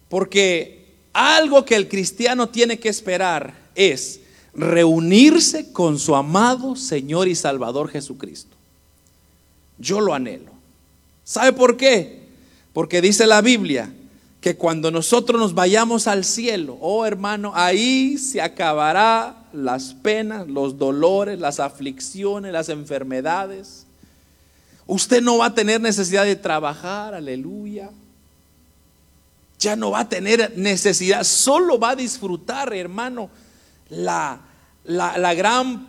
Porque 0.08 0.84
algo 1.12 1.64
que 1.64 1.76
el 1.76 1.88
cristiano 1.88 2.48
tiene 2.48 2.80
que 2.80 2.88
esperar 2.88 3.54
es 3.76 4.20
reunirse 4.54 5.72
con 5.72 6.00
su 6.00 6.16
amado 6.16 6.74
Señor 6.74 7.28
y 7.28 7.36
Salvador 7.36 7.90
Jesucristo. 7.90 8.56
Yo 9.78 10.00
lo 10.00 10.14
anhelo. 10.14 10.50
¿Sabe 11.22 11.52
por 11.52 11.76
qué? 11.76 12.25
Porque 12.76 13.00
dice 13.00 13.26
la 13.26 13.40
Biblia 13.40 13.90
que 14.42 14.54
cuando 14.54 14.90
nosotros 14.90 15.40
nos 15.40 15.54
vayamos 15.54 16.06
al 16.06 16.26
cielo, 16.26 16.76
oh 16.82 17.06
hermano, 17.06 17.52
ahí 17.54 18.18
se 18.18 18.42
acabará 18.42 19.46
las 19.54 19.94
penas, 19.94 20.46
los 20.46 20.76
dolores, 20.76 21.40
las 21.40 21.58
aflicciones, 21.58 22.52
las 22.52 22.68
enfermedades. 22.68 23.86
Usted 24.86 25.22
no 25.22 25.38
va 25.38 25.46
a 25.46 25.54
tener 25.54 25.80
necesidad 25.80 26.26
de 26.26 26.36
trabajar, 26.36 27.14
aleluya. 27.14 27.88
Ya 29.58 29.74
no 29.74 29.92
va 29.92 30.00
a 30.00 30.08
tener 30.10 30.52
necesidad, 30.58 31.24
solo 31.24 31.78
va 31.78 31.92
a 31.92 31.96
disfrutar, 31.96 32.74
hermano, 32.74 33.30
la, 33.88 34.38
la, 34.84 35.32
gran 35.32 35.86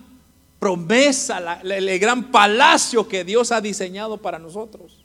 promesa, 0.57 1.59
el 1.63 1.99
gran 1.99 2.31
palacio 2.31 3.09
que 3.09 3.25
Dios 3.25 3.51
ha 3.51 3.59
diseñado 3.59 4.19
para 4.19 4.39
nosotros. 4.39 4.96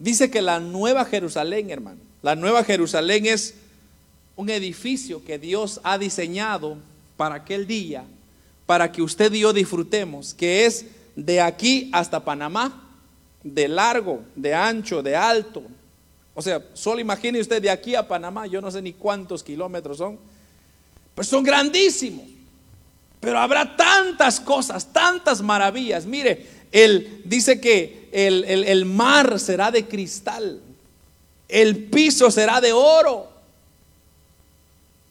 Dice 0.00 0.30
que 0.30 0.40
la 0.40 0.60
nueva 0.60 1.04
Jerusalén, 1.04 1.70
hermano, 1.70 2.00
la 2.22 2.34
nueva 2.34 2.64
Jerusalén 2.64 3.26
es 3.26 3.54
un 4.34 4.48
edificio 4.48 5.22
que 5.22 5.38
Dios 5.38 5.78
ha 5.84 5.98
diseñado 5.98 6.78
para 7.18 7.34
aquel 7.34 7.66
día, 7.66 8.04
para 8.64 8.90
que 8.90 9.02
usted 9.02 9.30
y 9.34 9.40
yo 9.40 9.52
disfrutemos, 9.52 10.32
que 10.32 10.64
es 10.64 10.86
de 11.16 11.42
aquí 11.42 11.90
hasta 11.92 12.24
Panamá, 12.24 12.88
de 13.44 13.68
largo, 13.68 14.22
de 14.34 14.54
ancho, 14.54 15.02
de 15.02 15.14
alto. 15.14 15.62
O 16.34 16.40
sea, 16.40 16.64
solo 16.72 16.98
imagine 16.98 17.38
usted 17.38 17.60
de 17.60 17.68
aquí 17.68 17.94
a 17.94 18.08
Panamá, 18.08 18.46
yo 18.46 18.62
no 18.62 18.70
sé 18.70 18.80
ni 18.80 18.94
cuántos 18.94 19.42
kilómetros 19.42 19.98
son, 19.98 20.18
pues 21.14 21.28
son 21.28 21.44
grandísimos. 21.44 22.24
Pero 23.20 23.38
habrá 23.38 23.76
tantas 23.76 24.40
cosas, 24.40 24.90
tantas 24.90 25.42
maravillas. 25.42 26.06
Mire, 26.06 26.46
él 26.72 27.20
dice 27.26 27.60
que 27.60 27.99
el, 28.12 28.84
mar 28.84 29.38
será 29.38 29.70
de 29.70 29.86
cristal, 29.86 30.60
el 31.48 31.84
piso 31.84 32.30
será 32.30 32.60
de 32.60 32.72
oro. 32.72 33.28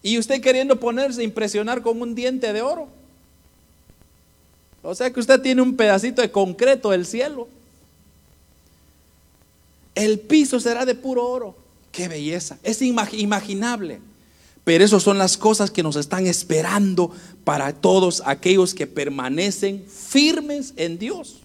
Y 0.01 0.17
usted 0.17 0.41
queriendo 0.41 0.79
ponerse, 0.79 1.23
impresionar 1.23 1.81
con 1.81 2.01
un 2.01 2.15
diente 2.15 2.53
de 2.53 2.61
oro. 2.61 2.87
O 4.81 4.95
sea 4.95 5.11
que 5.11 5.19
usted 5.19 5.41
tiene 5.41 5.61
un 5.61 5.75
pedacito 5.75 6.21
de 6.21 6.31
concreto 6.31 6.91
del 6.91 7.05
cielo. 7.05 7.49
El 9.93 10.19
piso 10.19 10.59
será 10.61 10.85
de 10.85 10.95
puro 10.95 11.27
oro. 11.27 11.55
Qué 11.91 12.07
belleza. 12.07 12.57
Es 12.63 12.81
imaginable. 12.81 13.99
Pero 14.63 14.83
esas 14.85 15.03
son 15.03 15.17
las 15.17 15.35
cosas 15.35 15.71
que 15.71 15.83
nos 15.83 15.95
están 15.95 16.27
esperando 16.27 17.11
para 17.43 17.73
todos 17.73 18.21
aquellos 18.25 18.73
que 18.73 18.87
permanecen 18.87 19.83
firmes 19.85 20.73
en 20.77 20.99
Dios. 20.99 21.38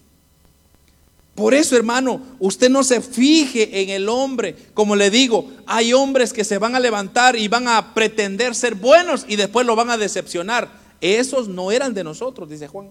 Por 1.35 1.53
eso, 1.53 1.77
hermano, 1.77 2.21
usted 2.39 2.71
no 2.71 2.85
se 2.85 3.01
fije 3.01 3.83
en 3.83 3.91
el 3.91 4.09
hombre. 4.09 4.55
Como 4.73 4.95
le 4.95 5.11
digo, 5.11 5.51
hay 5.67 5.93
hombres 5.93 6.33
que 6.33 6.45
se 6.45 6.59
van 6.59 6.77
a 6.77 6.81
levantar 6.81 7.35
y 7.37 7.49
van 7.49 7.67
a 7.67 7.93
pretender 7.93 8.55
ser 8.55 8.77
buenos 8.77 9.25
y 9.27 9.37
después 9.37 9.67
lo 9.67 9.75
van 9.75 9.91
a 9.91 9.97
decepcionar. 9.97 10.71
Esos 11.01 11.49
no 11.49 11.73
eran 11.73 11.93
de 11.93 12.05
nosotros, 12.05 12.49
dice 12.49 12.69
Juan. 12.69 12.91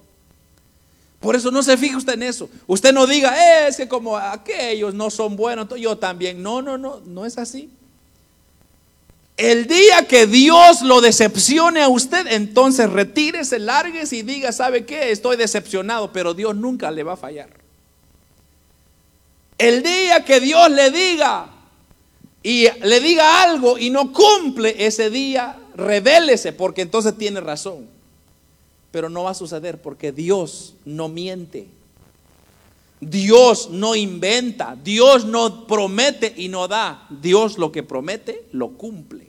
Por 1.22 1.38
eso 1.38 1.52
no 1.52 1.64
se 1.64 1.78
fije 1.78 1.96
usted 1.96 2.16
en 2.16 2.24
eso. 2.24 2.50
Usted 2.68 2.94
no 2.94 3.08
diga, 3.08 3.34
eh, 3.34 3.70
es 3.70 3.78
que 3.78 3.88
como 3.88 4.18
aquellos 4.18 4.94
no 4.94 5.10
son 5.10 5.38
buenos, 5.38 5.70
yo 5.80 5.98
también. 5.98 6.44
No, 6.44 6.62
no, 6.62 6.78
no, 6.78 7.00
no 7.06 7.26
es 7.26 7.38
así. 7.38 7.70
El 9.38 9.68
día 9.68 10.06
que 10.06 10.28
Dios 10.28 10.82
lo 10.82 11.00
decepcione 11.00 11.82
a 11.82 11.88
usted, 11.88 12.28
entonces 12.30 12.90
retírese, 12.90 13.58
lárguese 13.58 14.18
y 14.18 14.22
diga, 14.22 14.52
¿sabe 14.52 14.86
qué? 14.86 15.12
Estoy 15.12 15.38
decepcionado, 15.38 16.12
pero 16.12 16.34
Dios 16.34 16.58
nunca 16.58 16.92
le 16.92 17.04
va 17.04 17.14
a 17.14 17.18
fallar. 17.18 17.63
El 19.64 19.82
día 19.82 20.26
que 20.26 20.42
Dios 20.42 20.70
le 20.72 20.92
diga 20.92 21.48
y 22.44 22.68
le 22.82 23.00
diga 23.00 23.44
algo 23.44 23.78
y 23.78 23.90
no 23.90 24.12
cumple 24.12 24.76
ese 24.86 25.10
día, 25.10 25.58
revélese 25.78 26.52
porque 26.52 26.82
entonces 26.82 27.18
tiene 27.18 27.40
razón. 27.40 27.88
Pero 28.92 29.08
no 29.08 29.24
va 29.24 29.32
a 29.32 29.36
suceder 29.36 29.82
porque 29.82 30.12
Dios 30.12 30.74
no 30.84 31.08
miente. 31.08 31.68
Dios 33.00 33.70
no 33.70 33.96
inventa, 33.96 34.76
Dios 34.84 35.24
no 35.24 35.66
promete 35.66 36.34
y 36.36 36.50
no 36.50 36.68
da. 36.68 37.08
Dios 37.10 37.58
lo 37.58 37.72
que 37.72 37.84
promete, 37.84 38.44
lo 38.52 38.72
cumple. 38.72 39.28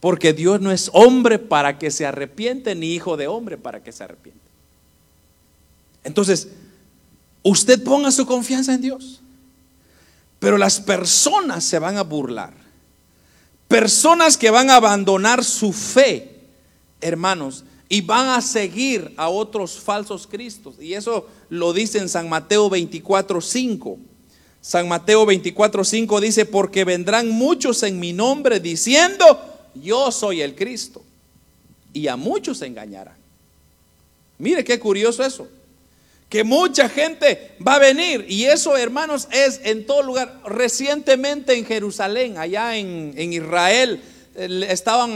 Porque 0.00 0.32
Dios 0.32 0.58
no 0.62 0.72
es 0.72 0.88
hombre 0.94 1.38
para 1.38 1.78
que 1.78 1.90
se 1.90 2.06
arrepiente, 2.06 2.74
ni 2.74 2.94
hijo 2.94 3.18
de 3.18 3.26
hombre 3.28 3.58
para 3.58 3.82
que 3.82 3.92
se 3.92 4.04
arrepiente. 4.04 4.40
Entonces, 6.02 6.48
usted 7.42 7.82
ponga 7.82 8.10
su 8.10 8.26
confianza 8.26 8.74
en 8.74 8.80
Dios. 8.80 9.20
Pero 10.38 10.56
las 10.56 10.80
personas 10.80 11.64
se 11.64 11.78
van 11.78 11.98
a 11.98 12.02
burlar. 12.02 12.54
Personas 13.68 14.36
que 14.36 14.50
van 14.50 14.70
a 14.70 14.76
abandonar 14.76 15.44
su 15.44 15.72
fe, 15.72 16.40
hermanos, 17.00 17.64
y 17.88 18.00
van 18.00 18.28
a 18.28 18.40
seguir 18.40 19.12
a 19.16 19.28
otros 19.28 19.78
falsos 19.78 20.26
cristos. 20.26 20.76
Y 20.80 20.94
eso 20.94 21.28
lo 21.50 21.72
dice 21.72 21.98
en 21.98 22.08
San 22.08 22.28
Mateo 22.28 22.70
24, 22.70 23.40
5. 23.40 23.98
San 24.60 24.88
Mateo 24.88 25.26
24, 25.26 25.84
5 25.84 26.20
dice, 26.20 26.46
porque 26.46 26.84
vendrán 26.84 27.28
muchos 27.28 27.82
en 27.82 27.98
mi 27.98 28.12
nombre 28.12 28.60
diciendo, 28.60 29.24
yo 29.74 30.10
soy 30.10 30.40
el 30.40 30.54
Cristo. 30.54 31.02
Y 31.92 32.08
a 32.08 32.16
muchos 32.16 32.58
se 32.58 32.66
engañarán. 32.66 33.16
Mire 34.38 34.64
qué 34.64 34.78
curioso 34.78 35.24
eso. 35.24 35.48
Que 36.30 36.44
mucha 36.44 36.88
gente 36.88 37.56
va 37.66 37.74
a 37.74 37.78
venir. 37.80 38.24
Y 38.28 38.44
eso, 38.44 38.76
hermanos, 38.76 39.28
es 39.30 39.60
en 39.64 39.84
todo 39.84 40.02
lugar. 40.02 40.40
Recientemente 40.46 41.58
en 41.58 41.66
Jerusalén, 41.66 42.38
allá 42.38 42.78
en, 42.78 43.12
en 43.16 43.32
Israel, 43.34 44.00
estaban 44.34 45.14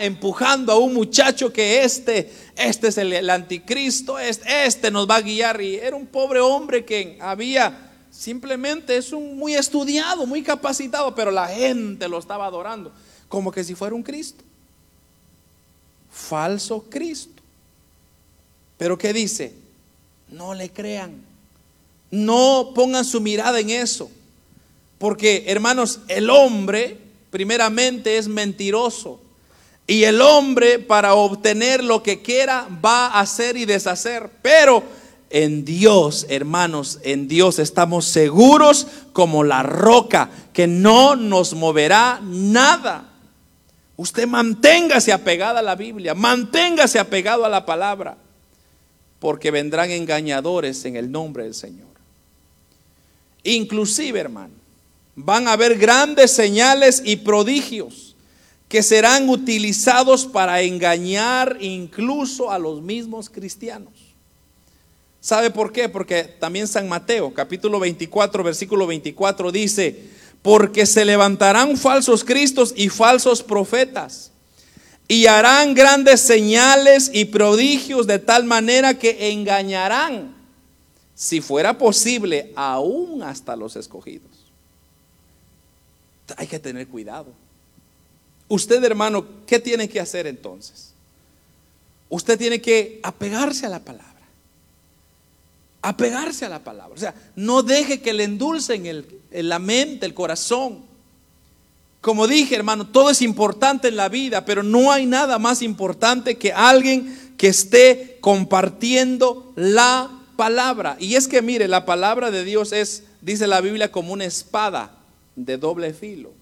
empujando 0.00 0.72
a 0.72 0.78
un 0.78 0.94
muchacho 0.94 1.52
que 1.52 1.82
este, 1.82 2.32
este 2.56 2.88
es 2.88 2.98
el, 2.98 3.28
anticristo, 3.28 4.18
este, 4.18 4.66
este, 4.66 4.90
nos 4.90 5.08
va 5.08 5.16
a 5.16 5.20
guiar. 5.20 5.60
Y 5.60 5.76
era 5.76 5.96
un 5.96 6.06
pobre 6.06 6.40
hombre 6.40 6.84
que 6.84 7.18
había, 7.20 7.92
simplemente 8.10 8.96
es 8.96 9.12
un 9.12 9.36
muy 9.36 9.54
estudiado, 9.54 10.26
muy 10.26 10.42
capacitado, 10.42 11.14
pero 11.14 11.30
la 11.30 11.48
gente 11.48 12.08
lo 12.08 12.18
estaba 12.18 12.46
adorando, 12.46 12.92
como 13.28 13.50
que 13.50 13.64
si 13.64 13.74
fuera 13.74 13.94
un 13.94 14.02
Cristo. 14.02 14.44
Falso 16.10 16.84
Cristo. 16.88 17.42
Pero 18.78 18.96
¿qué 18.96 19.12
dice? 19.12 19.63
No 20.34 20.52
le 20.52 20.68
crean. 20.68 21.22
No 22.10 22.72
pongan 22.74 23.04
su 23.04 23.20
mirada 23.20 23.60
en 23.60 23.70
eso. 23.70 24.10
Porque, 24.98 25.44
hermanos, 25.46 26.00
el 26.08 26.28
hombre 26.28 26.98
primeramente 27.30 28.18
es 28.18 28.26
mentiroso. 28.26 29.20
Y 29.86 30.02
el 30.02 30.20
hombre 30.20 30.80
para 30.80 31.14
obtener 31.14 31.84
lo 31.84 32.02
que 32.02 32.20
quiera 32.20 32.66
va 32.84 33.06
a 33.06 33.20
hacer 33.20 33.56
y 33.56 33.64
deshacer. 33.64 34.28
Pero 34.42 34.82
en 35.30 35.64
Dios, 35.64 36.26
hermanos, 36.28 36.98
en 37.04 37.28
Dios 37.28 37.60
estamos 37.60 38.04
seguros 38.04 38.88
como 39.12 39.44
la 39.44 39.62
roca 39.62 40.30
que 40.52 40.66
no 40.66 41.14
nos 41.14 41.54
moverá 41.54 42.18
nada. 42.24 43.08
Usted 43.96 44.26
manténgase 44.26 45.12
apegada 45.12 45.60
a 45.60 45.62
la 45.62 45.76
Biblia, 45.76 46.12
manténgase 46.12 46.98
apegado 46.98 47.44
a 47.44 47.48
la 47.48 47.64
palabra, 47.64 48.16
porque 49.24 49.50
vendrán 49.50 49.90
engañadores 49.90 50.84
en 50.84 50.96
el 50.96 51.10
nombre 51.10 51.44
del 51.44 51.54
Señor. 51.54 51.88
Inclusive, 53.42 54.20
hermano, 54.20 54.52
van 55.16 55.48
a 55.48 55.52
haber 55.52 55.78
grandes 55.78 56.30
señales 56.30 57.00
y 57.02 57.16
prodigios 57.16 58.14
que 58.68 58.82
serán 58.82 59.30
utilizados 59.30 60.26
para 60.26 60.60
engañar 60.60 61.56
incluso 61.60 62.50
a 62.50 62.58
los 62.58 62.82
mismos 62.82 63.30
cristianos. 63.30 63.94
¿Sabe 65.22 65.50
por 65.50 65.72
qué? 65.72 65.88
Porque 65.88 66.24
también 66.24 66.68
San 66.68 66.86
Mateo, 66.86 67.32
capítulo 67.32 67.80
24, 67.80 68.44
versículo 68.44 68.86
24 68.86 69.50
dice, 69.50 70.02
porque 70.42 70.84
se 70.84 71.02
levantarán 71.02 71.78
falsos 71.78 72.24
cristos 72.24 72.74
y 72.76 72.90
falsos 72.90 73.42
profetas 73.42 74.33
y 75.06 75.26
harán 75.26 75.74
grandes 75.74 76.20
señales 76.20 77.10
y 77.12 77.26
prodigios 77.26 78.06
de 78.06 78.18
tal 78.18 78.44
manera 78.44 78.98
que 78.98 79.30
engañarán, 79.30 80.34
si 81.14 81.40
fuera 81.40 81.76
posible, 81.78 82.52
aún 82.56 83.22
hasta 83.22 83.54
los 83.54 83.76
escogidos. 83.76 84.30
Hay 86.36 86.46
que 86.46 86.58
tener 86.58 86.88
cuidado. 86.88 87.26
Usted, 88.48 88.82
hermano, 88.82 89.26
¿qué 89.46 89.58
tiene 89.58 89.88
que 89.88 90.00
hacer 90.00 90.26
entonces? 90.26 90.92
Usted 92.08 92.38
tiene 92.38 92.60
que 92.60 93.00
apegarse 93.02 93.66
a 93.66 93.68
la 93.68 93.80
palabra. 93.80 94.12
Apegarse 95.82 96.46
a 96.46 96.48
la 96.48 96.64
palabra. 96.64 96.94
O 96.94 96.98
sea, 96.98 97.14
no 97.36 97.62
deje 97.62 98.00
que 98.00 98.12
le 98.14 98.24
endulcen 98.24 98.86
el, 98.86 99.20
la 99.30 99.58
mente, 99.58 100.06
el 100.06 100.14
corazón. 100.14 100.93
Como 102.04 102.26
dije, 102.26 102.54
hermano, 102.54 102.86
todo 102.86 103.08
es 103.08 103.22
importante 103.22 103.88
en 103.88 103.96
la 103.96 104.10
vida, 104.10 104.44
pero 104.44 104.62
no 104.62 104.92
hay 104.92 105.06
nada 105.06 105.38
más 105.38 105.62
importante 105.62 106.36
que 106.36 106.52
alguien 106.52 107.32
que 107.38 107.46
esté 107.46 108.18
compartiendo 108.20 109.54
la 109.56 110.10
palabra. 110.36 110.98
Y 111.00 111.14
es 111.14 111.26
que, 111.26 111.40
mire, 111.40 111.66
la 111.66 111.86
palabra 111.86 112.30
de 112.30 112.44
Dios 112.44 112.72
es, 112.72 113.04
dice 113.22 113.46
la 113.46 113.62
Biblia, 113.62 113.90
como 113.90 114.12
una 114.12 114.26
espada 114.26 114.98
de 115.34 115.56
doble 115.56 115.94
filo. 115.94 116.34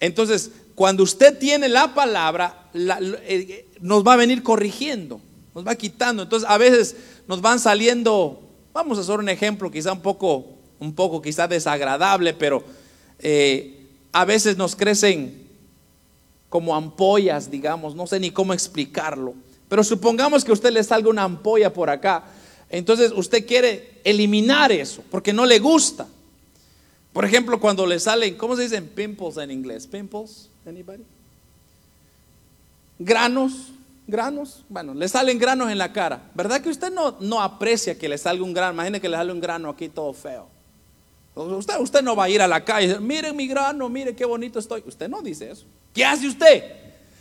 Entonces, 0.00 0.50
cuando 0.74 1.02
usted 1.02 1.38
tiene 1.38 1.70
la 1.70 1.94
palabra, 1.94 2.68
eh, 2.74 3.64
nos 3.80 4.06
va 4.06 4.12
a 4.12 4.16
venir 4.16 4.42
corrigiendo, 4.42 5.18
nos 5.54 5.66
va 5.66 5.76
quitando. 5.76 6.24
Entonces, 6.24 6.46
a 6.46 6.58
veces 6.58 6.94
nos 7.26 7.40
van 7.40 7.58
saliendo, 7.58 8.42
vamos 8.74 8.98
a 8.98 9.00
hacer 9.00 9.18
un 9.18 9.30
ejemplo, 9.30 9.70
quizá 9.70 9.94
un 9.94 10.02
poco, 10.02 10.44
un 10.78 10.94
poco 10.94 11.22
quizá 11.22 11.48
desagradable, 11.48 12.34
pero 12.34 12.62
eh, 13.18 13.77
a 14.12 14.24
veces 14.24 14.56
nos 14.56 14.74
crecen 14.74 15.46
como 16.48 16.74
ampollas, 16.74 17.50
digamos, 17.50 17.94
no 17.94 18.06
sé 18.06 18.20
ni 18.20 18.30
cómo 18.30 18.52
explicarlo. 18.52 19.34
Pero 19.68 19.84
supongamos 19.84 20.44
que 20.44 20.50
a 20.50 20.54
usted 20.54 20.72
le 20.72 20.82
salga 20.82 21.10
una 21.10 21.24
ampolla 21.24 21.72
por 21.72 21.90
acá. 21.90 22.24
Entonces 22.70 23.12
usted 23.14 23.46
quiere 23.46 24.00
eliminar 24.04 24.72
eso 24.72 25.02
porque 25.10 25.32
no 25.32 25.44
le 25.44 25.58
gusta. 25.58 26.06
Por 27.12 27.24
ejemplo, 27.24 27.58
cuando 27.60 27.86
le 27.86 27.98
salen, 27.98 28.36
¿cómo 28.36 28.56
se 28.56 28.62
dicen 28.62 28.86
pimples 28.86 29.36
en 29.38 29.50
inglés? 29.50 29.86
Pimples, 29.86 30.48
anybody? 30.66 31.04
Granos, 32.98 33.68
granos, 34.06 34.64
bueno, 34.68 34.94
le 34.94 35.08
salen 35.08 35.38
granos 35.38 35.70
en 35.70 35.78
la 35.78 35.92
cara. 35.92 36.30
¿Verdad 36.34 36.60
que 36.60 36.68
usted 36.68 36.92
no, 36.92 37.16
no 37.20 37.42
aprecia 37.42 37.98
que 37.98 38.08
le 38.08 38.18
salga 38.18 38.42
un 38.42 38.52
grano? 38.52 38.74
Imagine 38.74 39.00
que 39.00 39.08
le 39.08 39.16
sale 39.16 39.32
un 39.32 39.40
grano 39.40 39.68
aquí 39.68 39.88
todo 39.88 40.12
feo. 40.12 40.48
Usted, 41.38 42.02
no 42.02 42.16
va 42.16 42.24
a 42.24 42.30
ir 42.30 42.42
a 42.42 42.48
la 42.48 42.64
calle 42.64 42.98
miren 42.98 43.36
mi 43.36 43.46
grano, 43.46 43.88
mire 43.88 44.14
qué 44.14 44.24
bonito 44.24 44.58
estoy. 44.58 44.82
Usted 44.86 45.08
no 45.08 45.22
dice 45.22 45.50
eso. 45.50 45.66
¿Qué 45.94 46.04
hace 46.04 46.26
usted? 46.26 46.64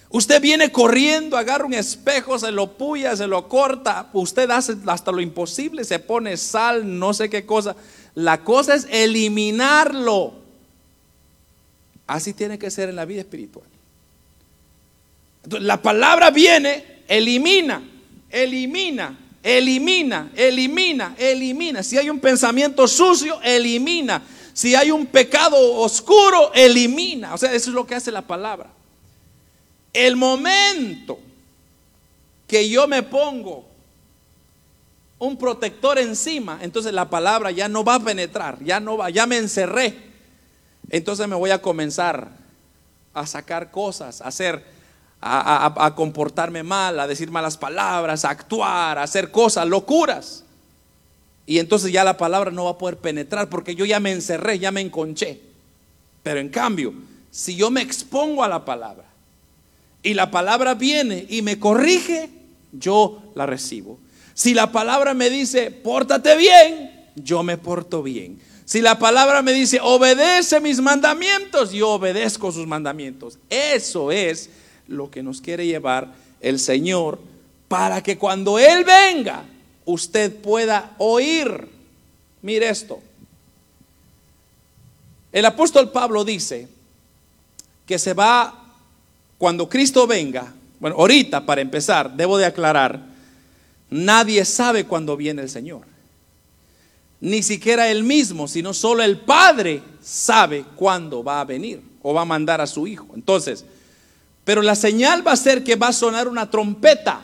Usted 0.10 0.42
viene 0.42 0.72
corriendo, 0.72 1.38
agarra 1.38 1.66
un 1.66 1.74
espejo, 1.74 2.40
se 2.40 2.52
lo 2.52 2.78
puya, 2.78 3.16
se 3.16 3.28
lo 3.28 3.48
corta. 3.48 4.10
Usted 4.14 4.50
hace 4.50 4.76
hasta 4.88 5.12
lo 5.12 5.22
imposible, 5.22 5.84
se 5.84 6.00
pone 6.00 6.38
sal, 6.38 6.98
no 6.98 7.14
sé 7.14 7.30
qué 7.30 7.46
cosa. 7.46 7.76
La 8.16 8.44
cosa 8.44 8.74
es 8.74 8.88
eliminarlo. 8.90 10.34
Así 12.08 12.34
tiene 12.34 12.58
que 12.58 12.72
ser 12.72 12.90
en 12.90 12.96
la 12.96 13.06
vida 13.06 13.22
espiritual. 13.22 13.68
la 15.50 15.82
palabra 15.82 16.32
viene, 16.32 17.04
elimina, 17.08 17.84
elimina, 18.30 19.27
elimina, 19.48 20.30
elimina, 20.36 21.16
elimina. 21.18 21.82
Si 21.82 21.98
hay 21.98 22.10
un 22.10 22.20
pensamiento 22.20 22.86
sucio, 22.86 23.40
elimina. 23.42 24.22
Si 24.52 24.76
hay 24.76 24.92
un 24.92 25.06
pecado 25.06 25.56
oscuro, 25.76 26.52
elimina. 26.54 27.34
O 27.34 27.38
sea, 27.38 27.54
eso 27.54 27.70
es 27.70 27.74
lo 27.74 27.88
que 27.88 27.96
hace 27.96 28.12
la 28.12 28.24
palabra. 28.24 28.70
El 29.94 30.18
momento 30.18 31.18
que 32.46 32.68
yo 32.68 32.90
me 32.90 33.04
pongo 33.04 33.66
un 35.18 35.38
protector 35.38 35.98
encima, 35.98 36.60
entonces 36.62 36.92
la 36.92 37.10
palabra 37.10 37.50
ya 37.52 37.70
no 37.70 37.86
va 37.86 37.96
a 37.96 38.00
penetrar, 38.02 38.62
ya 38.62 38.82
no 38.82 38.98
va, 38.98 39.10
ya 39.10 39.26
me 39.26 39.38
encerré. 39.38 39.96
Entonces 40.90 41.26
me 41.26 41.36
voy 41.36 41.52
a 41.52 41.62
comenzar 41.62 42.32
a 43.14 43.26
sacar 43.26 43.72
cosas, 43.72 44.20
a 44.20 44.28
hacer, 44.28 44.64
a, 45.22 45.94
comportarme 45.96 46.64
mal, 46.64 47.00
a 47.00 47.08
decir 47.08 47.32
malas 47.32 47.58
palabras, 47.58 48.26
a 48.26 48.30
actuar, 48.30 48.98
a 48.98 49.04
hacer 49.04 49.32
cosas, 49.32 49.68
locuras. 49.68 50.44
Y 51.46 51.60
entonces 51.60 51.92
ya 51.92 52.04
la 52.04 52.18
palabra 52.18 52.52
no 52.52 52.66
va 52.66 52.72
a 52.72 52.78
poder 52.78 52.98
penetrar 52.98 53.50
porque 53.50 53.76
yo 53.76 53.86
ya 53.86 54.00
me 54.00 54.12
encerré, 54.12 54.60
ya 54.60 54.72
me 54.72 54.82
enconché. 54.82 55.42
Pero 56.24 56.40
en 56.40 56.50
cambio, 56.50 56.94
si 57.32 57.56
yo 57.56 57.72
me 57.72 57.82
expongo 57.82 58.44
a 58.44 58.48
la 58.48 58.66
palabra 58.66 59.06
y 60.04 60.14
la 60.14 60.30
palabra 60.30 60.74
viene 60.74 61.26
y 61.30 61.42
me 61.42 61.58
corrige, 61.58 62.30
yo 62.72 63.22
la 63.36 63.46
recibo. 63.46 63.98
Si 64.34 64.54
la 64.54 64.72
palabra 64.72 65.14
me 65.14 65.30
dice, 65.30 65.72
pórtate 65.72 66.36
bien, 66.38 67.10
yo 67.16 67.44
me 67.44 67.58
porto 67.58 68.04
bien. 68.04 68.40
Si 68.66 68.82
la 68.82 69.00
palabra 69.00 69.42
me 69.42 69.54
dice, 69.54 69.80
obedece 69.82 70.60
mis 70.60 70.82
mandamientos, 70.82 71.72
yo 71.72 71.92
obedezco 71.92 72.52
sus 72.52 72.68
mandamientos. 72.68 73.40
Eso 73.50 74.12
es 74.12 74.50
lo 74.88 75.10
que 75.10 75.24
nos 75.24 75.42
quiere 75.42 75.66
llevar 75.66 76.14
el 76.42 76.60
Señor 76.60 77.20
para 77.68 78.02
que 78.02 78.18
cuando 78.18 78.60
Él 78.60 78.86
venga, 78.86 79.44
usted 79.86 80.36
pueda 80.36 80.96
oír. 80.98 81.68
Mire 82.42 82.70
esto. 82.70 83.00
El 85.32 85.46
apóstol 85.46 85.92
Pablo 85.92 86.24
dice 86.24 86.68
que 87.86 88.00
se 88.00 88.14
va, 88.14 88.74
cuando 89.38 89.68
Cristo 89.70 90.08
venga, 90.08 90.54
bueno, 90.80 90.96
ahorita 90.98 91.46
para 91.46 91.62
empezar, 91.62 92.16
debo 92.16 92.38
de 92.38 92.46
aclarar, 92.46 93.18
Nadie 93.90 94.44
sabe 94.44 94.86
cuándo 94.86 95.16
viene 95.16 95.42
el 95.42 95.50
Señor. 95.50 95.82
Ni 97.20 97.42
siquiera 97.42 97.90
Él 97.90 98.04
mismo, 98.04 98.48
sino 98.48 98.74
solo 98.74 99.02
el 99.04 99.18
Padre 99.20 99.82
sabe 100.02 100.66
cuándo 100.76 101.24
va 101.24 101.42
a 101.42 101.46
venir 101.46 101.82
o 102.04 102.14
va 102.14 102.22
a 102.22 102.26
mandar 102.26 102.62
a 102.62 102.68
su 102.68 102.86
Hijo. 102.86 103.08
Entonces, 103.16 103.66
pero 104.48 104.62
la 104.62 104.76
señal 104.76 105.28
va 105.28 105.34
a 105.34 105.36
ser 105.36 105.62
que 105.62 105.76
va 105.76 105.90
a 105.90 105.92
sonar 105.92 106.30
una 106.30 106.50
trompeta. 106.50 107.20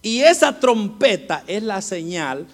Y 0.00 0.20
esa 0.20 0.60
trompeta 0.60 1.42
es 1.48 1.60
la 1.64 1.82
señal 1.82 2.46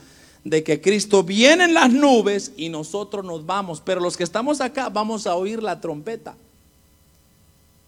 de 0.45 0.65
que 0.65 0.81
Cristo 0.81 1.23
viene 1.23 1.65
en 1.65 1.75
las 1.75 1.93
nubes 1.93 2.53
y 2.57 2.71
nosotros 2.71 3.23
nos 3.23 3.45
vamos. 3.45 3.83
Pero 3.85 4.01
los 4.01 4.17
que 4.17 4.25
estamos 4.25 4.63
acá 4.63 4.89
vamos 4.89 5.27
a 5.27 5.35
oír 5.35 5.63
la 5.63 5.79
trompeta. 5.79 6.37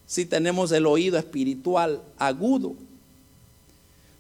Si 0.06 0.26
tenemos 0.26 0.72
el 0.72 0.84
oído 0.84 1.16
espiritual 1.16 2.02
agudo. 2.18 2.74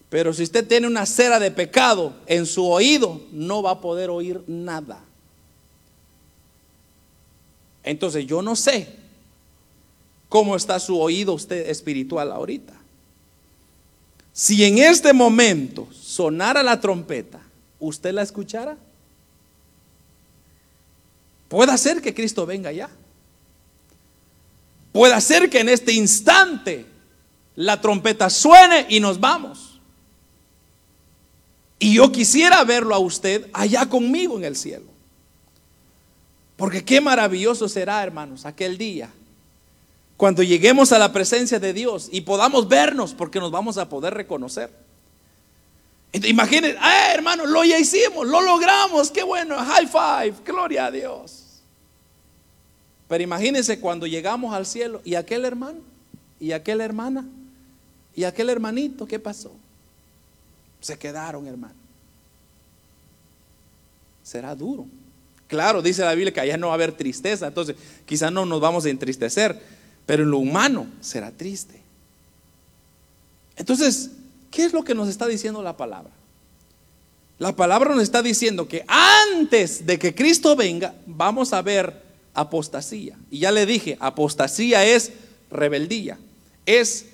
Pero 0.08 0.32
si 0.32 0.44
usted 0.44 0.66
tiene 0.66 0.86
una 0.86 1.04
cera 1.04 1.38
de 1.38 1.50
pecado 1.50 2.14
en 2.24 2.46
su 2.46 2.66
oído, 2.66 3.20
no 3.30 3.62
va 3.62 3.72
a 3.72 3.80
poder 3.82 4.08
oír 4.08 4.42
nada. 4.46 5.04
Entonces 7.84 8.26
yo 8.26 8.40
no 8.40 8.56
sé 8.56 8.97
cómo 10.28 10.56
está 10.56 10.78
su 10.80 10.98
oído 11.00 11.34
usted 11.34 11.68
espiritual 11.70 12.32
ahorita. 12.32 12.74
Si 14.32 14.64
en 14.64 14.78
este 14.78 15.12
momento 15.12 15.88
sonara 15.92 16.62
la 16.62 16.80
trompeta, 16.80 17.40
¿usted 17.80 18.12
la 18.12 18.22
escuchara? 18.22 18.76
Puede 21.48 21.76
ser 21.78 22.00
que 22.00 22.14
Cristo 22.14 22.46
venga 22.46 22.70
ya. 22.70 22.88
Puede 24.92 25.20
ser 25.20 25.50
que 25.50 25.60
en 25.60 25.68
este 25.68 25.92
instante 25.92 26.86
la 27.56 27.80
trompeta 27.80 28.30
suene 28.30 28.86
y 28.88 29.00
nos 29.00 29.18
vamos. 29.18 29.80
Y 31.78 31.94
yo 31.94 32.12
quisiera 32.12 32.62
verlo 32.64 32.94
a 32.94 32.98
usted 32.98 33.48
allá 33.52 33.88
conmigo 33.88 34.36
en 34.36 34.44
el 34.44 34.56
cielo. 34.56 34.86
Porque 36.56 36.84
qué 36.84 37.00
maravilloso 37.00 37.68
será, 37.68 38.02
hermanos, 38.02 38.44
aquel 38.44 38.76
día. 38.76 39.10
Cuando 40.18 40.42
lleguemos 40.42 40.90
a 40.90 40.98
la 40.98 41.12
presencia 41.12 41.60
de 41.60 41.72
Dios 41.72 42.08
y 42.10 42.22
podamos 42.22 42.66
vernos, 42.68 43.14
porque 43.14 43.38
nos 43.38 43.52
vamos 43.52 43.78
a 43.78 43.88
poder 43.88 44.14
reconocer. 44.14 44.68
Imaginen, 46.12 46.74
ah, 46.80 47.12
hermano, 47.14 47.46
lo 47.46 47.62
ya 47.62 47.78
hicimos, 47.78 48.26
lo 48.26 48.40
logramos, 48.40 49.12
qué 49.12 49.22
bueno, 49.22 49.56
high 49.56 49.86
five, 49.86 50.34
gloria 50.44 50.86
a 50.86 50.90
Dios. 50.90 51.44
Pero 53.06 53.22
imagínense 53.22 53.78
cuando 53.78 54.08
llegamos 54.08 54.52
al 54.52 54.66
cielo 54.66 55.00
y 55.04 55.14
aquel 55.14 55.44
hermano, 55.44 55.78
y 56.40 56.50
aquella 56.50 56.84
hermana, 56.84 57.24
y 58.16 58.24
aquel 58.24 58.50
hermanito, 58.50 59.06
¿qué 59.06 59.20
pasó? 59.20 59.52
Se 60.80 60.98
quedaron, 60.98 61.46
hermano. 61.46 61.76
Será 64.24 64.52
duro. 64.56 64.84
Claro, 65.46 65.80
dice 65.80 66.02
la 66.02 66.14
Biblia 66.14 66.34
que 66.34 66.40
allá 66.40 66.56
no 66.56 66.66
va 66.66 66.72
a 66.72 66.74
haber 66.74 66.90
tristeza, 66.90 67.46
entonces 67.46 67.76
quizás 68.04 68.32
no 68.32 68.44
nos 68.44 68.60
vamos 68.60 68.84
a 68.84 68.90
entristecer, 68.90 69.77
pero 70.08 70.22
en 70.22 70.30
lo 70.30 70.38
humano 70.38 70.86
será 71.02 71.30
triste. 71.30 71.82
Entonces, 73.56 74.08
¿qué 74.50 74.64
es 74.64 74.72
lo 74.72 74.82
que 74.82 74.94
nos 74.94 75.06
está 75.06 75.26
diciendo 75.26 75.62
la 75.62 75.76
palabra? 75.76 76.10
La 77.38 77.54
palabra 77.54 77.94
nos 77.94 78.04
está 78.04 78.22
diciendo 78.22 78.66
que 78.66 78.86
antes 78.88 79.84
de 79.84 79.98
que 79.98 80.14
Cristo 80.14 80.56
venga, 80.56 80.94
vamos 81.04 81.52
a 81.52 81.60
ver 81.60 82.02
apostasía. 82.32 83.18
Y 83.30 83.40
ya 83.40 83.52
le 83.52 83.66
dije, 83.66 83.98
apostasía 84.00 84.82
es 84.86 85.12
rebeldía. 85.50 86.16
Es 86.64 87.04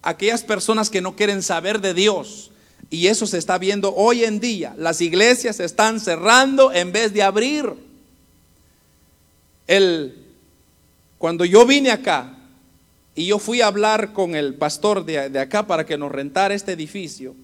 aquellas 0.00 0.44
personas 0.44 0.90
que 0.90 1.00
no 1.00 1.16
quieren 1.16 1.42
saber 1.42 1.80
de 1.80 1.92
Dios, 1.92 2.52
y 2.88 3.08
eso 3.08 3.26
se 3.26 3.38
está 3.38 3.58
viendo 3.58 3.92
hoy 3.96 4.22
en 4.22 4.38
día. 4.38 4.74
Las 4.78 5.00
iglesias 5.00 5.56
se 5.56 5.64
están 5.64 5.98
cerrando 5.98 6.70
en 6.70 6.92
vez 6.92 7.12
de 7.12 7.24
abrir. 7.24 7.68
El, 9.66 10.14
cuando 11.18 11.44
yo 11.44 11.66
vine 11.66 11.90
acá 11.90 12.38
y 13.14 13.26
yo 13.26 13.38
fui 13.38 13.60
a 13.60 13.66
hablar 13.66 14.12
con 14.12 14.34
el 14.34 14.54
pastor 14.54 15.04
de, 15.04 15.30
de 15.30 15.38
acá 15.38 15.66
para 15.66 15.86
que 15.86 15.98
nos 15.98 16.10
rentara 16.10 16.54
este 16.54 16.72
edificio, 16.72 17.34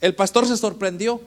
el 0.00 0.14
pastor 0.14 0.46
se 0.46 0.56
sorprendió. 0.56 1.20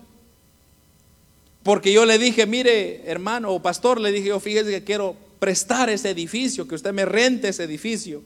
Porque 1.64 1.94
yo 1.94 2.06
le 2.06 2.18
dije, 2.18 2.48
mire, 2.48 3.04
hermano 3.06 3.52
o 3.52 3.62
pastor, 3.62 4.00
le 4.00 4.12
dije, 4.12 4.30
yo 4.30 4.40
fíjese 4.40 4.72
que 4.72 4.84
quiero 4.84 5.16
prestar 5.38 5.92
ese 5.92 6.10
edificio, 6.10 6.68
que 6.68 6.74
usted 6.74 6.92
me 6.92 7.06
rente 7.06 7.50
ese 7.50 7.64
edificio. 7.66 8.24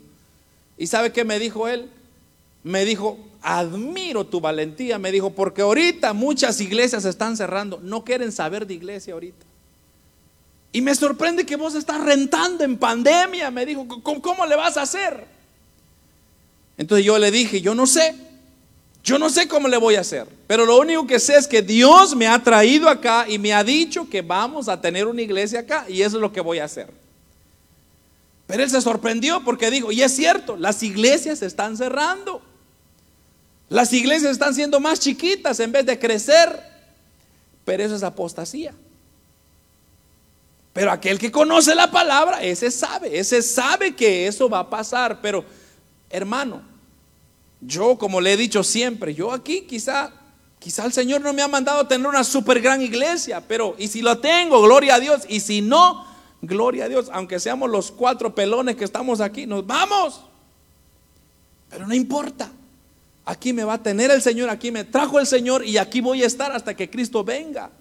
¿Y 0.77 0.87
sabe 0.87 1.11
qué 1.11 1.25
me 1.25 1.37
dijo 1.37 1.67
él? 1.67 1.89
me 2.65 2.83
dijo, 2.83 3.19
admiro 3.43 4.25
tu 4.25 4.41
valentía, 4.41 4.97
me 4.97 5.11
dijo, 5.11 5.29
porque 5.29 5.61
ahorita 5.61 6.13
muchas 6.13 6.59
iglesias 6.59 7.03
se 7.03 7.09
están 7.09 7.37
cerrando, 7.37 7.79
no 7.79 8.03
quieren 8.03 8.31
saber 8.31 8.65
de 8.65 8.73
iglesia 8.73 9.13
ahorita. 9.13 9.45
Y 10.75 10.81
me 10.81 10.93
sorprende 10.93 11.45
que 11.45 11.55
vos 11.55 11.73
estás 11.73 12.03
rentando 12.03 12.65
en 12.65 12.77
pandemia, 12.77 13.49
me 13.49 13.65
dijo, 13.65 13.87
¿cómo, 14.03 14.45
le 14.45 14.57
vas 14.57 14.75
a 14.75 14.81
hacer? 14.81 15.23
Entonces 16.77 17.05
yo 17.05 17.17
le 17.17 17.31
dije, 17.31 17.61
yo 17.61 17.73
no 17.73 17.87
sé, 17.87 18.13
yo 19.01 19.17
no 19.17 19.29
sé 19.29 19.47
cómo 19.47 19.69
le 19.69 19.77
voy 19.77 19.95
a 19.95 20.01
hacer, 20.01 20.27
pero 20.47 20.65
lo 20.65 20.77
único 20.77 21.07
que 21.07 21.17
sé 21.17 21.37
es 21.37 21.47
que 21.47 21.61
Dios 21.61 22.13
me 22.13 22.27
ha 22.27 22.43
traído 22.43 22.89
acá 22.89 23.25
y 23.25 23.39
me 23.39 23.53
ha 23.53 23.63
dicho 23.63 24.09
que 24.09 24.21
vamos 24.21 24.67
a 24.67 24.81
tener 24.81 25.07
una 25.07 25.21
iglesia 25.21 25.61
acá 25.61 25.85
y 25.87 26.01
eso 26.01 26.17
es 26.17 26.21
lo 26.21 26.33
que 26.33 26.41
voy 26.41 26.59
a 26.59 26.65
hacer. 26.65 26.89
Pero 28.45 28.61
él 28.61 28.69
se 28.69 28.81
sorprendió 28.81 29.45
porque 29.45 29.71
dijo, 29.71 29.93
y 29.93 30.01
es 30.01 30.13
cierto, 30.13 30.57
las 30.57 30.83
iglesias 30.83 31.39
se 31.39 31.45
están 31.45 31.77
cerrando. 31.77 32.41
Las 33.69 33.93
iglesias 33.93 34.33
están 34.33 34.53
siendo 34.53 34.81
más 34.81 34.99
chiquitas 34.99 35.57
en 35.61 35.71
vez 35.71 35.85
de 35.85 35.97
crecer, 35.97 36.61
pero 37.63 37.81
eso 37.81 37.95
es 37.95 38.03
apostasía. 38.03 38.73
Pero 40.75 40.91
aquel 40.91 41.17
que 41.17 41.31
conoce 41.31 41.73
la 41.73 41.89
palabra, 41.89 42.43
ese 42.43 42.69
sabe, 42.69 43.17
ese 43.17 43.41
sabe 43.41 43.95
que 43.95 44.27
eso 44.27 44.49
va 44.49 44.59
a 44.59 44.69
pasar. 44.69 45.21
Pero, 45.21 45.45
hermano, 46.09 46.61
yo 47.61 47.97
como 47.97 48.19
le 48.19 48.33
he 48.33 48.37
dicho 48.37 48.61
siempre, 48.61 49.15
yo 49.15 49.31
aquí 49.31 49.61
quizá, 49.61 50.11
quizá 50.59 50.83
el 50.83 50.91
Señor 50.91 51.21
no 51.21 51.31
me 51.31 51.41
ha 51.41 51.47
mandado 51.47 51.79
a 51.79 51.87
tener 51.87 52.05
una 52.05 52.25
super 52.25 52.59
gran 52.59 52.81
iglesia, 52.81 53.39
pero 53.39 53.73
y 53.77 53.87
si 53.87 54.01
lo 54.01 54.17
tengo, 54.17 54.61
gloria 54.61 54.95
a 54.95 54.99
Dios, 54.99 55.21
y 55.29 55.39
si 55.39 55.61
no, 55.61 56.05
gloria 56.41 56.83
a 56.83 56.89
Dios, 56.89 57.09
aunque 57.13 57.39
seamos 57.39 57.69
los 57.69 57.89
cuatro 57.89 58.35
pelones 58.35 58.75
que 58.75 58.83
estamos 58.83 59.21
aquí, 59.21 59.47
nos 59.47 59.65
vamos. 59.65 60.25
Pero 61.69 61.87
no 61.87 61.95
importa. 61.95 62.51
Aquí 63.23 63.53
me 63.53 63.63
va 63.63 63.75
a 63.75 63.81
tener 63.81 64.11
el 64.11 64.21
Señor, 64.21 64.49
aquí 64.49 64.71
me 64.71 64.83
trajo 64.83 65.21
el 65.21 65.25
Señor 65.25 65.63
y 65.65 65.77
aquí 65.77 66.01
voy 66.01 66.21
a 66.21 66.27
estar 66.27 66.51
hasta 66.51 66.75
que 66.75 66.89
Cristo 66.89 67.23
venga. 67.23 67.71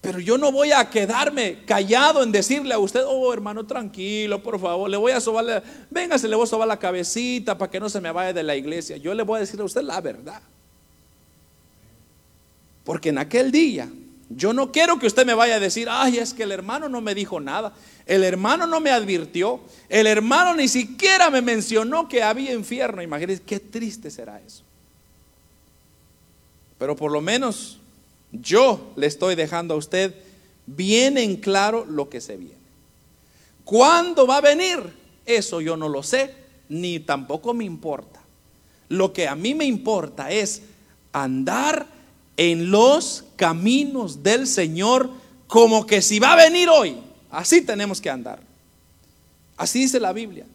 Pero 0.00 0.18
yo 0.18 0.38
no 0.38 0.50
voy 0.50 0.72
a 0.72 0.88
quedarme 0.88 1.58
callado 1.66 2.22
en 2.22 2.32
decirle 2.32 2.72
a 2.72 2.78
usted, 2.78 3.02
oh 3.06 3.32
hermano, 3.34 3.66
tranquilo, 3.66 4.42
por 4.42 4.58
favor, 4.58 4.88
le 4.88 4.96
voy 4.96 5.12
a 5.12 5.20
sobarle, 5.20 5.62
se 6.16 6.28
le 6.28 6.36
voy 6.36 6.44
a 6.44 6.46
sobar 6.46 6.68
la 6.68 6.78
cabecita 6.78 7.58
para 7.58 7.70
que 7.70 7.80
no 7.80 7.90
se 7.90 8.00
me 8.00 8.10
vaya 8.10 8.32
de 8.32 8.42
la 8.42 8.56
iglesia. 8.56 8.96
Yo 8.96 9.12
le 9.12 9.22
voy 9.22 9.36
a 9.36 9.40
decir 9.40 9.60
a 9.60 9.64
usted 9.64 9.82
la 9.82 10.00
verdad. 10.00 10.40
Porque 12.84 13.10
en 13.10 13.18
aquel 13.18 13.52
día, 13.52 13.90
yo 14.30 14.54
no 14.54 14.72
quiero 14.72 14.98
que 14.98 15.06
usted 15.06 15.26
me 15.26 15.34
vaya 15.34 15.56
a 15.56 15.60
decir, 15.60 15.86
ay, 15.90 16.16
es 16.16 16.32
que 16.32 16.44
el 16.44 16.52
hermano 16.52 16.88
no 16.88 17.02
me 17.02 17.14
dijo 17.14 17.38
nada, 17.38 17.74
el 18.06 18.24
hermano 18.24 18.66
no 18.66 18.80
me 18.80 18.90
advirtió, 18.90 19.60
el 19.90 20.06
hermano 20.06 20.54
ni 20.54 20.66
siquiera 20.66 21.28
me 21.28 21.42
mencionó 21.42 22.08
que 22.08 22.22
había 22.22 22.54
infierno. 22.54 23.02
Imagínense 23.02 23.42
qué 23.42 23.60
triste 23.60 24.10
será 24.10 24.40
eso. 24.40 24.62
Pero 26.78 26.96
por 26.96 27.12
lo 27.12 27.20
menos 27.20 27.79
yo 28.32 28.92
le 28.96 29.06
estoy 29.06 29.34
dejando 29.34 29.74
a 29.74 29.78
usted 29.78 30.14
bien 30.66 31.18
en 31.18 31.36
claro 31.36 31.84
lo 31.84 32.08
que 32.08 32.20
se 32.20 32.36
viene. 32.36 32.60
¿Cuándo 33.64 34.26
va 34.26 34.38
a 34.38 34.40
venir? 34.40 34.78
Eso 35.26 35.60
yo 35.60 35.76
no 35.76 35.88
lo 35.88 36.02
sé, 36.02 36.34
ni 36.68 37.00
tampoco 37.00 37.54
me 37.54 37.64
importa. 37.64 38.20
Lo 38.88 39.12
que 39.12 39.28
a 39.28 39.36
mí 39.36 39.54
me 39.54 39.64
importa 39.64 40.30
es 40.30 40.62
andar 41.12 41.86
en 42.36 42.70
los 42.70 43.24
caminos 43.36 44.22
del 44.22 44.46
Señor 44.46 45.10
como 45.46 45.86
que 45.86 46.02
si 46.02 46.18
va 46.18 46.32
a 46.32 46.36
venir 46.36 46.68
hoy. 46.68 46.96
Así 47.30 47.62
tenemos 47.62 48.00
que 48.00 48.10
andar. 48.10 48.40
Así 49.56 49.80
dice 49.80 50.00
la 50.00 50.12
Biblia. 50.12 50.46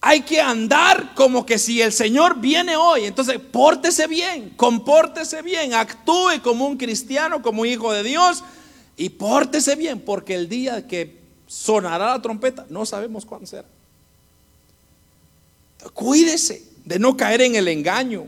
Hay 0.00 0.20
que 0.20 0.40
andar 0.40 1.14
como 1.14 1.44
que 1.44 1.58
si 1.58 1.80
el 1.80 1.92
Señor 1.92 2.40
viene 2.40 2.76
hoy. 2.76 3.04
Entonces, 3.04 3.38
pórtese 3.38 4.06
bien, 4.06 4.50
compórtese 4.56 5.42
bien, 5.42 5.74
actúe 5.74 6.40
como 6.42 6.66
un 6.66 6.76
cristiano, 6.76 7.42
como 7.42 7.62
un 7.62 7.68
hijo 7.68 7.92
de 7.92 8.02
Dios 8.02 8.44
y 8.96 9.10
pórtese 9.10 9.74
bien, 9.76 10.00
porque 10.00 10.34
el 10.34 10.48
día 10.48 10.86
que 10.86 11.18
sonará 11.46 12.10
la 12.10 12.22
trompeta, 12.22 12.66
no 12.70 12.86
sabemos 12.86 13.24
cuándo 13.24 13.46
será. 13.46 13.68
Cuídese 15.92 16.62
de 16.84 16.98
no 16.98 17.16
caer 17.16 17.42
en 17.42 17.56
el 17.56 17.68
engaño. 17.68 18.26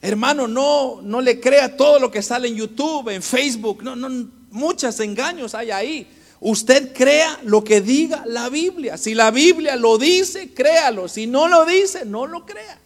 Hermano, 0.00 0.48
no, 0.48 1.00
no 1.02 1.20
le 1.20 1.40
crea 1.40 1.76
todo 1.76 1.98
lo 1.98 2.10
que 2.10 2.22
sale 2.22 2.48
en 2.48 2.56
YouTube, 2.56 3.10
en 3.10 3.22
Facebook. 3.22 3.82
No, 3.82 3.94
no, 3.94 4.28
muchos 4.50 4.98
engaños 5.00 5.54
hay 5.54 5.70
ahí. 5.70 6.08
Usted 6.44 6.92
crea 6.92 7.38
lo 7.44 7.62
que 7.62 7.80
diga 7.80 8.24
la 8.26 8.48
Biblia. 8.48 8.98
Si 8.98 9.14
la 9.14 9.30
Biblia 9.30 9.76
lo 9.76 9.96
dice, 9.96 10.52
créalo. 10.52 11.06
Si 11.06 11.28
no 11.28 11.46
lo 11.46 11.64
dice, 11.64 12.04
no 12.04 12.26
lo 12.26 12.44
crea. 12.44 12.80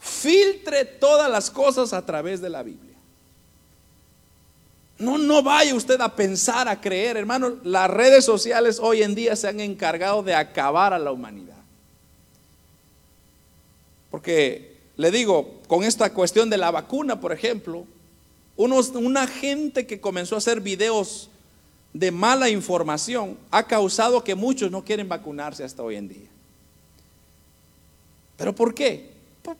Filtre 0.00 0.84
todas 0.84 1.30
las 1.30 1.48
cosas 1.48 1.92
a 1.92 2.04
través 2.04 2.40
de 2.40 2.50
la 2.50 2.64
Biblia. 2.64 2.96
No, 4.98 5.16
no 5.16 5.44
vaya 5.44 5.76
usted 5.76 6.00
a 6.00 6.16
pensar, 6.16 6.66
a 6.66 6.80
creer, 6.80 7.16
hermano. 7.18 7.58
Las 7.62 7.88
redes 7.88 8.24
sociales 8.24 8.80
hoy 8.82 9.04
en 9.04 9.14
día 9.14 9.36
se 9.36 9.46
han 9.46 9.60
encargado 9.60 10.24
de 10.24 10.34
acabar 10.34 10.92
a 10.92 10.98
la 10.98 11.12
humanidad. 11.12 11.54
Porque 14.10 14.76
le 14.96 15.12
digo, 15.12 15.60
con 15.68 15.84
esta 15.84 16.12
cuestión 16.12 16.50
de 16.50 16.56
la 16.56 16.72
vacuna, 16.72 17.20
por 17.20 17.32
ejemplo, 17.32 17.86
unos, 18.56 18.88
una 18.88 19.28
gente 19.28 19.86
que 19.86 20.00
comenzó 20.00 20.34
a 20.34 20.38
hacer 20.38 20.60
videos 20.60 21.30
de 21.98 22.10
mala 22.10 22.50
información 22.50 23.38
ha 23.50 23.62
causado 23.62 24.22
que 24.22 24.34
muchos 24.34 24.70
no 24.70 24.84
quieren 24.84 25.08
vacunarse 25.08 25.64
hasta 25.64 25.82
hoy 25.82 25.96
en 25.96 26.08
día. 26.08 26.28
¿Pero 28.36 28.54
por 28.54 28.74
qué? 28.74 29.12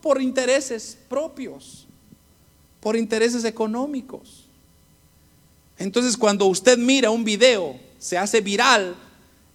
Por, 0.02 0.20
intereses 0.20 0.98
propios, 1.08 1.86
por 2.80 2.94
intereses 2.94 3.44
económicos. 3.44 4.44
Entonces 5.78 6.14
cuando 6.14 6.44
usted 6.44 6.76
mira 6.76 7.10
un 7.10 7.24
video, 7.24 7.78
se 7.98 8.18
hace 8.18 8.42
viral, 8.42 8.96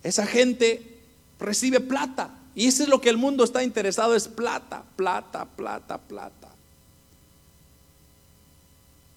esa 0.02 0.26
gente 0.26 0.98
recibe 1.40 1.82
plata. 1.82 2.32
Y 2.56 2.66
eso 2.66 2.82
es 2.82 2.90
lo 2.90 3.00
que 3.00 3.10
el 3.10 3.18
mundo 3.18 3.44
está 3.44 3.64
interesado, 3.64 4.16
es 4.16 4.28
plata, 4.28 4.84
plata, 4.96 5.46
plata, 5.46 6.00
plata. 6.00 6.50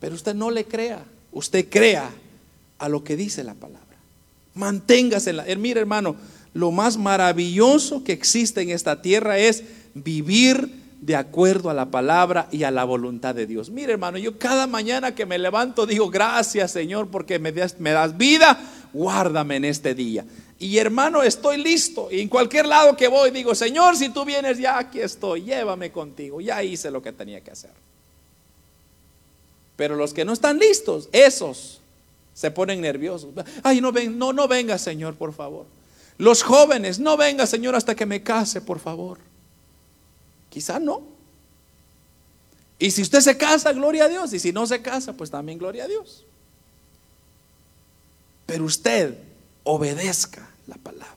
Pero 0.00 0.14
usted 0.14 0.34
no 0.34 0.50
le 0.50 0.66
crea, 0.66 1.02
usted 1.32 1.66
crea 1.70 2.10
a 2.84 2.88
lo 2.88 3.02
que 3.02 3.16
dice 3.16 3.42
la 3.44 3.54
palabra. 3.54 3.96
Manténgase 4.54 5.30
en 5.30 5.38
la. 5.38 5.48
Eh, 5.48 5.56
mire, 5.56 5.80
hermano, 5.80 6.16
lo 6.52 6.70
más 6.70 6.98
maravilloso 6.98 8.04
que 8.04 8.12
existe 8.12 8.60
en 8.60 8.70
esta 8.70 9.00
tierra 9.00 9.38
es 9.38 9.64
vivir 9.94 10.68
de 11.00 11.16
acuerdo 11.16 11.70
a 11.70 11.74
la 11.74 11.90
palabra 11.90 12.46
y 12.52 12.64
a 12.64 12.70
la 12.70 12.84
voluntad 12.84 13.34
de 13.34 13.46
Dios. 13.46 13.70
Mire, 13.70 13.94
hermano, 13.94 14.18
yo 14.18 14.38
cada 14.38 14.66
mañana 14.66 15.14
que 15.14 15.24
me 15.24 15.38
levanto 15.38 15.86
digo, 15.86 16.10
gracias, 16.10 16.72
Señor, 16.72 17.08
porque 17.08 17.38
me 17.38 17.52
das, 17.52 17.80
me 17.80 17.90
das 17.90 18.16
vida, 18.18 18.58
guárdame 18.92 19.56
en 19.56 19.64
este 19.64 19.94
día. 19.94 20.24
Y 20.58 20.76
hermano, 20.76 21.22
estoy 21.22 21.62
listo. 21.62 22.08
Y 22.10 22.20
en 22.20 22.28
cualquier 22.28 22.66
lado 22.66 22.96
que 22.96 23.08
voy, 23.08 23.30
digo, 23.30 23.54
Señor, 23.54 23.96
si 23.96 24.10
tú 24.10 24.26
vienes, 24.26 24.58
ya 24.58 24.78
aquí 24.78 25.00
estoy, 25.00 25.42
llévame 25.42 25.90
contigo. 25.90 26.40
Ya 26.40 26.62
hice 26.62 26.90
lo 26.90 27.02
que 27.02 27.12
tenía 27.12 27.40
que 27.40 27.50
hacer. 27.50 27.72
Pero 29.76 29.96
los 29.96 30.14
que 30.14 30.24
no 30.24 30.32
están 30.32 30.58
listos, 30.58 31.08
esos 31.12 31.80
se 32.34 32.50
ponen 32.50 32.80
nerviosos. 32.80 33.30
Ay, 33.62 33.80
no, 33.80 33.92
ven, 33.92 34.18
no, 34.18 34.32
no 34.32 34.48
venga, 34.48 34.76
Señor, 34.76 35.14
por 35.14 35.32
favor. 35.32 35.66
Los 36.18 36.42
jóvenes, 36.42 36.98
no 36.98 37.16
venga, 37.16 37.46
Señor, 37.46 37.74
hasta 37.74 37.94
que 37.94 38.06
me 38.06 38.22
case, 38.22 38.60
por 38.60 38.80
favor. 38.80 39.18
Quizá 40.50 40.78
no. 40.78 41.02
Y 42.78 42.90
si 42.90 43.02
usted 43.02 43.20
se 43.20 43.36
casa, 43.36 43.72
gloria 43.72 44.04
a 44.04 44.08
Dios. 44.08 44.32
Y 44.32 44.40
si 44.40 44.52
no 44.52 44.66
se 44.66 44.82
casa, 44.82 45.12
pues 45.12 45.30
también 45.30 45.58
gloria 45.58 45.84
a 45.84 45.88
Dios. 45.88 46.24
Pero 48.46 48.64
usted 48.64 49.16
obedezca 49.62 50.48
la 50.66 50.76
palabra. 50.76 51.14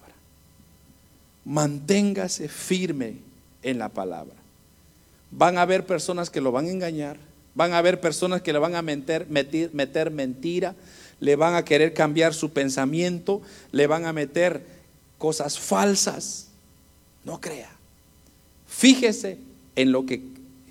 Manténgase 1.46 2.48
firme 2.48 3.18
en 3.64 3.80
la 3.80 3.90
palabra. 3.90 4.36
Van 5.32 5.58
a 5.58 5.64
haber 5.64 5.86
personas 5.86 6.30
que 6.30 6.42
lo 6.42 6.52
van 6.52 6.68
a 6.68 6.72
engañar. 6.72 7.18
Van 7.56 7.74
a 7.74 7.80
haber 7.80 8.00
personas 8.00 8.42
que 8.42 8.54
le 8.54 8.60
van 8.60 8.76
a 8.76 8.82
meter, 8.82 9.28
meter, 9.28 9.74
meter 9.74 10.12
mentira 10.12 10.76
le 11.20 11.36
van 11.36 11.56
a 11.56 11.66
querer 11.66 11.94
cambiar 11.94 12.34
su 12.34 12.52
pensamiento, 12.52 13.42
le 13.72 13.88
van 13.88 14.06
a 14.06 14.14
meter 14.14 14.66
cosas 15.18 15.58
falsas. 15.60 16.48
No 17.24 17.42
crea. 17.42 17.72
Fíjese 18.68 19.40
en 19.76 19.92
lo 19.92 20.06
que 20.06 20.22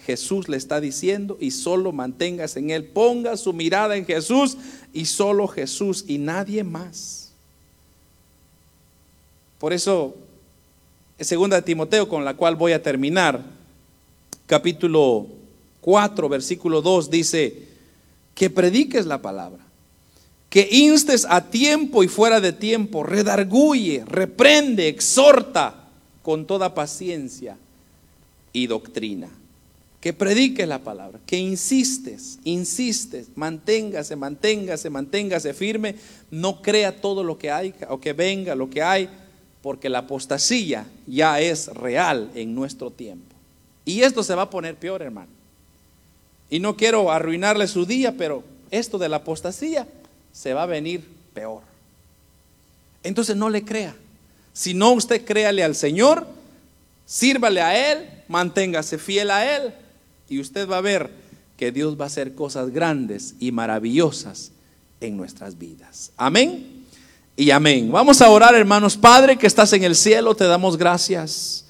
Jesús 0.04 0.48
le 0.48 0.56
está 0.56 0.80
diciendo 0.80 1.36
y 1.40 1.50
solo 1.50 1.92
manténgase 1.92 2.60
en 2.60 2.70
él. 2.70 2.84
Ponga 2.84 3.36
su 3.36 3.52
mirada 3.52 3.96
en 3.96 4.06
Jesús 4.06 4.56
y 4.92 5.06
solo 5.06 5.48
Jesús 5.48 6.04
y 6.06 6.18
nadie 6.18 6.62
más. 6.62 7.32
Por 9.58 9.72
eso, 9.72 10.14
segunda 11.18 11.56
de 11.56 11.62
Timoteo, 11.62 12.08
con 12.08 12.24
la 12.24 12.36
cual 12.36 12.56
voy 12.56 12.72
a 12.72 12.82
terminar, 12.82 13.42
capítulo 14.46 15.26
4, 15.80 16.28
versículo 16.28 16.82
2, 16.82 17.10
dice, 17.10 17.66
que 18.34 18.50
prediques 18.50 19.06
la 19.06 19.22
palabra 19.22 19.65
que 20.56 20.66
instes 20.70 21.26
a 21.28 21.50
tiempo 21.50 22.02
y 22.02 22.08
fuera 22.08 22.40
de 22.40 22.50
tiempo, 22.50 23.02
redarguye, 23.02 24.02
reprende, 24.06 24.88
exhorta 24.88 25.84
con 26.22 26.46
toda 26.46 26.74
paciencia 26.74 27.58
y 28.54 28.66
doctrina. 28.66 29.28
Que 30.00 30.14
prediques 30.14 30.66
la 30.66 30.78
palabra, 30.78 31.20
que 31.26 31.36
insistes, 31.36 32.38
insistes, 32.44 33.26
manténgase, 33.34 34.16
manténgase, 34.16 34.88
manténgase 34.88 35.52
firme, 35.52 35.96
no 36.30 36.62
crea 36.62 37.02
todo 37.02 37.22
lo 37.22 37.36
que 37.36 37.50
hay 37.50 37.74
o 37.90 38.00
que 38.00 38.14
venga 38.14 38.54
lo 38.54 38.70
que 38.70 38.82
hay, 38.82 39.10
porque 39.60 39.90
la 39.90 39.98
apostasía 39.98 40.86
ya 41.06 41.38
es 41.38 41.66
real 41.66 42.30
en 42.34 42.54
nuestro 42.54 42.90
tiempo. 42.90 43.36
Y 43.84 44.00
esto 44.00 44.22
se 44.22 44.34
va 44.34 44.44
a 44.44 44.50
poner 44.50 44.76
peor, 44.76 45.02
hermano. 45.02 45.32
Y 46.48 46.60
no 46.60 46.78
quiero 46.78 47.12
arruinarle 47.12 47.68
su 47.68 47.84
día, 47.84 48.14
pero 48.16 48.42
esto 48.70 48.96
de 48.96 49.10
la 49.10 49.16
apostasía 49.16 49.86
se 50.36 50.52
va 50.52 50.64
a 50.64 50.66
venir 50.66 51.02
peor. 51.32 51.62
Entonces 53.02 53.36
no 53.36 53.48
le 53.48 53.64
crea. 53.64 53.96
Si 54.52 54.74
no, 54.74 54.92
usted 54.92 55.24
créale 55.24 55.64
al 55.64 55.74
Señor, 55.74 56.26
sírvale 57.06 57.62
a 57.62 57.92
Él, 57.92 58.06
manténgase 58.28 58.98
fiel 58.98 59.30
a 59.30 59.56
Él 59.56 59.72
y 60.28 60.38
usted 60.38 60.68
va 60.68 60.78
a 60.78 60.82
ver 60.82 61.10
que 61.56 61.72
Dios 61.72 61.98
va 61.98 62.04
a 62.04 62.08
hacer 62.08 62.34
cosas 62.34 62.70
grandes 62.70 63.34
y 63.40 63.50
maravillosas 63.50 64.52
en 65.00 65.16
nuestras 65.16 65.56
vidas. 65.56 66.12
Amén 66.18 66.84
y 67.34 67.50
amén. 67.50 67.90
Vamos 67.90 68.20
a 68.20 68.28
orar, 68.28 68.54
hermanos. 68.54 68.94
Padre 68.94 69.38
que 69.38 69.46
estás 69.46 69.72
en 69.72 69.84
el 69.84 69.96
cielo, 69.96 70.34
te 70.34 70.44
damos 70.44 70.76
gracias. 70.76 71.64